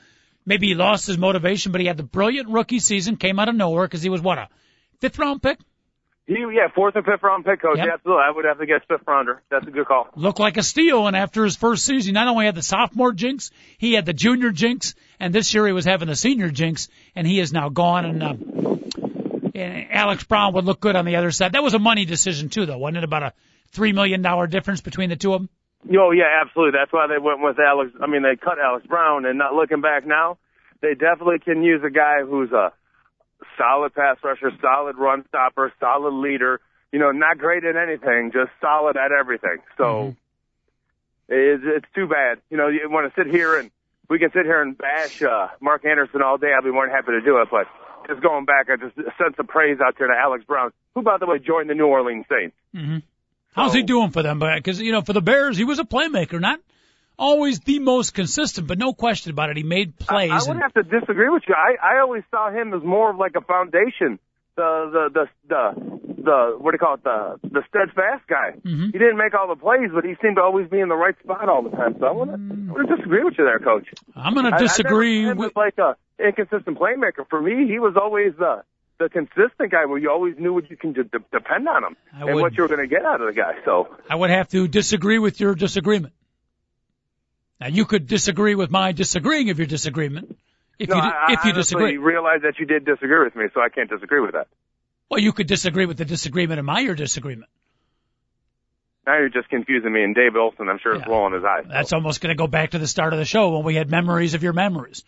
Maybe 0.47 0.69
he 0.69 0.75
lost 0.75 1.07
his 1.07 1.19
motivation, 1.19 1.73
but 1.73 1.83
he 1.83 1.87
had 1.87 1.99
the 1.99 2.03
brilliant 2.03 2.49
rookie 2.49 2.79
season, 2.79 3.17
came 3.17 3.39
out 3.39 3.51
of 3.51 3.57
nowhere 3.57 3.85
because 3.85 4.03
he 4.03 4.09
was 4.09 4.23
what 4.23 4.39
a 4.39 4.49
fifth 5.01 5.19
round 5.19 5.43
pick. 5.43 5.59
He, 6.29 6.35
yeah, 6.35 6.69
fourth 6.75 6.95
and 6.95 7.07
fifth 7.07 7.23
round 7.23 7.47
pick, 7.47 7.63
coach. 7.63 7.79
Yep. 7.79 7.89
Absolutely. 7.91 8.23
I 8.23 8.31
would 8.31 8.45
have 8.45 8.59
to 8.59 8.67
guess 8.67 8.83
fifth 8.87 9.01
rounder. 9.07 9.41
That's 9.51 9.67
a 9.67 9.71
good 9.71 9.87
call. 9.87 10.09
Looked 10.15 10.39
like 10.39 10.59
a 10.59 10.63
steal, 10.63 11.07
and 11.07 11.17
after 11.17 11.43
his 11.43 11.57
first 11.57 11.87
season, 11.87 12.11
he 12.11 12.13
not 12.13 12.29
only 12.29 12.45
had 12.45 12.55
the 12.55 12.63
sophomore 12.63 13.13
jinx, 13.13 13.51
he 13.79 13.95
had 13.95 14.05
the 14.05 14.13
junior 14.13 14.51
jinx, 14.51 14.95
and 15.19 15.35
this 15.35 15.55
year 15.55 15.67
he 15.67 15.73
was 15.73 15.87
having 15.87 16.07
the 16.07 16.15
senior 16.15 16.51
jinx, 16.51 16.89
and 17.17 17.27
he 17.27 17.41
is 17.41 17.51
now 17.51 17.71
gone. 17.71 18.05
And, 18.05 18.23
uh, 18.23 18.35
and 19.55 19.87
Alex 19.91 20.23
Brown 20.25 20.53
would 20.53 20.67
look 20.67 20.81
good 20.81 20.97
on 20.97 21.07
the 21.07 21.17
other 21.17 21.31
side. 21.31 21.53
That 21.53 21.63
was 21.63 21.73
a 21.73 21.79
money 21.79 22.05
decision 22.05 22.51
too, 22.51 22.67
though, 22.67 22.77
wasn't 22.77 22.99
it? 22.99 23.05
About 23.05 23.23
a 23.23 23.33
three 23.73 23.95
million 23.95 24.21
dollar 24.21 24.47
difference 24.47 24.83
between 24.83 25.09
the 25.09 25.17
two 25.17 25.33
of 25.33 25.41
them. 25.41 25.49
Oh 25.99 26.11
yeah, 26.11 26.43
absolutely. 26.43 26.79
That's 26.79 26.93
why 26.93 27.07
they 27.07 27.17
went 27.17 27.41
with 27.41 27.59
Alex. 27.59 27.93
I 28.03 28.07
mean, 28.07 28.23
they 28.23 28.37
cut 28.37 28.59
Alex 28.63 28.87
Brown, 28.87 29.25
and 29.25 29.39
not 29.39 29.55
looking 29.55 29.81
back 29.81 30.07
now, 30.07 30.37
they 30.83 30.93
definitely 30.93 31.39
can 31.39 31.63
use 31.63 31.81
a 31.83 31.91
guy 31.91 32.21
who's 32.23 32.53
a 32.53 32.75
solid 33.57 33.95
pass 33.95 34.17
rusher, 34.23 34.51
solid 34.61 34.97
run 34.97 35.25
stopper, 35.29 35.73
solid 35.81 36.15
leader. 36.15 36.61
You 36.93 36.99
know, 36.99 37.11
not 37.11 37.39
great 37.39 37.65
at 37.65 37.77
anything, 37.77 38.31
just 38.33 38.51
solid 38.61 38.97
at 38.97 39.13
everything. 39.13 39.59
So 39.77 40.17
it's, 41.29 41.63
it's 41.65 41.87
too 41.95 42.07
bad. 42.07 42.39
You 42.51 42.57
know, 42.57 42.69
you 42.69 42.89
want 42.91 43.13
to 43.13 43.21
sit 43.21 43.31
here 43.31 43.59
and 43.59 43.71
we 44.09 44.19
can 44.19 44.31
sit 44.33 44.45
here 44.45 44.63
and 44.63 44.77
bash 44.77 45.23
uh, 45.23 45.49
Mark 45.61 45.85
Anderson 45.85 46.23
all 46.23 46.39
day. 46.39 46.53
I'd 46.57 46.65
be 46.65 46.71
more 46.71 46.87
than 46.87 46.95
happy 46.95 47.13
to 47.13 47.21
do 47.21 47.39
it, 47.43 47.49
but 47.51 47.67
just 48.09 48.23
going 48.23 48.47
back, 48.47 48.69
I 48.71 48.77
just 48.77 48.97
sent 48.97 49.37
some 49.37 49.47
praise 49.47 49.79
out 49.85 49.97
there 49.99 50.09
to 50.09 50.15
Alex 50.15 50.45
Brown, 50.45 50.73
who, 50.95 51.03
by 51.03 51.19
the 51.19 51.27
way, 51.27 51.39
joined 51.39 51.69
the 51.69 51.75
New 51.75 51.87
Orleans 51.87 52.25
Saints. 52.31 52.57
Mm-hmm. 52.75 52.99
How's 53.53 53.75
he 53.75 53.83
doing 53.83 54.11
for 54.11 54.23
them? 54.23 54.39
Because 54.39 54.81
you 54.81 54.93
know, 54.93 55.03
for 55.03 55.13
the 55.13 55.21
Bears, 55.21 55.57
he 55.57 55.65
was 55.65 55.79
a 55.79 55.85
playmaker, 55.85 56.41
not 56.41 56.61
always 57.19 57.61
the 57.61 57.79
most 57.81 58.15
consistent, 58.15 58.67
but 58.67 58.79
no 58.79 58.93
question 58.93 59.31
about 59.33 59.51
it, 59.51 59.57
he 59.57 59.63
made 59.63 59.99
plays. 59.99 60.31
I, 60.31 60.37
I 60.37 60.41
would 60.43 60.51
and, 60.51 60.63
have 60.63 60.75
to 60.75 60.83
disagree 60.83 61.29
with 61.29 61.43
you. 61.49 61.55
I, 61.55 61.97
I 61.97 62.01
always 62.01 62.23
saw 62.31 62.51
him 62.51 62.73
as 62.75 62.83
more 62.83 63.11
of 63.11 63.17
like 63.17 63.33
a 63.37 63.41
foundation, 63.41 64.19
the 64.57 64.91
the 64.93 65.11
the 65.15 65.29
the, 65.49 66.23
the 66.23 66.57
what 66.59 66.73
do 66.73 66.75
you 66.75 66.79
call 66.79 66.95
it, 66.95 67.05
the 67.05 67.39
the 67.49 67.63
steadfast 67.69 68.27
guy. 68.29 68.53
Mhm. 68.65 68.87
He 68.93 68.99
didn't 68.99 69.17
make 69.19 69.35
all 69.35 69.49
the 69.49 69.57
plays, 69.57 69.91
but 69.95 70.05
he 70.05 70.15
seemed 70.23 70.37
to 70.37 70.43
always 70.43 70.69
be 70.69 70.81
in 70.81 70.89
the 70.89 70.97
right 70.97 71.15
spot 71.23 71.49
all 71.49 71.63
the 71.63 71.71
time. 71.71 71.97
So 72.01 72.07
I 72.07 72.13
want 72.13 72.31
to 72.33 72.75
I 72.81 72.97
disagree 72.97 73.25
with 73.25 73.35
you 73.39 73.45
there, 73.45 73.59
Coach. 73.59 73.89
I'm 74.17 74.35
going 74.35 74.47
I- 74.47 74.51
to 74.51 74.57
I 74.57 74.59
disagree 74.59 75.25
saw 75.25 75.31
him 75.33 75.39
with. 75.39 75.57
like 75.57 75.79
a 75.79 75.97
inconsistent 76.19 76.79
playmaker. 76.79 77.29
For 77.31 77.41
me, 77.41 77.67
he 77.69 77.79
was 77.79 77.95
always 78.01 78.33
the 78.39 78.63
the 78.99 79.09
consistent 79.09 79.71
guy 79.71 79.85
where 79.87 79.97
you 79.99 80.11
always 80.11 80.35
knew 80.39 80.53
what 80.53 80.69
you 80.69 80.77
can 80.77 80.93
de- 80.93 81.05
depend 81.05 81.69
on 81.69 81.85
him 81.85 81.97
I 82.13 82.23
and 82.27 82.35
would- 82.35 82.43
what 82.43 82.57
you 82.57 82.65
were 82.65 82.69
going 82.69 82.81
to 82.81 82.89
get 82.89 83.05
out 83.05 83.21
of 83.21 83.29
the 83.29 83.33
guy. 83.33 83.53
So 83.65 83.95
I 84.11 84.17
would 84.17 84.31
have 84.31 84.49
to 84.49 84.67
disagree 84.67 85.21
with 85.21 85.39
your 85.41 85.55
disagreement. 85.55 86.13
Now 87.61 87.67
you 87.69 87.85
could 87.85 88.07
disagree 88.07 88.55
with 88.55 88.71
my 88.71 88.93
disagreeing 88.93 89.51
of 89.51 89.59
your 89.59 89.67
disagreement. 89.67 90.39
If 90.79 90.89
no, 90.89 90.97
you 90.97 91.03
I, 91.03 91.33
if 91.33 91.45
you 91.45 91.53
disagree, 91.53 91.97
realize 91.97 92.43
that 92.43 92.59
you 92.61 92.67
did 92.67 92.85
disagree 92.85 93.25
with 93.25 93.35
me, 93.35 93.47
so 93.53 93.61
I 93.61 93.69
can't 93.69 93.91
disagree 93.91 94.21
with 94.21 94.33
that. 94.33 94.47
well, 95.11 95.21
you 95.21 95.33
could 95.33 95.49
disagree 95.49 95.87
with 95.87 95.99
the 95.99 96.05
disagreement 96.05 96.61
of 96.61 96.65
my 96.65 96.81
your 96.81 96.95
disagreement. 96.95 97.51
Now 99.07 99.19
you're 99.19 99.31
just 99.31 99.49
confusing 99.49 99.93
me, 99.93 100.05
and 100.05 100.15
Dave 100.15 100.37
Olson, 100.37 100.69
I'm 100.69 100.79
sure, 100.79 100.95
is 100.95 101.03
rolling 101.09 101.33
his 101.33 101.43
eyes. 101.43 101.65
That's 101.67 101.93
almost 101.95 102.21
going 102.21 102.29
to 102.29 102.37
go 102.37 102.47
back 102.47 102.73
to 102.73 102.79
the 102.79 102.87
start 102.87 103.15
of 103.15 103.19
the 103.19 103.25
show 103.25 103.57
when 103.57 103.65
we 103.65 103.75
had 103.75 103.91
memories 103.91 104.35
of 104.35 104.43
your 104.43 104.53
memories. 104.53 105.03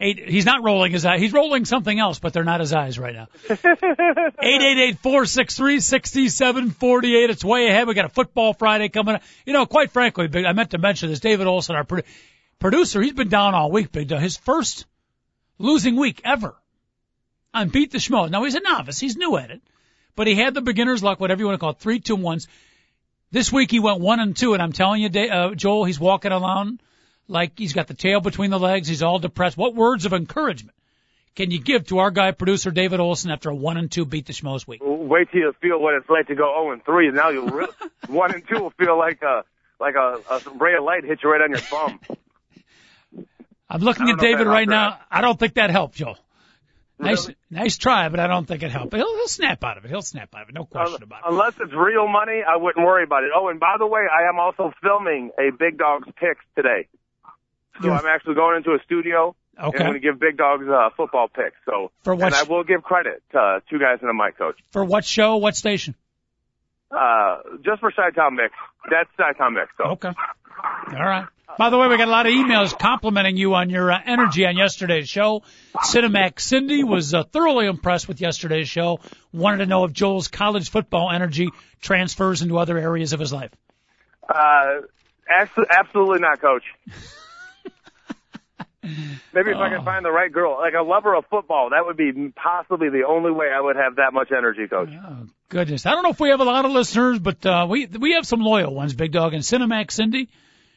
Eight, 0.00 0.28
he's 0.28 0.46
not 0.46 0.62
rolling 0.62 0.92
his 0.92 1.04
eyes. 1.04 1.20
He's 1.20 1.32
rolling 1.32 1.64
something 1.64 1.98
else, 1.98 2.20
but 2.20 2.32
they're 2.32 2.44
not 2.44 2.60
his 2.60 2.72
eyes 2.72 3.00
right 3.00 3.16
now. 3.16 3.26
Eight 3.50 4.62
eight 4.62 4.78
eight 4.78 4.98
four 5.00 5.26
six 5.26 5.56
three 5.56 5.80
sixty 5.80 6.28
seven 6.28 6.70
forty 6.70 7.16
eight. 7.16 7.30
It's 7.30 7.44
way 7.44 7.66
ahead. 7.66 7.88
We 7.88 7.94
got 7.94 8.04
a 8.04 8.08
football 8.08 8.54
Friday 8.54 8.90
coming 8.90 9.16
up. 9.16 9.22
You 9.44 9.52
know, 9.52 9.66
quite 9.66 9.90
frankly, 9.90 10.28
I 10.46 10.52
meant 10.52 10.70
to 10.70 10.78
mention 10.78 11.08
this. 11.08 11.18
David 11.18 11.48
Olson, 11.48 11.74
our 11.74 11.82
produ- 11.82 12.04
producer, 12.60 13.02
he's 13.02 13.14
been 13.14 13.28
down 13.28 13.54
all 13.56 13.72
week. 13.72 13.90
Big 13.90 14.08
His 14.08 14.36
first 14.36 14.86
losing 15.58 15.96
week 15.96 16.22
ever 16.24 16.54
on 17.52 17.68
Beat 17.68 17.90
the 17.90 17.98
Schmo. 17.98 18.30
Now 18.30 18.44
he's 18.44 18.54
a 18.54 18.60
novice. 18.60 19.00
He's 19.00 19.16
new 19.16 19.36
at 19.36 19.50
it, 19.50 19.60
but 20.14 20.28
he 20.28 20.36
had 20.36 20.54
the 20.54 20.62
beginner's 20.62 21.02
luck, 21.02 21.18
whatever 21.18 21.40
you 21.40 21.46
want 21.46 21.56
to 21.56 21.60
call 21.60 21.70
it, 21.70 21.78
three, 21.80 21.98
two, 21.98 22.14
ones. 22.14 22.46
This 23.32 23.52
week 23.52 23.72
he 23.72 23.80
went 23.80 23.98
one 23.98 24.20
and 24.20 24.36
two, 24.36 24.54
and 24.54 24.62
I'm 24.62 24.72
telling 24.72 25.02
you, 25.02 25.08
uh, 25.08 25.54
Joel, 25.56 25.84
he's 25.84 25.98
walking 25.98 26.30
around 26.30 26.80
like 27.28 27.52
he's 27.58 27.72
got 27.72 27.86
the 27.86 27.94
tail 27.94 28.20
between 28.20 28.50
the 28.50 28.58
legs. 28.58 28.88
He's 28.88 29.02
all 29.02 29.18
depressed. 29.18 29.56
What 29.56 29.74
words 29.74 30.06
of 30.06 30.12
encouragement 30.12 30.74
can 31.38 31.52
you 31.52 31.60
give 31.60 31.86
to 31.86 31.98
our 31.98 32.10
guy, 32.10 32.32
producer 32.32 32.72
David 32.72 32.98
Olson, 32.98 33.30
after 33.30 33.50
a 33.50 33.54
one 33.54 33.76
and 33.76 33.88
two 33.90 34.04
beat 34.04 34.26
the 34.26 34.32
Schmoes 34.32 34.66
week? 34.66 34.80
Wait 34.82 35.30
till 35.30 35.40
you 35.40 35.54
feel 35.62 35.80
what 35.80 35.94
it's 35.94 36.08
like 36.10 36.26
to 36.26 36.34
go 36.34 36.52
0 36.62 36.72
and 36.72 36.84
3, 36.84 37.06
and 37.08 37.16
now 37.16 37.28
you'll 37.28 37.46
re- 37.46 37.68
one 38.08 38.34
and 38.34 38.42
two 38.48 38.60
will 38.60 38.70
feel 38.70 38.98
like 38.98 39.22
a 39.22 39.44
like 39.78 39.94
a, 39.94 40.18
a 40.30 40.40
ray 40.58 40.74
of 40.74 40.82
light 40.82 41.04
hit 41.04 41.20
you 41.22 41.30
right 41.30 41.40
on 41.40 41.50
your 41.50 41.60
thumb. 41.60 42.00
I'm 43.70 43.80
looking 43.80 44.08
at 44.08 44.16
don't 44.16 44.22
know 44.22 44.28
if 44.28 44.32
David 44.38 44.46
right 44.48 44.68
now. 44.68 44.98
I 45.10 45.20
don't 45.20 45.38
think 45.38 45.54
that 45.54 45.70
helped, 45.70 45.94
Joel. 45.94 46.18
Nice, 46.98 47.26
Really? 47.28 47.36
nice 47.50 47.76
try, 47.76 48.08
but 48.08 48.18
I 48.18 48.26
don't 48.26 48.46
think 48.46 48.64
it 48.64 48.72
helped. 48.72 48.92
He'll, 48.92 49.06
he'll 49.06 49.28
snap 49.28 49.62
out 49.62 49.78
of 49.78 49.84
it. 49.84 49.88
He'll 49.88 50.02
snap 50.02 50.34
out 50.34 50.42
of 50.42 50.48
it. 50.48 50.54
No 50.56 50.64
question 50.64 51.02
about 51.04 51.20
it. 51.20 51.24
Unless 51.30 51.54
it's 51.60 51.72
real 51.72 52.08
money, 52.08 52.42
I 52.42 52.56
wouldn't 52.56 52.84
worry 52.84 53.04
about 53.04 53.22
it. 53.22 53.30
Oh, 53.32 53.46
and 53.48 53.60
by 53.60 53.76
the 53.78 53.86
way, 53.86 54.00
I 54.10 54.28
am 54.28 54.40
also 54.40 54.72
filming 54.82 55.30
a 55.38 55.52
Big 55.56 55.78
Dogs 55.78 56.08
picks 56.16 56.44
today. 56.56 56.88
So 57.82 57.92
I'm 57.92 58.06
actually 58.06 58.34
going 58.34 58.56
into 58.56 58.70
a 58.70 58.78
studio 58.84 59.34
and 59.58 59.74
I'm 59.74 59.78
going 59.80 59.92
to 59.94 60.00
give 60.00 60.20
Big 60.20 60.36
Dogs 60.36 60.66
uh, 60.68 60.90
football 60.96 61.28
picks. 61.28 61.56
So 61.66 61.90
For 62.02 62.14
what 62.14 62.26
and 62.26 62.34
I 62.34 62.44
will 62.44 62.64
give 62.64 62.82
credit 62.82 63.22
to 63.32 63.38
uh, 63.38 63.60
two 63.68 63.78
guys 63.78 63.98
and 64.00 64.10
a 64.10 64.14
mic 64.14 64.38
coach. 64.38 64.58
For 64.70 64.84
what 64.84 65.04
show? 65.04 65.36
What 65.36 65.56
station? 65.56 65.94
Uh, 66.90 67.38
just 67.64 67.80
for 67.80 67.90
Chi-Town 67.90 68.36
Mix. 68.36 68.54
That's 68.90 69.10
Chi-Town 69.16 69.54
Mix. 69.54 69.68
So 69.76 69.84
Okay. 69.92 70.08
All 70.08 71.04
right. 71.04 71.26
By 71.58 71.70
the 71.70 71.78
way, 71.78 71.88
we 71.88 71.96
got 71.96 72.08
a 72.08 72.10
lot 72.10 72.26
of 72.26 72.32
emails 72.32 72.78
complimenting 72.78 73.36
you 73.36 73.54
on 73.54 73.68
your 73.68 73.90
uh, 73.90 73.98
energy 74.04 74.46
on 74.46 74.56
yesterday's 74.56 75.08
show. 75.08 75.42
Cinemax 75.76 76.40
Cindy 76.40 76.84
was 76.84 77.14
uh, 77.14 77.24
thoroughly 77.24 77.66
impressed 77.66 78.06
with 78.06 78.20
yesterday's 78.20 78.68
show. 78.68 79.00
Wanted 79.32 79.58
to 79.58 79.66
know 79.66 79.84
if 79.84 79.92
Joel's 79.92 80.28
college 80.28 80.70
football 80.70 81.10
energy 81.10 81.50
transfers 81.80 82.42
into 82.42 82.58
other 82.58 82.78
areas 82.78 83.12
of 83.12 83.18
his 83.18 83.32
life. 83.32 83.50
uh, 84.28 84.82
absolutely 85.28 86.20
not, 86.20 86.40
Coach. 86.40 86.62
Maybe 88.82 89.50
if 89.50 89.56
I 89.56 89.70
can 89.70 89.84
find 89.84 90.04
the 90.04 90.10
right 90.10 90.30
girl, 90.30 90.56
like 90.60 90.74
a 90.74 90.82
lover 90.82 91.14
of 91.14 91.24
football, 91.26 91.70
that 91.70 91.84
would 91.84 91.96
be 91.96 92.32
possibly 92.36 92.90
the 92.90 93.04
only 93.08 93.32
way 93.32 93.46
I 93.52 93.60
would 93.60 93.76
have 93.76 93.96
that 93.96 94.12
much 94.12 94.30
energy, 94.30 94.68
Coach. 94.68 94.90
Oh, 94.92 95.26
goodness. 95.48 95.84
I 95.84 95.90
don't 95.90 96.04
know 96.04 96.10
if 96.10 96.20
we 96.20 96.30
have 96.30 96.40
a 96.40 96.44
lot 96.44 96.64
of 96.64 96.70
listeners, 96.70 97.18
but 97.18 97.44
uh, 97.44 97.66
we 97.68 97.86
we 97.86 98.12
have 98.12 98.26
some 98.26 98.40
loyal 98.40 98.74
ones, 98.74 98.94
Big 98.94 99.12
Dog. 99.12 99.34
And 99.34 99.42
Cinemax 99.42 99.92
Cindy, 99.92 100.28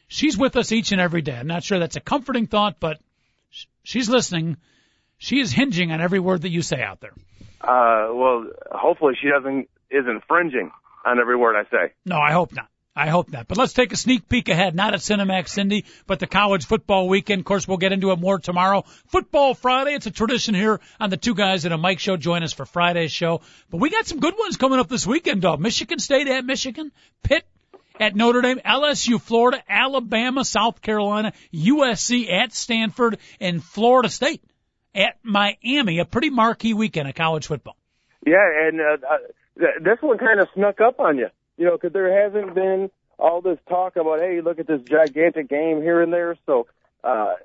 she's 0.08 0.38
with 0.38 0.56
us 0.56 0.72
each 0.72 0.92
and 0.92 1.00
every 1.00 1.22
day. 1.22 1.36
I'm 1.36 1.48
not 1.48 1.64
sure 1.64 1.78
that's 1.78 1.96
a 1.96 2.02
comforting 2.02 2.48
thought, 2.48 2.78
but 2.80 3.00
she's 3.84 4.10
listening. 4.10 4.58
She 5.20 5.40
is 5.40 5.52
hinging 5.52 5.92
on 5.92 6.02
every 6.02 6.20
word 6.20 6.42
that 6.42 6.50
you 6.50 6.64
say 6.64 6.82
out 6.82 7.02
there. 7.02 7.14
Uh, 7.62 8.14
well, 8.14 8.48
hopefully 8.72 9.14
she 9.22 9.30
doesn't 9.30 9.70
isn't 9.92 10.24
fringing 10.28 10.72
on 11.06 11.20
every 11.20 11.36
word 11.36 11.56
I 11.56 11.70
say. 11.70 11.94
No, 12.06 12.18
I 12.18 12.32
hope 12.32 12.54
not. 12.54 12.68
I 12.96 13.08
hope 13.08 13.32
not. 13.32 13.48
But 13.48 13.58
let's 13.58 13.72
take 13.72 13.94
a 13.94 13.98
sneak 13.98 14.28
peek 14.28 14.50
ahead, 14.50 14.76
not 14.76 14.94
at 14.94 15.00
Cinemax 15.00 15.50
Cindy, 15.50 15.86
but 16.08 16.20
the 16.20 16.28
college 16.28 16.66
football 16.66 17.08
weekend. 17.08 17.40
Of 17.40 17.46
course, 17.46 17.68
we'll 17.68 17.78
get 17.78 17.94
into 17.94 18.12
it 18.12 18.20
more 18.20 18.38
tomorrow. 18.38 18.84
Football 19.08 19.54
Friday, 19.54 19.94
it's 19.94 20.08
a 20.08 20.12
tradition 20.12 20.56
here 20.56 20.82
on 21.00 21.10
the 21.10 21.16
Two 21.16 21.34
Guys 21.34 21.66
at 21.66 21.72
a 21.72 21.78
Mic 21.78 22.00
show. 22.00 22.18
Join 22.18 22.44
us 22.44 22.52
for 22.52 22.66
Friday's 22.66 23.12
show. 23.12 23.42
But 23.70 23.78
we 23.78 23.90
got 23.90 24.08
some 24.08 24.20
good 24.20 24.34
ones 24.38 24.58
coming 24.58 24.80
up 24.80 24.90
this 24.90 25.08
weekend, 25.08 25.42
dog. 25.42 25.62
Michigan 25.62 26.00
State 26.00 26.28
at 26.28 26.44
Michigan, 26.44 26.92
Pitt 27.24 27.46
at 27.98 28.14
Notre 28.14 28.42
Dame, 28.42 28.60
LSU, 28.60 29.22
Florida, 29.22 29.64
Alabama, 29.70 30.44
South 30.44 30.82
Carolina, 30.82 31.32
USC 31.54 32.30
at 32.30 32.52
Stanford, 32.52 33.20
and 33.40 33.64
Florida 33.64 34.10
State 34.10 34.44
at 34.94 35.16
Miami. 35.24 36.00
A 36.00 36.06
pretty 36.06 36.30
marquee 36.30 36.74
weekend 36.74 37.08
of 37.08 37.16
college 37.16 37.48
football. 37.48 37.78
Yeah, 38.26 38.68
and 38.68 38.82
uh, 38.82 38.98
uh, 39.10 39.18
this 39.82 39.98
one 40.02 40.18
kind 40.18 40.42
of 40.42 40.50
snuck 40.54 40.82
up 40.82 41.00
on 41.00 41.18
you 41.18 41.30
you 41.62 41.68
know, 41.68 41.74
because 41.74 41.94
there 41.94 42.24
hasn't 42.24 42.56
been 42.56 42.90
all 43.20 43.40
this 43.40 43.60
talk 43.70 43.96
about, 43.96 44.20
hey, 44.20 44.42
look 44.42 44.58
at 44.58 44.66
this 44.66 44.82
gigantic 44.82 45.48
game 45.48 45.80
here 45.80 46.02
and 46.02 46.12
there. 46.12 46.36
So, 46.48 46.66
uh, 47.04 47.36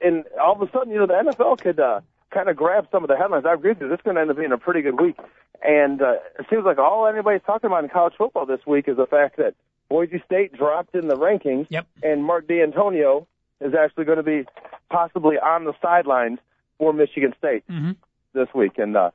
and 0.00 0.24
all 0.42 0.54
of 0.54 0.66
a 0.66 0.72
sudden, 0.72 0.90
you 0.94 0.98
know, 0.98 1.06
the 1.06 1.12
NFL 1.12 1.60
could 1.60 1.78
uh, 1.78 2.00
kind 2.30 2.48
of 2.48 2.56
grab 2.56 2.88
some 2.90 3.04
of 3.04 3.08
the 3.08 3.18
headlines. 3.18 3.44
I 3.44 3.52
agree 3.52 3.72
with 3.72 3.82
you. 3.82 3.88
This 3.90 3.98
is 3.98 4.02
going 4.02 4.14
to 4.14 4.22
end 4.22 4.30
up 4.30 4.38
being 4.38 4.50
a 4.50 4.56
pretty 4.56 4.80
good 4.80 4.98
week. 4.98 5.18
And 5.62 6.00
uh, 6.00 6.14
it 6.38 6.46
seems 6.48 6.64
like 6.64 6.78
all 6.78 7.06
anybody's 7.06 7.42
talking 7.44 7.66
about 7.66 7.84
in 7.84 7.90
college 7.90 8.14
football 8.16 8.46
this 8.46 8.64
week 8.66 8.88
is 8.88 8.96
the 8.96 9.06
fact 9.06 9.36
that 9.36 9.54
Boise 9.90 10.22
State 10.24 10.54
dropped 10.54 10.94
in 10.94 11.06
the 11.08 11.16
rankings, 11.16 11.66
yep. 11.68 11.86
and 12.02 12.24
Mark 12.24 12.46
Dantonio 12.46 13.26
is 13.60 13.74
actually 13.74 14.06
going 14.06 14.16
to 14.16 14.22
be 14.22 14.46
possibly 14.88 15.36
on 15.38 15.64
the 15.64 15.74
sidelines 15.82 16.38
for 16.78 16.94
Michigan 16.94 17.34
State 17.36 17.62
mm-hmm. 17.68 17.92
this 18.32 18.48
week. 18.54 18.78
And 18.78 18.96
uh, 18.96 19.10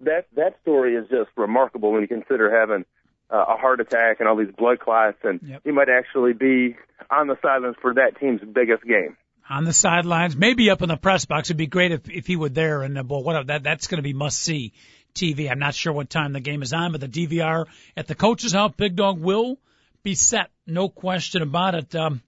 that 0.00 0.26
that 0.34 0.58
story 0.62 0.96
is 0.96 1.08
just 1.08 1.30
remarkable 1.36 1.92
when 1.92 2.02
you 2.02 2.08
consider 2.08 2.50
having– 2.50 2.84
uh, 3.32 3.44
a 3.48 3.56
heart 3.56 3.80
attack 3.80 4.20
and 4.20 4.28
all 4.28 4.36
these 4.36 4.54
blood 4.56 4.78
clots, 4.78 5.18
and 5.24 5.40
yep. 5.42 5.62
he 5.64 5.70
might 5.70 5.88
actually 5.88 6.34
be 6.34 6.76
on 7.10 7.26
the 7.28 7.36
sidelines 7.40 7.76
for 7.80 7.94
that 7.94 8.20
team's 8.20 8.40
biggest 8.40 8.84
game. 8.84 9.16
On 9.48 9.64
the 9.64 9.72
sidelines, 9.72 10.36
maybe 10.36 10.70
up 10.70 10.82
in 10.82 10.88
the 10.88 10.96
press 10.96 11.24
box. 11.24 11.48
It'd 11.48 11.56
be 11.56 11.66
great 11.66 11.92
if 11.92 12.08
if 12.08 12.26
he 12.26 12.36
were 12.36 12.48
there. 12.48 12.82
And 12.82 12.96
uh, 12.96 13.04
well, 13.06 13.22
what 13.22 13.46
that 13.48 13.62
that's 13.62 13.86
going 13.86 13.98
to 13.98 14.02
be 14.02 14.12
must 14.12 14.38
see 14.38 14.72
TV. 15.14 15.50
I'm 15.50 15.58
not 15.58 15.74
sure 15.74 15.92
what 15.92 16.10
time 16.10 16.32
the 16.32 16.40
game 16.40 16.62
is 16.62 16.72
on, 16.72 16.92
but 16.92 17.00
the 17.00 17.08
DVR 17.08 17.66
at 17.96 18.06
the 18.06 18.14
coach's 18.14 18.52
house, 18.52 18.72
Big 18.76 18.96
Dog 18.96 19.20
will 19.20 19.58
be 20.02 20.14
set. 20.14 20.50
No 20.66 20.88
question 20.88 21.42
about 21.42 21.74
it. 21.74 21.94
Um, 21.94 22.22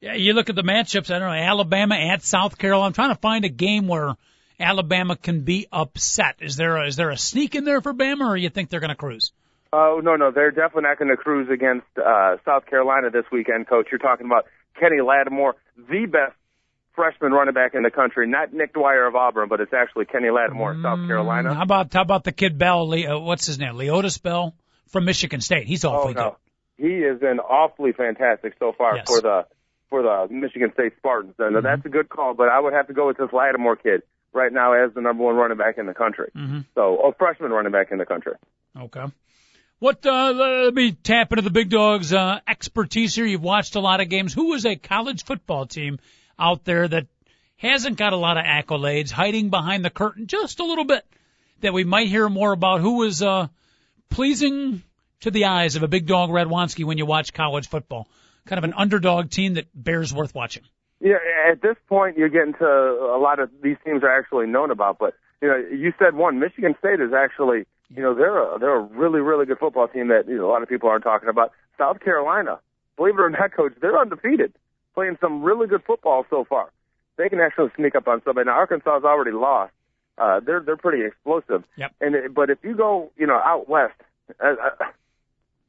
yeah, 0.00 0.14
you 0.14 0.32
look 0.32 0.50
at 0.50 0.56
the 0.56 0.62
matchups. 0.62 1.14
I 1.14 1.18
don't 1.18 1.28
know 1.28 1.34
Alabama 1.34 1.94
at 1.94 2.22
South 2.22 2.58
Carolina. 2.58 2.86
I'm 2.86 2.92
trying 2.92 3.14
to 3.14 3.20
find 3.20 3.44
a 3.44 3.48
game 3.48 3.86
where 3.86 4.16
Alabama 4.58 5.16
can 5.16 5.42
be 5.42 5.66
upset. 5.72 6.36
Is 6.40 6.56
there 6.56 6.76
a, 6.76 6.86
is 6.86 6.96
there 6.96 7.10
a 7.10 7.16
sneak 7.16 7.54
in 7.54 7.64
there 7.64 7.80
for 7.80 7.92
Bama, 7.92 8.28
or 8.28 8.36
you 8.36 8.50
think 8.50 8.70
they're 8.70 8.80
going 8.80 8.90
to 8.90 8.96
cruise? 8.96 9.32
Oh 9.72 10.00
no, 10.02 10.16
no, 10.16 10.30
they're 10.30 10.50
definitely 10.50 10.82
not 10.82 10.98
going 10.98 11.10
to 11.10 11.16
cruise 11.16 11.48
against 11.50 11.86
uh, 11.96 12.36
South 12.44 12.66
Carolina 12.66 13.10
this 13.10 13.24
weekend, 13.32 13.68
Coach. 13.68 13.88
You're 13.90 13.98
talking 13.98 14.26
about 14.26 14.44
Kenny 14.78 15.00
Lattimore, 15.00 15.56
the 15.76 16.06
best 16.06 16.34
freshman 16.94 17.32
running 17.32 17.54
back 17.54 17.74
in 17.74 17.82
the 17.82 17.90
country, 17.90 18.28
not 18.28 18.52
Nick 18.52 18.74
Dwyer 18.74 19.06
of 19.06 19.16
Auburn, 19.16 19.48
but 19.48 19.60
it's 19.60 19.72
actually 19.72 20.04
Kenny 20.04 20.28
Lattimore 20.28 20.72
of 20.72 20.82
South 20.82 20.98
mm, 20.98 21.06
Carolina. 21.06 21.54
How 21.54 21.62
about 21.62 21.92
how 21.92 22.02
about 22.02 22.24
the 22.24 22.32
kid 22.32 22.58
Bell? 22.58 22.86
Le, 22.86 23.16
uh, 23.16 23.18
what's 23.18 23.46
his 23.46 23.58
name? 23.58 23.74
Leotis 23.74 24.22
Bell 24.22 24.54
from 24.88 25.06
Michigan 25.06 25.40
State. 25.40 25.66
He's 25.66 25.86
awfully 25.86 26.14
oh, 26.16 26.20
no. 26.20 26.36
good. 26.78 26.88
He 26.88 27.02
has 27.02 27.18
been 27.18 27.38
awfully 27.38 27.92
fantastic 27.92 28.54
so 28.58 28.72
far 28.76 28.96
yes. 28.96 29.06
for 29.08 29.22
the 29.22 29.46
for 29.88 30.02
the 30.02 30.34
Michigan 30.34 30.70
State 30.74 30.92
Spartans, 30.98 31.34
and 31.38 31.56
mm-hmm. 31.56 31.64
that's 31.64 31.86
a 31.86 31.88
good 31.88 32.10
call. 32.10 32.34
But 32.34 32.48
I 32.48 32.60
would 32.60 32.74
have 32.74 32.88
to 32.88 32.92
go 32.92 33.06
with 33.06 33.16
this 33.16 33.32
Lattimore 33.32 33.76
kid 33.76 34.02
right 34.32 34.52
now 34.52 34.72
as 34.72 34.92
the 34.94 35.00
number 35.00 35.24
one 35.24 35.36
running 35.36 35.58
back 35.58 35.78
in 35.78 35.86
the 35.86 35.94
country. 35.94 36.30
Mm-hmm. 36.36 36.60
So, 36.74 36.96
a 36.98 37.14
freshman 37.14 37.50
running 37.50 37.72
back 37.72 37.92
in 37.92 37.98
the 37.98 38.06
country. 38.06 38.34
Okay. 38.78 39.04
What, 39.78 40.06
uh, 40.06 40.32
let 40.32 40.74
me 40.74 40.92
tap 40.92 41.32
into 41.32 41.42
the 41.42 41.50
big 41.50 41.68
dog's, 41.68 42.12
uh, 42.12 42.38
expertise 42.46 43.14
here. 43.14 43.26
You've 43.26 43.42
watched 43.42 43.74
a 43.74 43.80
lot 43.80 44.00
of 44.00 44.08
games. 44.08 44.32
Who 44.32 44.54
is 44.54 44.64
a 44.64 44.76
college 44.76 45.24
football 45.24 45.66
team 45.66 45.98
out 46.38 46.64
there 46.64 46.86
that 46.86 47.08
hasn't 47.56 47.96
got 47.96 48.12
a 48.12 48.16
lot 48.16 48.36
of 48.36 48.44
accolades, 48.44 49.10
hiding 49.10 49.50
behind 49.50 49.84
the 49.84 49.90
curtain 49.90 50.28
just 50.28 50.60
a 50.60 50.64
little 50.64 50.84
bit, 50.84 51.04
that 51.60 51.72
we 51.72 51.84
might 51.84 52.06
hear 52.06 52.28
more 52.28 52.52
about? 52.52 52.80
Who 52.80 53.02
is, 53.02 53.22
uh, 53.22 53.48
pleasing 54.08 54.82
to 55.20 55.30
the 55.30 55.46
eyes 55.46 55.76
of 55.76 55.82
a 55.82 55.88
big 55.88 56.06
dog 56.06 56.30
Radwanski 56.30 56.84
when 56.84 56.98
you 56.98 57.06
watch 57.06 57.32
college 57.32 57.68
football? 57.68 58.08
Kind 58.46 58.58
of 58.58 58.64
an 58.64 58.74
underdog 58.74 59.30
team 59.30 59.54
that 59.54 59.66
bears 59.74 60.14
worth 60.14 60.34
watching. 60.34 60.62
Yeah, 61.02 61.16
at 61.50 61.60
this 61.62 61.74
point, 61.88 62.16
you're 62.16 62.28
getting 62.28 62.54
to 62.54 62.64
a 62.64 63.18
lot 63.18 63.40
of 63.40 63.50
these 63.60 63.76
teams 63.84 64.04
are 64.04 64.18
actually 64.18 64.46
known 64.46 64.70
about. 64.70 64.98
But 64.98 65.14
you 65.42 65.48
know, 65.48 65.56
you 65.56 65.92
said 65.98 66.14
one, 66.14 66.38
Michigan 66.38 66.76
State 66.78 67.00
is 67.00 67.12
actually, 67.12 67.66
you 67.90 68.02
know, 68.02 68.14
they're 68.14 68.38
a 68.38 68.58
they're 68.60 68.76
a 68.76 68.82
really 68.82 69.18
really 69.20 69.44
good 69.44 69.58
football 69.58 69.88
team 69.88 70.08
that 70.08 70.28
you 70.28 70.38
know, 70.38 70.46
a 70.48 70.52
lot 70.52 70.62
of 70.62 70.68
people 70.68 70.88
aren't 70.88 71.02
talking 71.02 71.28
about. 71.28 71.50
South 71.76 71.98
Carolina, 72.00 72.60
believe 72.96 73.14
it 73.14 73.20
or 73.20 73.30
not, 73.30 73.52
coach, 73.52 73.72
they're 73.80 73.98
undefeated, 73.98 74.52
playing 74.94 75.18
some 75.20 75.42
really 75.42 75.66
good 75.66 75.82
football 75.84 76.24
so 76.30 76.44
far. 76.48 76.70
They 77.16 77.28
can 77.28 77.40
actually 77.40 77.70
sneak 77.76 77.96
up 77.96 78.06
on 78.06 78.22
somebody. 78.24 78.46
Now 78.46 78.52
Arkansas 78.52 78.94
has 78.94 79.04
already 79.04 79.32
lost. 79.32 79.72
Uh, 80.18 80.38
they're 80.38 80.60
they're 80.60 80.76
pretty 80.76 81.04
explosive. 81.04 81.64
Yep. 81.76 81.94
And 82.00 82.32
but 82.32 82.48
if 82.48 82.58
you 82.62 82.76
go, 82.76 83.10
you 83.16 83.26
know, 83.26 83.40
out 83.44 83.68
west, 83.68 83.94
uh, 84.40 84.54
uh 84.80 84.84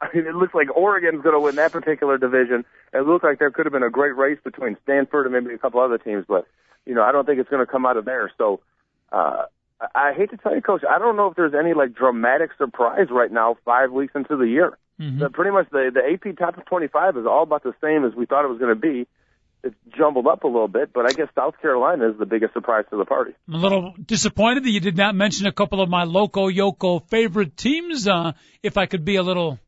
I 0.03 0.15
mean, 0.15 0.27
it 0.27 0.35
looks 0.35 0.53
like 0.53 0.75
Oregon's 0.75 1.23
going 1.23 1.35
to 1.35 1.39
win 1.39 1.55
that 1.55 1.71
particular 1.71 2.17
division. 2.17 2.65
It 2.93 3.05
looks 3.07 3.23
like 3.23 3.39
there 3.39 3.51
could 3.51 3.65
have 3.65 3.73
been 3.73 3.83
a 3.83 3.89
great 3.89 4.15
race 4.15 4.39
between 4.43 4.77
Stanford 4.83 5.25
and 5.25 5.33
maybe 5.33 5.55
a 5.55 5.57
couple 5.57 5.79
other 5.79 5.97
teams, 5.97 6.25
but 6.27 6.45
you 6.85 6.93
know, 6.93 7.03
I 7.03 7.11
don't 7.11 7.25
think 7.25 7.39
it's 7.39 7.49
going 7.49 7.65
to 7.65 7.71
come 7.71 7.85
out 7.85 7.97
of 7.97 8.05
there. 8.05 8.31
So, 8.37 8.59
uh, 9.11 9.43
I 9.95 10.13
hate 10.13 10.31
to 10.31 10.37
tell 10.37 10.55
you, 10.55 10.61
Coach, 10.61 10.83
I 10.89 10.99
don't 10.99 11.15
know 11.15 11.27
if 11.27 11.35
there's 11.35 11.53
any 11.53 11.73
like 11.73 11.93
dramatic 11.93 12.51
surprise 12.57 13.07
right 13.09 13.31
now, 13.31 13.57
five 13.65 13.91
weeks 13.91 14.13
into 14.15 14.37
the 14.37 14.45
year. 14.45 14.77
Mm-hmm. 14.99 15.19
But 15.19 15.33
pretty 15.33 15.51
much 15.51 15.69
the 15.71 15.91
the 15.93 16.01
AP 16.01 16.37
top 16.37 16.57
of 16.57 16.65
25 16.65 17.17
is 17.17 17.25
all 17.25 17.43
about 17.43 17.63
the 17.63 17.73
same 17.81 18.05
as 18.05 18.13
we 18.15 18.25
thought 18.25 18.45
it 18.45 18.49
was 18.49 18.59
going 18.59 18.73
to 18.73 18.79
be. 18.79 19.07
It's 19.63 19.75
jumbled 19.97 20.27
up 20.27 20.43
a 20.43 20.47
little 20.47 20.67
bit, 20.67 20.91
but 20.93 21.05
I 21.05 21.13
guess 21.13 21.29
South 21.35 21.55
Carolina 21.61 22.09
is 22.09 22.19
the 22.19 22.25
biggest 22.25 22.53
surprise 22.53 22.83
to 22.89 22.97
the 22.97 23.05
party. 23.05 23.31
I'm 23.47 23.55
a 23.55 23.57
little 23.57 23.93
disappointed 24.05 24.65
that 24.65 24.69
you 24.69 24.81
did 24.81 24.97
not 24.97 25.15
mention 25.15 25.47
a 25.47 25.53
couple 25.53 25.81
of 25.81 25.89
my 25.89 26.03
loco 26.03 26.49
yoko 26.49 27.07
favorite 27.07 27.55
teams. 27.55 28.05
Uh, 28.05 28.33
if 28.61 28.77
I 28.77 28.87
could 28.87 29.05
be 29.05 29.15
a 29.15 29.23
little 29.23 29.59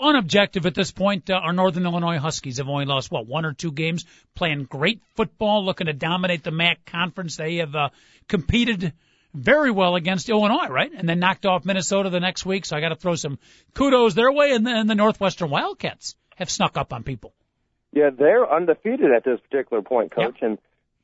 unobjective 0.00 0.66
at 0.66 0.74
this 0.74 0.90
point. 0.90 1.30
Uh, 1.30 1.34
our 1.34 1.52
Northern 1.52 1.84
Illinois 1.84 2.18
Huskies 2.18 2.58
have 2.58 2.68
only 2.68 2.84
lost 2.84 3.10
what 3.10 3.26
one 3.26 3.44
or 3.44 3.52
two 3.52 3.72
games, 3.72 4.04
playing 4.34 4.64
great 4.64 5.00
football, 5.16 5.64
looking 5.64 5.86
to 5.86 5.92
dominate 5.92 6.44
the 6.44 6.50
MAC 6.50 6.84
conference. 6.86 7.36
They 7.36 7.56
have 7.56 7.74
uh, 7.74 7.88
competed 8.28 8.92
very 9.34 9.70
well 9.70 9.96
against 9.96 10.28
Illinois, 10.28 10.68
right? 10.68 10.90
And 10.92 11.08
then 11.08 11.18
knocked 11.18 11.46
off 11.46 11.64
Minnesota 11.64 12.10
the 12.10 12.20
next 12.20 12.46
week. 12.46 12.64
So 12.64 12.76
I 12.76 12.80
got 12.80 12.90
to 12.90 12.96
throw 12.96 13.14
some 13.14 13.38
kudos 13.74 14.14
their 14.14 14.32
way. 14.32 14.52
And 14.52 14.66
then 14.66 14.86
the 14.86 14.94
Northwestern 14.94 15.50
Wildcats 15.50 16.16
have 16.36 16.50
snuck 16.50 16.76
up 16.76 16.92
on 16.92 17.02
people. 17.02 17.34
Yeah, 17.92 18.10
they're 18.16 18.50
undefeated 18.50 19.10
at 19.12 19.24
this 19.24 19.40
particular 19.40 19.82
point, 19.82 20.12
coach. 20.12 20.36
Yep. 20.40 20.50
And 20.50 20.58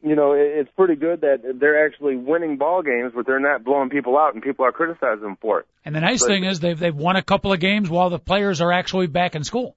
you 0.05 0.17
know, 0.17 0.33
it's 0.33 0.71
pretty 0.77 0.97
good 0.97 1.23
that 1.23 1.59
they're 1.59 1.87
actually 1.87 2.17
winning 2.17 2.59
ball 2.59 2.83
games, 2.83 3.13
but 3.15 3.25
they're 3.27 3.41
not 3.41 3.65
blowing 3.65 3.89
people 3.89 4.19
out, 4.19 4.35
and 4.35 4.43
people 4.43 4.67
are 4.67 4.73
criticizing 4.73 5.23
them 5.23 5.39
for 5.41 5.61
it. 5.61 5.67
And 5.83 5.95
the 5.95 6.01
nice 6.01 6.21
but, 6.21 6.29
thing 6.29 6.45
is 6.45 6.61
they've 6.61 6.79
they've 6.79 6.95
won 6.95 7.17
a 7.17 7.23
couple 7.23 7.55
of 7.55 7.59
games 7.59 7.89
while 7.89 8.11
the 8.11 8.19
players 8.19 8.61
are 8.61 8.71
actually 8.71 9.07
back 9.07 9.35
in 9.35 9.45
school, 9.45 9.75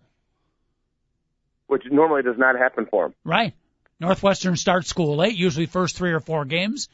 which 1.67 1.84
normally 1.89 2.23
does 2.23 2.38
not 2.38 2.57
happen 2.57 2.88
for 2.91 3.05
them. 3.05 3.15
Right. 3.23 3.53
Northwestern 4.01 4.57
starts 4.57 4.89
school 4.89 5.15
late, 5.15 5.38
usually 5.38 5.65
first 5.65 5.95
three 5.95 6.11
or 6.11 6.19
four 6.19 6.43
games. 6.43 6.89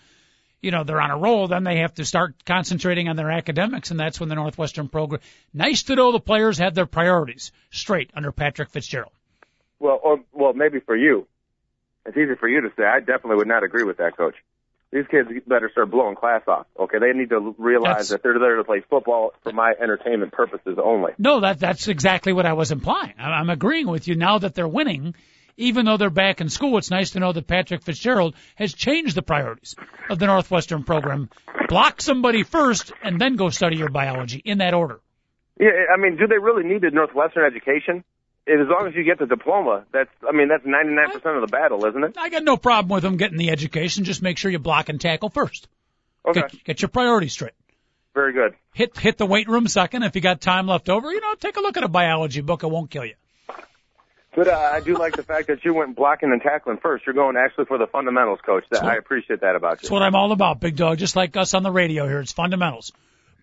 You 0.62 0.70
know, 0.70 0.84
they're 0.84 1.02
on 1.02 1.12
a 1.12 1.18
roll, 1.18 1.48
then 1.48 1.64
they 1.64 1.80
have 1.80 1.96
to 1.96 2.06
start 2.06 2.36
concentrating 2.46 3.10
on 3.10 3.16
their 3.16 3.32
academics, 3.32 3.90
and 3.92 4.00
that's 4.00 4.20
when 4.20 4.30
the 4.30 4.36
Northwestern 4.36 4.88
program. 4.88 5.22
Nice 5.54 5.84
to 5.84 5.96
know 5.96 6.12
the 6.12 6.22
players 6.22 6.60
have 6.60 6.76
their 6.76 6.86
priorities 6.86 7.52
straight 7.72 8.12
under 8.14 8.32
Patrick 8.32 8.70
Fitzgerald. 8.70 9.12
Well, 9.80 10.00
or 10.02 10.20
well, 10.32 10.54
maybe 10.54 10.80
for 10.80 10.96
you, 10.96 11.28
it's 12.06 12.18
easy 12.18 12.36
for 12.40 12.48
you 12.48 12.62
to 12.62 12.70
say. 12.78 12.84
I 12.84 13.00
definitely 13.00 13.38
would 13.38 13.48
not 13.48 13.64
agree 13.64 13.84
with 13.84 13.98
that, 13.98 14.18
coach. 14.18 14.36
These 14.92 15.08
kids 15.10 15.28
better 15.48 15.70
start 15.72 15.90
blowing 15.90 16.16
class 16.16 16.44
off. 16.48 16.68
Okay, 16.80 17.00
they 17.00 17.18
need 17.18 17.30
to 17.30 17.56
realize 17.58 17.96
that's, 17.96 18.10
that 18.10 18.24
they're 18.24 18.38
there 18.38 18.58
to 18.58 18.64
play 18.64 18.84
football 18.88 19.34
for 19.42 19.52
my 19.52 19.74
entertainment 19.82 20.32
purposes 20.32 20.78
only. 20.82 21.14
No, 21.18 21.40
that 21.40 21.60
that's 21.60 21.88
exactly 21.88 22.32
what 22.32 22.46
I 22.46 22.54
was 22.54 22.72
implying. 22.72 23.16
I'm 23.18 23.50
agreeing 23.50 23.88
with 23.88 24.08
you. 24.08 24.16
Now 24.16 24.38
that 24.38 24.54
they're 24.54 24.68
winning, 24.68 25.16
even 25.58 25.86
though 25.86 25.98
they're 25.98 26.12
back 26.12 26.42
in 26.42 26.50
school, 26.50 26.78
it's 26.78 26.92
nice 26.92 27.12
to 27.12 27.20
know 27.20 27.34
that 27.34 27.48
Patrick 27.48 27.82
Fitzgerald 27.82 28.36
has 28.56 28.74
changed 28.74 29.16
the 29.16 29.24
priorities 29.24 29.76
of 30.12 30.20
the 30.20 30.28
Northwestern 30.28 30.84
program. 30.84 31.30
Block 31.70 32.00
somebody 32.00 32.44
first, 32.44 32.92
and 33.02 33.20
then 33.20 33.36
go 33.36 33.50
study 33.50 33.78
your 33.78 33.90
biology 33.90 34.44
in 34.46 34.60
that 34.60 34.76
order. 34.76 35.00
Yeah, 35.60 35.70
I 35.92 35.98
mean, 36.00 36.18
do 36.18 36.28
they 36.28 36.38
really 36.38 36.64
need 36.64 36.84
a 36.84 36.92
Northwestern 36.92 37.46
education? 37.46 38.04
As 38.48 38.68
long 38.68 38.88
as 38.88 38.96
you 38.96 39.04
get 39.04 39.20
the 39.20 39.26
diploma, 39.26 39.86
that's 39.92 40.10
I 40.28 40.32
mean 40.34 40.48
that's 40.50 40.66
99% 40.66 41.16
of 41.36 41.42
the 41.42 41.48
battle, 41.48 41.86
isn't 41.86 42.04
it? 42.04 42.16
I 42.18 42.30
got 42.30 42.44
no 42.44 42.58
problem 42.58 42.90
with 42.90 43.04
them 43.04 43.18
getting 43.18 43.38
the 43.38 43.52
education. 43.52 44.04
Just 44.04 44.22
make 44.22 44.38
sure 44.38 44.52
you 44.52 44.60
block 44.60 44.90
and 44.90 45.00
tackle 45.00 45.30
first. 45.30 45.68
Okay, 46.26 46.42
Get, 46.42 46.64
get 46.64 46.82
your 46.82 46.90
priorities 46.90 47.34
straight. 47.34 47.52
very 48.14 48.34
good. 48.34 48.56
Hit 48.74 48.98
hit 48.98 49.18
the 49.18 49.26
weight 49.26 49.48
room 49.48 49.68
second. 49.68 50.04
If 50.04 50.16
you 50.16 50.22
got 50.22 50.42
time 50.42 50.68
left 50.68 50.90
over, 50.90 51.12
you 51.12 51.22
know, 51.22 51.36
take 51.36 51.58
a 51.58 51.62
look 51.62 51.78
at 51.78 51.84
a 51.84 51.88
biology 51.90 52.42
book. 52.42 52.64
It 52.64 52.68
won't 52.68 52.90
kill 52.90 53.06
you. 53.06 53.16
But 54.36 54.48
uh, 54.48 54.72
I 54.74 54.80
do 54.80 54.98
like 54.98 55.16
the 55.16 55.22
fact 55.24 55.48
that 55.48 55.64
you 55.64 55.76
went 55.76 55.96
blocking 55.96 56.32
and 56.32 56.42
tackling 56.42 56.78
first. 56.82 57.06
You're 57.06 57.14
going 57.14 57.38
actually 57.38 57.66
for 57.66 57.78
the 57.78 57.86
fundamentals, 57.86 58.40
coach. 58.44 58.64
That, 58.72 58.84
I 58.84 58.96
appreciate 58.96 59.42
that 59.42 59.56
about 59.56 59.74
you. 59.74 59.78
That's 59.84 59.92
what 59.92 60.02
I'm 60.02 60.16
all 60.16 60.32
about, 60.32 60.60
big 60.60 60.76
dog. 60.76 60.98
Just 60.98 61.16
like 61.16 61.38
us 61.38 61.54
on 61.54 61.62
the 61.62 61.70
radio 61.72 62.08
here, 62.08 62.20
it's 62.20 62.32
fundamentals, 62.32 62.92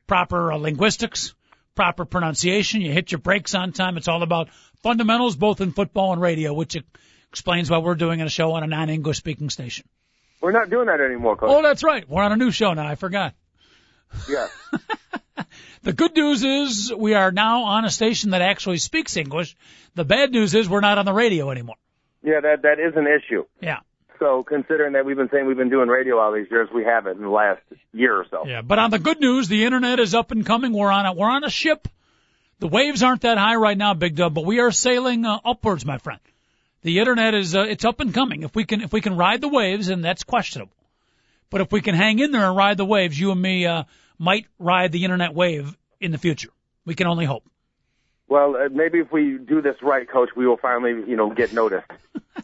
proper 0.08 0.52
uh, 0.52 0.56
linguistics, 0.56 1.32
proper 1.76 2.04
pronunciation. 2.04 2.80
You 2.80 2.90
hit 2.90 3.12
your 3.12 3.20
breaks 3.20 3.54
on 3.54 3.70
time. 3.70 3.98
It's 3.98 4.08
all 4.08 4.24
about 4.24 4.48
fundamentals, 4.82 5.36
both 5.36 5.60
in 5.60 5.72
football 5.72 6.12
and 6.12 6.20
radio, 6.20 6.52
which 6.52 6.76
explains 7.30 7.70
why 7.70 7.78
we're 7.78 7.94
doing 7.94 8.20
a 8.20 8.28
show 8.28 8.52
on 8.52 8.62
a 8.62 8.66
non-English 8.66 9.18
speaking 9.18 9.50
station. 9.50 9.86
We're 10.40 10.52
not 10.52 10.70
doing 10.70 10.86
that 10.86 11.00
anymore, 11.00 11.36
coach. 11.36 11.50
Oh, 11.50 11.62
that's 11.62 11.82
right. 11.82 12.08
We're 12.08 12.22
on 12.22 12.32
a 12.32 12.36
new 12.36 12.50
show 12.50 12.72
now. 12.72 12.86
I 12.86 12.94
forgot. 12.94 13.34
Yeah. 14.28 14.48
The 15.82 15.92
good 15.94 16.14
news 16.14 16.44
is 16.44 16.92
we 16.94 17.14
are 17.14 17.32
now 17.32 17.62
on 17.62 17.84
a 17.86 17.90
station 17.90 18.30
that 18.30 18.42
actually 18.42 18.78
speaks 18.78 19.16
English. 19.16 19.56
The 19.94 20.04
bad 20.04 20.30
news 20.30 20.54
is 20.54 20.68
we're 20.68 20.80
not 20.80 20.98
on 20.98 21.06
the 21.06 21.12
radio 21.12 21.50
anymore. 21.50 21.76
Yeah, 22.22 22.40
that 22.40 22.62
that 22.62 22.78
is 22.78 22.94
an 22.96 23.06
issue. 23.06 23.44
Yeah. 23.62 23.78
So 24.18 24.42
considering 24.42 24.92
that 24.92 25.06
we've 25.06 25.16
been 25.16 25.30
saying 25.32 25.46
we've 25.46 25.56
been 25.56 25.70
doing 25.70 25.88
radio 25.88 26.18
all 26.18 26.32
these 26.32 26.48
years, 26.50 26.68
we 26.74 26.84
haven't 26.84 27.16
in 27.16 27.22
the 27.22 27.30
last 27.30 27.62
year 27.94 28.14
or 28.14 28.26
so. 28.30 28.44
Yeah, 28.46 28.60
but 28.60 28.78
on 28.78 28.90
the 28.90 28.98
good 28.98 29.20
news, 29.20 29.48
the 29.48 29.64
internet 29.64 29.98
is 29.98 30.14
up 30.14 30.30
and 30.30 30.44
coming. 30.44 30.74
We're 30.74 30.90
on 30.90 31.06
a 31.06 31.14
we're 31.14 31.30
on 31.30 31.44
a 31.44 31.50
ship. 31.50 31.88
The 32.60 32.68
waves 32.68 33.02
aren't 33.02 33.22
that 33.22 33.38
high 33.38 33.56
right 33.56 33.76
now, 33.76 33.94
Big 33.94 34.16
Dub, 34.16 34.34
but 34.34 34.44
we 34.44 34.60
are 34.60 34.70
sailing 34.70 35.24
uh, 35.24 35.38
upwards, 35.42 35.86
my 35.86 35.96
friend. 35.96 36.20
The 36.82 36.98
internet 36.98 37.34
is 37.34 37.56
uh, 37.56 37.62
it's 37.62 37.86
up 37.86 38.00
and 38.00 38.12
coming. 38.12 38.42
If 38.42 38.54
we 38.54 38.64
can 38.64 38.82
if 38.82 38.92
we 38.92 39.00
can 39.00 39.16
ride 39.16 39.40
the 39.40 39.48
waves, 39.48 39.88
and 39.88 40.04
that's 40.04 40.24
questionable. 40.24 40.76
But 41.48 41.62
if 41.62 41.72
we 41.72 41.80
can 41.80 41.94
hang 41.94 42.18
in 42.18 42.32
there 42.32 42.46
and 42.46 42.56
ride 42.56 42.76
the 42.76 42.84
waves, 42.84 43.18
you 43.18 43.32
and 43.32 43.40
me 43.40 43.64
uh, 43.64 43.84
might 44.18 44.46
ride 44.58 44.92
the 44.92 45.04
internet 45.04 45.34
wave 45.34 45.74
in 46.00 46.12
the 46.12 46.18
future. 46.18 46.50
We 46.84 46.94
can 46.94 47.06
only 47.06 47.24
hope. 47.24 47.44
Well, 48.28 48.56
uh, 48.56 48.68
maybe 48.70 48.98
if 48.98 49.10
we 49.10 49.38
do 49.38 49.62
this 49.62 49.76
right, 49.82 50.08
coach, 50.08 50.30
we 50.36 50.46
will 50.46 50.58
finally, 50.58 50.90
you 51.08 51.16
know, 51.16 51.30
get 51.30 51.54
noticed. 51.54 51.90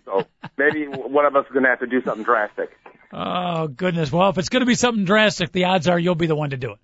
so 0.06 0.26
maybe 0.56 0.86
one 0.86 1.26
of 1.26 1.36
us 1.36 1.44
is 1.46 1.52
going 1.52 1.64
to 1.64 1.70
have 1.70 1.80
to 1.80 1.86
do 1.86 2.02
something 2.02 2.24
drastic. 2.24 2.70
Oh 3.12 3.68
goodness! 3.68 4.10
Well, 4.10 4.30
if 4.30 4.38
it's 4.38 4.48
going 4.48 4.60
to 4.60 4.66
be 4.66 4.74
something 4.74 5.04
drastic, 5.04 5.52
the 5.52 5.64
odds 5.64 5.88
are 5.88 5.98
you'll 5.98 6.14
be 6.14 6.26
the 6.26 6.36
one 6.36 6.50
to 6.50 6.56
do 6.56 6.72
it. 6.72 6.78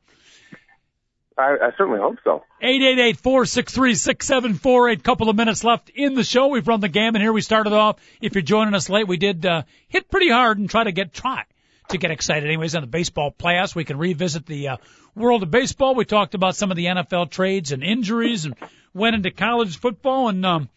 I, 1.42 1.66
I 1.66 1.70
certainly 1.76 1.98
hope 1.98 2.18
so. 2.22 2.44
Eight 2.60 2.82
eight 2.82 2.98
eight 2.98 3.16
four 3.16 3.44
six 3.46 3.74
three 3.74 3.94
six 3.94 4.26
seven 4.26 4.54
four 4.54 4.88
eight. 4.88 5.02
Couple 5.02 5.28
of 5.28 5.36
minutes 5.36 5.64
left 5.64 5.90
in 5.90 6.14
the 6.14 6.22
show. 6.22 6.48
We've 6.48 6.66
run 6.66 6.80
the 6.80 6.88
gamut 6.88 7.20
here. 7.20 7.32
We 7.32 7.40
started 7.40 7.72
off. 7.72 7.96
If 8.20 8.34
you're 8.34 8.42
joining 8.42 8.74
us 8.74 8.88
late, 8.88 9.08
we 9.08 9.16
did 9.16 9.44
uh, 9.44 9.62
hit 9.88 10.08
pretty 10.08 10.30
hard 10.30 10.58
and 10.58 10.70
try 10.70 10.84
to 10.84 10.92
get 10.92 11.12
try 11.12 11.44
to 11.88 11.98
get 11.98 12.12
excited. 12.12 12.44
Anyways, 12.44 12.74
on 12.76 12.82
the 12.82 12.86
baseball 12.86 13.34
playoffs, 13.36 13.74
we 13.74 13.84
can 13.84 13.98
revisit 13.98 14.46
the 14.46 14.68
uh, 14.68 14.76
world 15.16 15.42
of 15.42 15.50
baseball. 15.50 15.94
We 15.94 16.04
talked 16.04 16.34
about 16.34 16.54
some 16.54 16.70
of 16.70 16.76
the 16.76 16.86
NFL 16.86 17.30
trades 17.30 17.72
and 17.72 17.82
injuries, 17.82 18.44
and 18.44 18.54
went 18.94 19.16
into 19.16 19.32
college 19.32 19.78
football 19.78 20.28
and 20.28 20.46
um, 20.46 20.68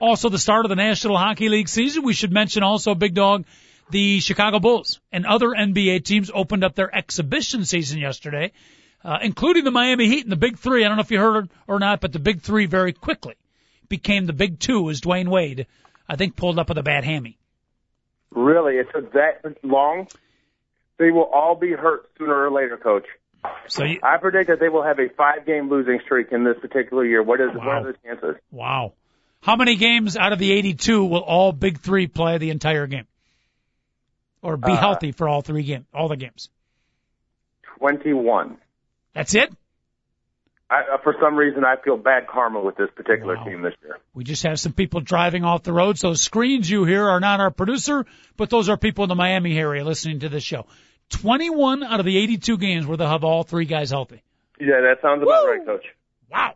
also 0.00 0.30
the 0.30 0.38
start 0.38 0.64
of 0.64 0.70
the 0.70 0.76
National 0.76 1.18
Hockey 1.18 1.50
League 1.50 1.68
season. 1.68 2.02
We 2.02 2.14
should 2.14 2.32
mention 2.32 2.62
also, 2.62 2.94
Big 2.94 3.14
Dog, 3.14 3.44
the 3.90 4.20
Chicago 4.20 4.58
Bulls 4.58 5.00
and 5.12 5.26
other 5.26 5.48
NBA 5.48 6.04
teams 6.04 6.30
opened 6.32 6.64
up 6.64 6.74
their 6.74 6.94
exhibition 6.94 7.66
season 7.66 7.98
yesterday 7.98 8.52
uh, 9.04 9.18
including 9.22 9.64
the 9.64 9.70
Miami 9.70 10.08
Heat 10.08 10.22
and 10.24 10.32
the 10.32 10.36
Big 10.36 10.58
Three. 10.58 10.84
I 10.84 10.88
don't 10.88 10.96
know 10.96 11.02
if 11.02 11.10
you 11.10 11.18
heard 11.20 11.48
or 11.66 11.78
not, 11.78 12.00
but 12.00 12.12
the 12.12 12.18
Big 12.18 12.40
Three 12.42 12.66
very 12.66 12.92
quickly 12.92 13.34
became 13.88 14.26
the 14.26 14.32
Big 14.32 14.58
Two 14.58 14.88
as 14.90 15.00
Dwyane 15.00 15.28
Wade, 15.28 15.66
I 16.08 16.16
think, 16.16 16.36
pulled 16.36 16.58
up 16.58 16.68
with 16.68 16.78
a 16.78 16.82
bad 16.82 17.04
hammy. 17.04 17.38
Really, 18.30 18.76
it 18.76 18.88
took 18.92 19.12
that 19.12 19.42
long. 19.62 20.08
They 20.98 21.10
will 21.10 21.24
all 21.32 21.54
be 21.54 21.72
hurt 21.72 22.08
sooner 22.18 22.34
or 22.46 22.50
later, 22.50 22.76
coach. 22.76 23.04
So, 23.68 23.84
you, 23.84 24.00
I 24.02 24.16
predict 24.16 24.48
that 24.48 24.58
they 24.58 24.68
will 24.70 24.82
have 24.84 24.98
a 24.98 25.08
five-game 25.10 25.68
losing 25.68 26.00
streak 26.04 26.32
in 26.32 26.44
this 26.44 26.56
particular 26.60 27.04
year. 27.04 27.22
What 27.22 27.40
is 27.40 27.48
what 27.54 27.66
Wow. 27.66 27.82
are 27.82 27.92
the 27.92 27.98
chances? 28.04 28.36
wow. 28.50 28.94
How 29.42 29.56
many 29.56 29.76
games 29.76 30.16
out 30.16 30.32
of 30.32 30.38
the 30.38 30.50
82 30.52 31.04
will 31.04 31.20
all 31.22 31.52
Big 31.52 31.78
Three 31.78 32.06
play 32.06 32.38
the 32.38 32.48
entire 32.50 32.86
game? 32.86 33.06
Or 34.40 34.56
be 34.56 34.72
Uh, 34.72 34.76
healthy 34.76 35.12
for 35.12 35.28
all 35.28 35.42
three 35.42 35.62
games, 35.64 35.84
all 35.92 36.08
the 36.08 36.16
games? 36.16 36.48
Twenty-one. 37.78 38.56
That's 39.14 39.34
it? 39.34 39.52
I, 40.70 40.80
uh, 40.94 40.98
for 41.02 41.14
some 41.20 41.36
reason, 41.36 41.64
I 41.64 41.76
feel 41.76 41.96
bad 41.96 42.26
karma 42.26 42.60
with 42.60 42.76
this 42.76 42.88
particular 42.96 43.36
Wow. 43.36 43.44
team 43.44 43.62
this 43.62 43.74
year. 43.82 43.98
We 44.14 44.24
just 44.24 44.42
have 44.44 44.58
some 44.58 44.72
people 44.72 45.00
driving 45.00 45.44
off 45.44 45.62
the 45.62 45.72
roads. 45.72 46.00
Those 46.00 46.20
screens 46.20 46.68
you 46.68 46.84
hear 46.84 47.08
are 47.08 47.20
not 47.20 47.38
our 47.40 47.50
producer, 47.50 48.06
but 48.36 48.50
those 48.50 48.68
are 48.68 48.76
people 48.76 49.04
in 49.04 49.08
the 49.08 49.14
Miami 49.14 49.56
area 49.58 49.84
listening 49.84 50.20
to 50.20 50.28
this 50.28 50.42
show. 50.42 50.66
21 51.10 51.82
out 51.82 52.00
of 52.00 52.06
the 52.06 52.16
82 52.16 52.56
games 52.56 52.86
where 52.86 52.96
they'll 52.96 53.08
have 53.08 53.24
all 53.24 53.42
three 53.44 53.66
guys 53.66 53.90
healthy. 53.90 54.22
Yeah, 54.58 54.80
that 54.80 55.00
sounds 55.02 55.22
about 55.22 55.44
Woo! 55.44 55.50
right, 55.50 55.66
coach. 55.66 55.84
Wow. 56.30 56.54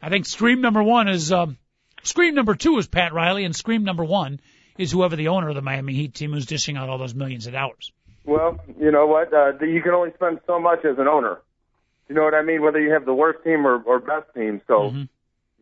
I 0.00 0.08
think 0.08 0.24
scream 0.26 0.60
number 0.62 0.82
one 0.82 1.08
is, 1.08 1.30
um, 1.30 1.58
scream 2.02 2.34
number 2.34 2.54
two 2.54 2.78
is 2.78 2.88
Pat 2.88 3.12
Riley, 3.12 3.44
and 3.44 3.54
scream 3.54 3.84
number 3.84 4.04
one 4.04 4.40
is 4.78 4.90
whoever 4.90 5.14
the 5.14 5.28
owner 5.28 5.50
of 5.50 5.54
the 5.54 5.62
Miami 5.62 5.92
Heat 5.92 6.14
team 6.14 6.32
who's 6.32 6.46
dishing 6.46 6.78
out 6.78 6.88
all 6.88 6.96
those 6.98 7.14
millions 7.14 7.46
of 7.46 7.52
dollars. 7.52 7.92
Well, 8.24 8.58
you 8.78 8.90
know 8.90 9.06
what? 9.06 9.32
Uh, 9.32 9.52
you 9.64 9.82
can 9.82 9.92
only 9.92 10.12
spend 10.14 10.40
so 10.46 10.58
much 10.58 10.84
as 10.84 10.98
an 10.98 11.06
owner. 11.06 11.38
You 12.10 12.16
know 12.16 12.24
what 12.24 12.34
I 12.34 12.42
mean? 12.42 12.60
Whether 12.60 12.80
you 12.80 12.90
have 12.92 13.04
the 13.04 13.14
worst 13.14 13.44
team 13.44 13.64
or, 13.64 13.80
or 13.84 14.00
best 14.00 14.34
team. 14.34 14.60
So 14.66 14.90
Mhm. 14.90 15.08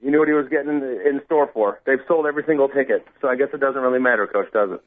he 0.03 0.09
knew 0.11 0.19
what 0.21 0.29
he 0.29 0.33
was 0.35 0.49
getting 0.49 0.71
in, 0.71 0.83
in 1.07 1.21
store 1.27 1.47
for. 1.53 1.79
They've 1.85 2.01
sold 2.09 2.25
every 2.27 2.43
single 2.47 2.71
ticket. 2.71 3.07
So 3.21 3.29
I 3.29 3.37
guess 3.37 3.49
it 3.53 3.61
doesn't 3.61 3.79
really 3.83 3.99
matter, 3.99 4.27
coach, 4.27 4.51
does 4.51 4.71
it? 4.71 4.81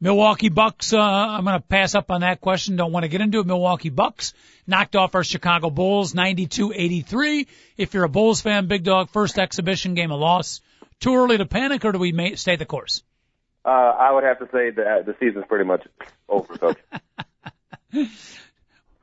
Milwaukee 0.00 0.48
Bucks, 0.48 0.92
uh, 0.92 1.00
I'm 1.00 1.42
going 1.44 1.60
to 1.60 1.66
pass 1.66 1.96
up 1.96 2.12
on 2.12 2.20
that 2.20 2.40
question. 2.40 2.76
Don't 2.76 2.92
want 2.92 3.02
to 3.02 3.08
get 3.08 3.20
into 3.20 3.40
it. 3.40 3.46
Milwaukee 3.46 3.88
Bucks 3.88 4.32
knocked 4.64 4.94
off 4.94 5.16
our 5.16 5.24
Chicago 5.24 5.70
Bulls 5.70 6.14
92-83. 6.14 7.48
If 7.76 7.94
you're 7.94 8.04
a 8.04 8.08
Bulls 8.08 8.40
fan, 8.40 8.66
big 8.68 8.84
dog, 8.84 9.10
first 9.10 9.40
exhibition 9.40 9.94
game, 9.94 10.12
a 10.12 10.16
loss. 10.16 10.60
Too 11.00 11.16
early 11.16 11.36
to 11.38 11.46
panic 11.46 11.84
or 11.84 11.90
do 11.90 11.98
we 11.98 12.12
ma- 12.12 12.36
stay 12.36 12.54
the 12.54 12.64
course? 12.64 13.02
Uh, 13.64 13.70
I 13.70 14.12
would 14.12 14.22
have 14.22 14.38
to 14.38 14.46
say 14.52 14.70
that 14.70 15.04
the 15.04 15.16
season's 15.18 15.46
pretty 15.48 15.64
much 15.64 15.84
over, 16.28 16.56
coach. 16.56 16.78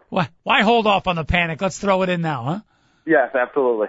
Why, 0.10 0.30
why 0.43 0.62
hold 0.62 0.88
off 0.88 1.08
on 1.08 1.16
the 1.16 1.26
panic? 1.26 1.62
Let's 1.62 1.80
throw 1.80 2.01
it 2.03 2.10
in 2.10 2.22
now, 2.22 2.43
huh? 2.43 2.60
yes, 3.06 3.36
absolutely. 3.36 3.88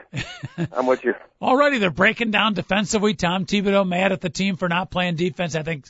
I'm 0.72 0.86
with 0.86 1.04
you. 1.04 1.14
Already 1.40 1.78
they're 1.78 1.90
breaking 1.90 2.30
down 2.30 2.54
defensively. 2.54 3.14
Tom 3.14 3.46
Thibodeau 3.46 3.86
mad 3.86 4.12
at 4.12 4.20
the 4.20 4.30
team 4.30 4.56
for 4.56 4.68
not 4.68 4.90
playing 4.90 5.16
defense. 5.16 5.54
I 5.54 5.62
think 5.62 5.86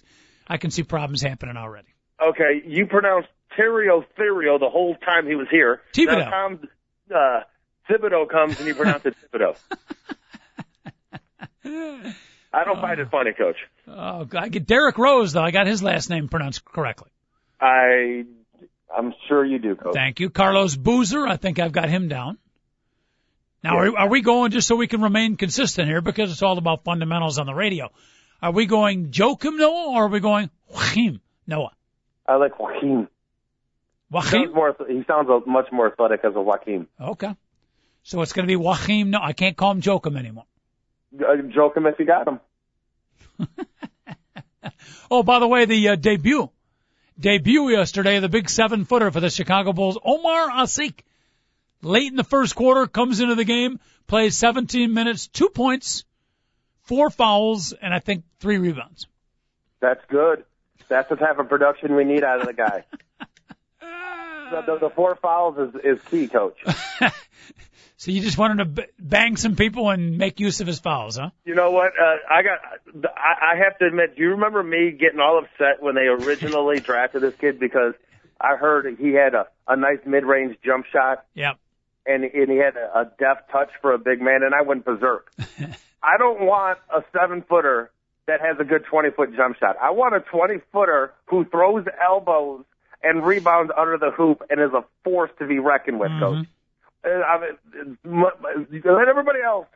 I 0.47 0.57
can 0.57 0.70
see 0.70 0.83
problems 0.83 1.22
happening 1.22 1.57
already. 1.57 1.89
Okay, 2.22 2.62
you 2.66 2.87
pronounced 2.87 3.29
Terrio 3.59 4.05
Therio 4.18 4.59
the 4.59 4.70
whole 4.70 4.97
time 4.97 5.27
he 5.27 5.35
was 5.35 5.49
here. 5.51 5.83
Thibodeau. 5.93 6.18
Now 6.18 6.31
Tom 6.31 6.68
uh, 7.14 7.41
Thibodeau 7.89 8.29
comes 8.29 8.59
and 8.59 8.66
you 8.66 8.74
pronounce 8.74 9.05
it 9.05 9.14
Thibodeau. 9.33 9.57
I 12.53 12.64
don't 12.64 12.81
find 12.81 12.99
it 13.01 13.11
funny, 13.11 13.33
coach. 13.33 13.57
Oh, 13.87 14.27
I 14.35 14.49
get 14.49 14.66
Derrick 14.66 14.97
Rose 14.99 15.33
though. 15.33 15.43
I 15.43 15.51
got 15.51 15.66
his 15.66 15.83
last 15.83 16.09
name 16.09 16.29
pronounced 16.29 16.64
correctly. 16.64 17.11
I, 17.61 18.24
I'm 18.95 19.14
sure 19.28 19.45
you 19.45 19.59
do, 19.59 19.74
coach. 19.74 19.95
Thank 19.95 20.20
you. 20.20 20.30
Carlos 20.30 20.76
Boozer. 20.76 21.26
I 21.26 21.37
think 21.37 21.59
I've 21.59 21.72
got 21.72 21.89
him 21.89 22.09
down. 22.09 22.39
Now, 23.62 23.78
are, 23.78 23.99
are 23.99 24.09
we 24.09 24.22
going 24.22 24.53
just 24.53 24.68
so 24.68 24.76
we 24.76 24.87
can 24.87 25.03
remain 25.03 25.37
consistent 25.37 25.89
here 25.89 26.01
because 26.01 26.30
it's 26.30 26.43
all 26.43 26.57
about 26.57 26.84
fundamentals 26.84 27.39
on 27.39 27.47
the 27.47 27.55
radio? 27.55 27.91
Are 28.41 28.53
we 28.53 28.66
going 28.66 29.11
Joakim 29.11 29.57
Noah 29.57 29.95
or 29.97 30.05
are 30.05 30.09
we 30.09 30.20
going 30.20 30.51
Joakim 30.72 31.20
Noah? 31.47 31.72
I 32.26 32.37
like 32.37 32.59
Joaquin. 32.59 33.09
He 34.12 34.22
sounds 34.22 34.55
more. 34.55 34.76
He 34.89 35.03
sounds 35.07 35.28
much 35.47 35.66
more 35.72 35.91
athletic 35.91 36.20
as 36.24 36.34
a 36.37 36.41
Joaquin. 36.41 36.87
Okay. 37.01 37.34
So 38.03 38.22
it's 38.22 38.32
going 38.32 38.47
to 38.47 38.57
be 38.57 38.62
Joakim 38.62 39.09
Noah. 39.09 39.22
I 39.24 39.32
can't 39.32 39.57
call 39.57 39.72
him 39.72 39.80
Joakim 39.80 40.16
anymore. 40.16 40.45
Uh, 41.18 41.37
joke 41.53 41.76
him 41.76 41.87
if 41.87 41.99
you 41.99 42.07
got 42.07 42.28
him. 42.28 42.41
Oh, 45.11 45.22
by 45.22 45.39
the 45.39 45.47
way, 45.47 45.64
the 45.64 45.91
uh, 45.91 45.97
debut, 45.97 46.51
debut 47.19 47.69
yesterday, 47.69 48.19
the 48.19 48.29
big 48.29 48.49
seven 48.49 48.85
footer 48.85 49.11
for 49.11 49.21
the 49.21 49.31
Chicago 49.31 49.73
Bulls, 49.73 49.99
Omer 50.03 50.51
Asik. 50.53 51.01
Late 51.83 52.11
in 52.11 52.17
the 52.17 52.25
first 52.25 52.55
quarter, 52.55 52.87
comes 52.87 53.21
into 53.21 53.35
the 53.35 53.45
game, 53.45 53.79
plays 54.07 54.37
17 54.37 54.93
minutes, 54.93 55.27
two 55.27 55.49
points, 55.49 56.05
four 56.83 57.11
fouls, 57.11 57.73
and 57.73 57.93
I 57.93 57.99
think 57.99 58.25
three 58.41 58.59
rebounds. 58.59 59.07
That's 59.81 60.01
good. 60.09 60.45
That's 60.89 61.09
the 61.09 61.17
type 61.17 61.39
of 61.39 61.49
production 61.49 61.95
we 61.95 62.05
need 62.05 62.25
out 62.25 62.41
of 62.41 62.47
the 62.47 62.55
guy. 62.55 62.85
the, 63.81 64.62
the, 64.67 64.79
the 64.79 64.91
four 64.91 65.17
fouls 65.17 65.59
is, 65.59 65.81
is 65.85 66.03
key, 66.11 66.29
coach. 66.29 66.59
So 67.99 68.11
you 68.11 68.20
just 68.20 68.36
wanted 68.36 68.59
to 68.59 68.64
b- 68.66 68.86
bang 68.99 69.36
some 69.36 69.57
people 69.57 69.88
and 69.88 70.18
make 70.18 70.38
use 70.38 70.61
of 70.61 70.66
his 70.66 70.78
fouls, 70.78 71.16
huh? 71.16 71.30
You 71.47 71.55
know 71.55 71.70
what? 71.70 71.92
Uh, 71.99 72.16
I 72.30 72.42
got. 72.42 72.59
I, 73.16 73.55
I 73.55 73.57
have 73.64 73.78
to 73.78 73.86
admit. 73.86 74.16
Do 74.16 74.22
you 74.22 74.30
remember 74.32 74.62
me 74.62 74.90
getting 74.92 75.18
all 75.20 75.38
upset 75.38 75.80
when 75.82 75.94
they 75.94 76.03
originally 76.03 76.78
drafted 76.84 77.22
this 77.22 77.34
kid 77.40 77.59
because 77.59 77.94
I 78.40 78.57
heard 78.57 78.86
he 78.99 79.12
had 79.14 79.34
a, 79.34 79.47
a 79.66 79.76
nice 79.76 80.01
mid-range 80.07 80.57
jump 80.64 80.84
shot 80.92 81.24
Yep. 81.34 81.57
and 82.05 82.24
and 82.24 82.51
he 82.51 82.59
had 82.59 82.76
a, 82.76 83.01
a 83.01 83.05
deft 83.18 83.51
touch 83.51 83.70
for 83.80 83.92
a 83.94 83.99
big 83.99 84.20
man, 84.20 84.40
and 84.42 84.55
I 84.55 84.61
went 84.61 84.84
berserk. 84.84 85.32
I 86.03 86.18
don't 86.18 86.42
want 86.42 86.78
a 86.94 87.03
seven 87.18 87.42
footer 87.49 87.90
that 88.26 88.40
has 88.42 88.59
a 88.61 88.64
good 88.64 88.84
20 88.84 89.11
foot 89.12 89.34
jump 89.36 89.57
shot. 89.59 89.76
I 89.80 89.90
want 89.92 90.14
a 90.14 90.20
20 90.20 90.57
footer 90.70 91.14
who 91.26 91.44
throws 91.47 91.86
elbows 92.07 92.64
and 93.03 93.24
rebounds 93.24 93.72
under 93.76 93.97
the 93.97 94.11
hoop 94.11 94.42
and 94.51 94.61
is 94.61 94.72
a 94.74 94.84
force 95.03 95.30
to 95.38 95.47
be 95.47 95.59
reckoned 95.61 95.99
with, 95.99 96.11
Mm-hmm. 96.11 96.40
coach. 96.40 96.47
Uh, 97.07 97.11
I 97.11 97.41
mean, 97.41 97.99
let 98.85 99.09
everybody 99.09 99.39
else 99.45 99.67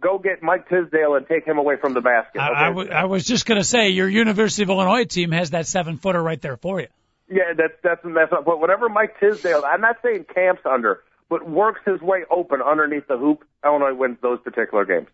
go 0.00 0.18
get 0.18 0.42
Mike 0.42 0.68
Tisdale 0.68 1.14
and 1.14 1.26
take 1.28 1.44
him 1.44 1.58
away 1.58 1.76
from 1.80 1.94
the 1.94 2.00
basket. 2.00 2.40
I, 2.40 2.48
okay? 2.50 2.56
I, 2.58 2.68
w- 2.68 2.90
I 2.90 3.04
was 3.04 3.24
just 3.24 3.46
going 3.46 3.60
to 3.60 3.64
say 3.64 3.90
your 3.90 4.08
University 4.08 4.62
of 4.64 4.70
Illinois 4.70 5.04
team 5.04 5.30
has 5.30 5.50
that 5.50 5.66
seven 5.66 5.98
footer 5.98 6.22
right 6.22 6.40
there 6.40 6.56
for 6.56 6.80
you. 6.80 6.88
Yeah, 7.28 7.52
that's 7.56 7.74
that's 7.84 8.00
that's 8.02 8.32
up. 8.32 8.44
But 8.44 8.58
whatever 8.60 8.88
Mike 8.88 9.20
Tisdale, 9.20 9.62
I'm 9.64 9.80
not 9.80 9.96
saying 10.02 10.24
camps 10.34 10.62
under, 10.64 11.00
but 11.28 11.48
works 11.48 11.80
his 11.86 12.00
way 12.00 12.24
open 12.30 12.60
underneath 12.60 13.06
the 13.06 13.16
hoop. 13.18 13.44
Illinois 13.64 13.94
wins 13.94 14.18
those 14.20 14.40
particular 14.40 14.84
games. 14.84 15.06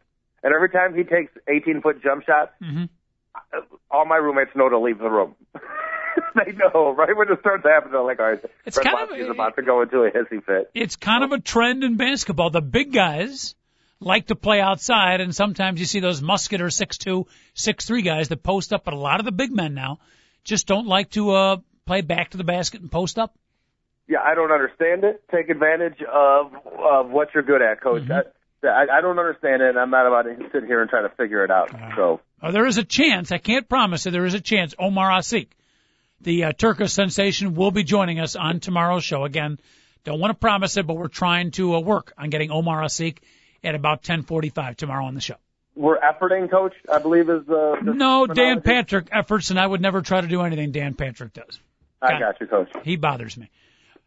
And 0.43 0.55
every 0.55 0.71
time 0.71 0.95
he 0.95 1.03
takes 1.03 1.33
18 1.49 1.83
foot 1.83 2.03
jump 2.03 2.25
shots, 2.25 2.53
Mhm. 2.63 2.89
all 3.91 4.07
my 4.07 4.17
roommates 4.17 4.53
know 4.55 4.69
to 4.71 4.79
leave 4.79 4.99
the 4.99 5.11
room. 5.11 5.35
they 6.35 6.53
know 6.53 6.95
right 6.95 7.17
when 7.17 7.31
it 7.31 7.41
starts 7.41 7.65
happening. 7.65 7.93
They're 7.93 8.03
like, 8.03 8.19
all 8.21 8.31
right, 8.31 8.45
It's 8.65 8.77
Fred 8.77 8.87
kind 8.87 9.03
of- 9.05 9.11
Lofty's 9.11 9.29
about 9.31 9.57
to 9.57 9.63
go 9.63 9.83
into 9.83 10.01
a 10.03 10.11
hissy 10.11 10.43
fit. 10.45 10.71
It's 10.75 10.97
kind 10.97 11.25
of 11.25 11.33
a 11.33 11.39
trend 11.41 11.85
in 11.85 11.97
basketball. 11.97 12.51
The 12.51 12.61
big 12.63 12.93
guys 12.93 13.55
like 14.01 14.27
to 14.27 14.35
play 14.37 14.61
outside, 14.61 15.21
and 15.21 15.35
sometimes 15.35 15.81
you 15.81 15.87
see 15.87 16.01
those 16.01 16.21
muscular 16.21 16.71
six 16.71 16.99
two, 16.99 17.27
six 17.55 17.87
three 17.87 18.03
guys 18.03 18.29
that 18.29 18.43
post 18.43 18.73
up. 18.73 18.85
But 18.85 18.95
a 18.95 18.99
lot 18.99 19.21
of 19.21 19.27
the 19.27 19.33
big 19.33 19.51
men 19.55 19.75
now 19.75 19.99
just 20.45 20.67
don't 20.67 20.87
like 20.87 21.11
to 21.11 21.31
uh, 21.33 21.57
play 21.87 22.03
back 22.03 22.31
to 22.31 22.37
the 22.37 22.45
basket 22.45 22.81
and 22.83 22.91
post 22.93 23.19
up. 23.19 23.35
Yeah, 24.09 24.19
I 24.25 24.35
don't 24.37 24.53
understand 24.53 25.03
it. 25.05 25.23
Take 25.33 25.49
advantage 25.49 26.01
of 26.03 26.53
of 26.79 27.11
what 27.11 27.29
you're 27.35 27.43
good 27.43 27.63
at, 27.63 27.81
coach. 27.81 28.03
Mm-hmm. 28.03 28.29
I, 28.67 28.99
I 28.99 29.01
don't 29.01 29.19
understand 29.19 29.63
it. 29.63 29.71
and 29.71 29.79
I'm 29.79 29.91
not 29.91 30.07
about 30.07 30.23
to 30.23 30.37
sit 30.53 30.65
here 30.65 30.81
and 30.81 30.91
try 30.91 31.03
to 31.03 31.09
figure 31.11 31.45
it 31.45 31.51
out. 31.51 31.71
So 31.97 32.21
Uh, 32.43 32.51
there 32.51 32.67
is 32.67 32.79
a 32.79 32.85
chance. 32.85 33.31
I 33.33 33.39
can't 33.39 33.69
promise 33.69 34.07
it. 34.07 34.11
There 34.11 34.25
is 34.27 34.35
a 34.35 34.41
chance. 34.41 34.75
Omer 34.79 35.03
Asik, 35.09 35.49
the 36.21 36.45
uh, 36.45 36.53
Turkish 36.53 36.93
sensation, 36.93 37.55
will 37.55 37.71
be 37.71 37.85
joining 37.85 38.21
us 38.21 38.37
on 38.37 38.61
tomorrow's 38.61 39.05
show. 39.05 39.25
Again, 39.25 39.59
don't 40.05 40.21
want 40.21 40.31
to 40.31 40.39
promise 40.39 40.77
it, 40.77 40.87
but 40.87 40.95
we're 40.95 41.09
trying 41.09 41.51
to 41.53 41.75
uh, 41.75 41.81
work 41.81 42.13
on 42.17 42.31
getting 42.31 42.51
Omer 42.51 42.83
Asik 42.83 43.19
at 43.63 43.75
about 43.75 44.03
10:45 44.03 44.77
tomorrow 44.77 45.05
on 45.05 45.15
the 45.15 45.21
show. 45.21 45.37
we're 45.75 45.99
efforting, 45.99 46.51
coach. 46.51 46.75
I 46.91 46.99
believe 46.99 47.29
is 47.29 47.47
the, 47.47 47.77
the 47.83 47.93
No, 47.93 48.27
Dan. 48.27 48.63
Patrick 48.63 49.09
efforts, 49.13 49.51
and 49.51 49.59
I 49.59 49.67
would 49.67 49.81
never 49.81 50.03
try 50.03 50.21
to 50.21 50.27
do 50.27 50.43
anything 50.43 50.73
Dan 50.73 50.95
Patrick 50.95 51.33
does. 51.33 51.61
I 52.01 52.19
got 52.19 52.41
you, 52.41 52.47
coach. 52.47 52.71
He 52.85 52.97
bothers 52.97 53.37
me. 53.37 53.51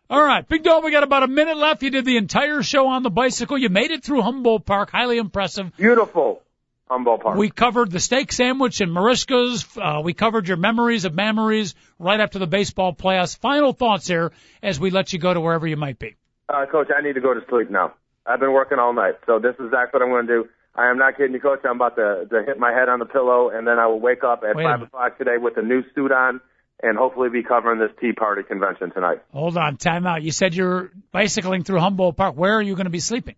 All 0.10 0.24
right, 0.24 0.48
Big 0.48 0.64
Dog, 0.64 0.84
we 0.84 0.92
got 0.92 1.04
about 1.04 1.22
a 1.22 1.28
minute 1.28 1.58
left. 1.58 1.84
You 1.84 1.92
did 1.92 2.06
the 2.06 2.18
entire 2.18 2.64
show 2.64 2.88
on 2.88 3.04
the 3.04 3.12
bicycle. 3.12 3.58
You 3.60 3.70
made 3.70 3.92
it 3.92 4.04
through 4.04 4.24
Humboldt 4.24 4.66
Park. 4.66 4.90
Highly 4.90 5.20
impressive. 5.20 5.76
Beautiful 5.78 6.42
Humboldt 6.90 7.22
Park. 7.22 7.38
We 7.38 7.50
covered 7.50 7.92
the 7.92 8.00
steak 8.00 8.32
sandwich 8.32 8.82
and 8.82 8.92
Mariska's. 8.92 9.66
Uh, 9.78 10.02
we 10.04 10.14
covered 10.14 10.48
your 10.48 10.58
memories 10.58 11.06
of 11.06 11.14
memories 11.14 11.76
right 12.00 12.20
after 12.20 12.40
the 12.40 12.48
baseball 12.48 12.94
playoffs. 12.94 13.38
Final 13.38 13.74
thoughts 13.74 14.08
here 14.08 14.32
as 14.64 14.80
we 14.80 14.90
let 14.90 15.14
you 15.14 15.20
go 15.20 15.34
to 15.34 15.40
wherever 15.40 15.68
you 15.68 15.78
might 15.78 16.00
be. 16.00 16.16
Uh, 16.48 16.66
coach, 16.66 16.88
I 16.96 17.02
need 17.02 17.14
to 17.14 17.22
go 17.22 17.34
to 17.34 17.42
sleep 17.50 17.70
now. 17.70 17.94
I've 18.26 18.40
been 18.40 18.54
working 18.54 18.80
all 18.80 18.94
night, 18.94 19.16
so 19.26 19.40
this 19.40 19.54
is 19.60 19.66
exactly 19.66 20.00
what 20.00 20.02
I'm 20.02 20.10
going 20.10 20.28
to 20.28 20.44
do. 20.44 20.50
I 20.76 20.90
am 20.90 20.98
not 20.98 21.18
kidding 21.18 21.34
you, 21.34 21.40
coach. 21.40 21.60
I'm 21.64 21.76
about 21.76 21.96
to, 21.96 22.26
to 22.30 22.44
hit 22.46 22.58
my 22.58 22.72
head 22.72 22.90
on 22.90 23.00
the 23.00 23.06
pillow, 23.06 23.50
and 23.50 23.68
then 23.68 23.80
I 23.80 23.88
will 23.88 24.00
wake 24.00 24.24
up 24.24 24.44
at 24.48 24.56
Wait 24.56 24.64
5 24.64 24.82
o'clock 24.84 25.18
today 25.18 25.38
with 25.40 25.58
a 25.58 25.62
new 25.62 25.84
suit 25.94 26.12
on 26.12 26.42
and 26.82 26.98
hopefully 26.98 27.30
be 27.30 27.44
covering 27.44 27.80
this 27.80 27.92
Tea 28.00 28.14
Party 28.14 28.44
convention 28.44 28.92
tonight. 28.92 29.22
Hold 29.34 29.58
on, 29.58 29.78
time 29.78 30.08
out. 30.08 30.24
You 30.24 30.32
said 30.32 30.56
you're 30.56 30.92
bicycling 31.12 31.64
through 31.64 31.80
Humboldt 31.80 32.16
Park. 32.16 32.36
Where 32.36 32.54
are 32.54 32.62
you 32.62 32.76
going 32.76 32.86
to 32.86 32.92
be 32.92 33.02
sleeping? 33.02 33.36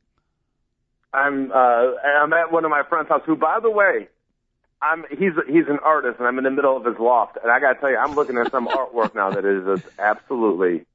I'm 1.14 1.52
uh, 1.52 1.56
I'm 1.56 2.32
at 2.34 2.52
one 2.52 2.64
of 2.66 2.72
my 2.72 2.84
friend's 2.88 3.10
house, 3.10 3.22
who, 3.26 3.36
by 3.36 3.60
the 3.62 3.70
way, 3.70 4.08
I'm 4.82 5.04
he's 5.10 5.34
he's 5.48 5.68
an 5.68 5.80
artist, 5.84 6.20
and 6.20 6.28
I'm 6.28 6.38
in 6.38 6.44
the 6.46 6.52
middle 6.52 6.78
of 6.78 6.86
his 6.86 6.96
loft, 7.00 7.38
and 7.42 7.52
I 7.52 7.60
got 7.60 7.74
to 7.74 7.80
tell 7.80 7.90
you, 7.92 7.98
I'm 7.98 8.16
looking 8.16 8.38
at 8.38 8.50
some 8.52 8.68
artwork 8.68 9.14
now 9.16 9.32
that 9.32 9.44
is 9.46 9.80
just 9.82 9.94
absolutely, 10.00 10.86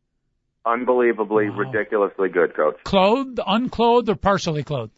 unbelievably, 0.65 1.51
Wow. 1.51 1.57
ridiculously 1.57 2.29
good, 2.31 2.55
coach. 2.57 2.77
Clothed, 2.85 3.41
unclothed, 3.47 4.09
or 4.09 4.17
partially 4.17 4.65
clothed? 4.65 4.93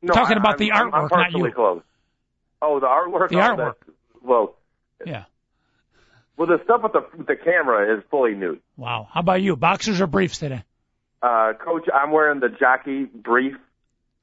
No, 0.00 0.12
Talking 0.14 0.36
I- 0.36 0.40
about 0.40 0.58
the 0.58 0.72
I'm- 0.72 0.86
I'm 0.86 0.92
artwork, 0.92 1.10
not 1.10 1.10
partially 1.10 1.42
you. 1.48 1.52
Clothed. 1.54 1.82
Oh, 2.60 2.78
the 2.80 2.86
artwork. 2.86 3.28
The 3.30 3.36
Oh, 3.36 3.40
artwork. 3.40 3.56
that's- 3.56 3.94
Well, 4.22 4.54
Yeah. 5.04 5.24
well, 6.36 6.46
the 6.46 6.60
stuff 6.64 6.82
with 6.84 6.92
the 6.92 7.04
with 7.16 7.26
the 7.26 7.34
camera 7.36 7.96
is 7.98 8.04
fully 8.10 8.34
nude. 8.34 8.60
Wow. 8.76 9.08
How 9.12 9.18
about 9.20 9.42
you? 9.42 9.56
Boxers 9.56 10.00
or 10.00 10.06
briefs 10.06 10.38
today? 10.38 10.62
Uh, 11.20 11.52
coach, 11.54 11.88
I'm 11.92 12.10
wearing 12.12 12.38
the 12.40 12.48
jockey 12.48 13.04
brief 13.04 13.56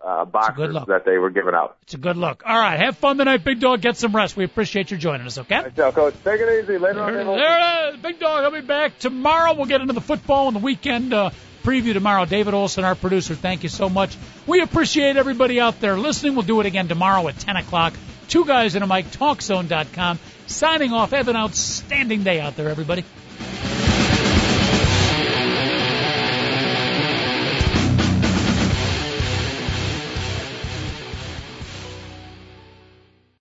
uh, 0.02 0.24
good 0.24 0.32
boxers 0.32 0.76
that 0.88 1.06
they 1.06 1.18
were 1.18 1.30
giving 1.30 1.54
out. 1.54 1.78
It's 1.84 1.94
a 1.94 1.98
good 1.98 2.18
look. 2.18 2.44
All 2.46 2.58
right. 2.58 2.80
Have 2.80 2.98
fun 2.98 3.18
tonight, 3.18 3.44
Big 3.44 3.60
Dog. 3.60 3.82
Get 3.82 3.98
some 3.98 4.16
rest. 4.16 4.38
We 4.38 4.44
appreciate 4.46 4.92
you 4.92 4.98
joining 4.98 5.28
us, 5.28 5.38
okay? 5.38 5.64
So, 5.76 5.92
coach, 5.92 6.16
take 6.24 6.40
it 6.40 6.64
easy. 6.64 6.78
Later 6.78 7.02
on. 7.02 7.14
There, 7.14 7.24
Dave. 7.24 7.36
there 7.36 7.90
it 7.90 7.96
is. 7.96 8.02
Big 8.02 8.20
Dog. 8.20 8.44
I'll 8.44 8.52
be 8.52 8.62
back 8.62 8.98
tomorrow. 9.00 9.54
We'll 9.54 9.66
get 9.66 9.82
into 9.82 9.94
the 9.94 10.02
football 10.02 10.48
and 10.48 10.56
the 10.56 10.62
weekend 10.62 11.14
uh, 11.14 11.32
preview 11.64 11.94
tomorrow. 11.94 12.26
David 12.26 12.54
Olson, 12.54 12.84
our 12.84 12.96
producer, 12.96 13.36
thank 13.36 13.64
you 13.64 13.70
so 13.70 13.90
much. 13.90 14.18
We 14.48 14.62
appreciate 14.62 15.18
everybody 15.18 15.60
out 15.60 15.80
there 15.82 15.98
listening. 15.98 16.36
We'll 16.36 16.46
do 16.46 16.60
it 16.62 16.66
again 16.66 16.88
tomorrow 16.88 17.28
at 17.28 17.38
10 17.38 17.58
o'clock. 17.58 17.94
Two 18.28 18.46
guys 18.46 18.76
in 18.76 18.84
a 18.84 18.88
mic, 18.88 19.08
talkzone.com. 19.08 20.20
Signing 20.48 20.94
off. 20.94 21.12
Have 21.12 21.28
an 21.28 21.36
outstanding 21.36 22.24
day 22.24 22.40
out 22.40 22.56
there, 22.56 22.70
everybody. 22.70 23.04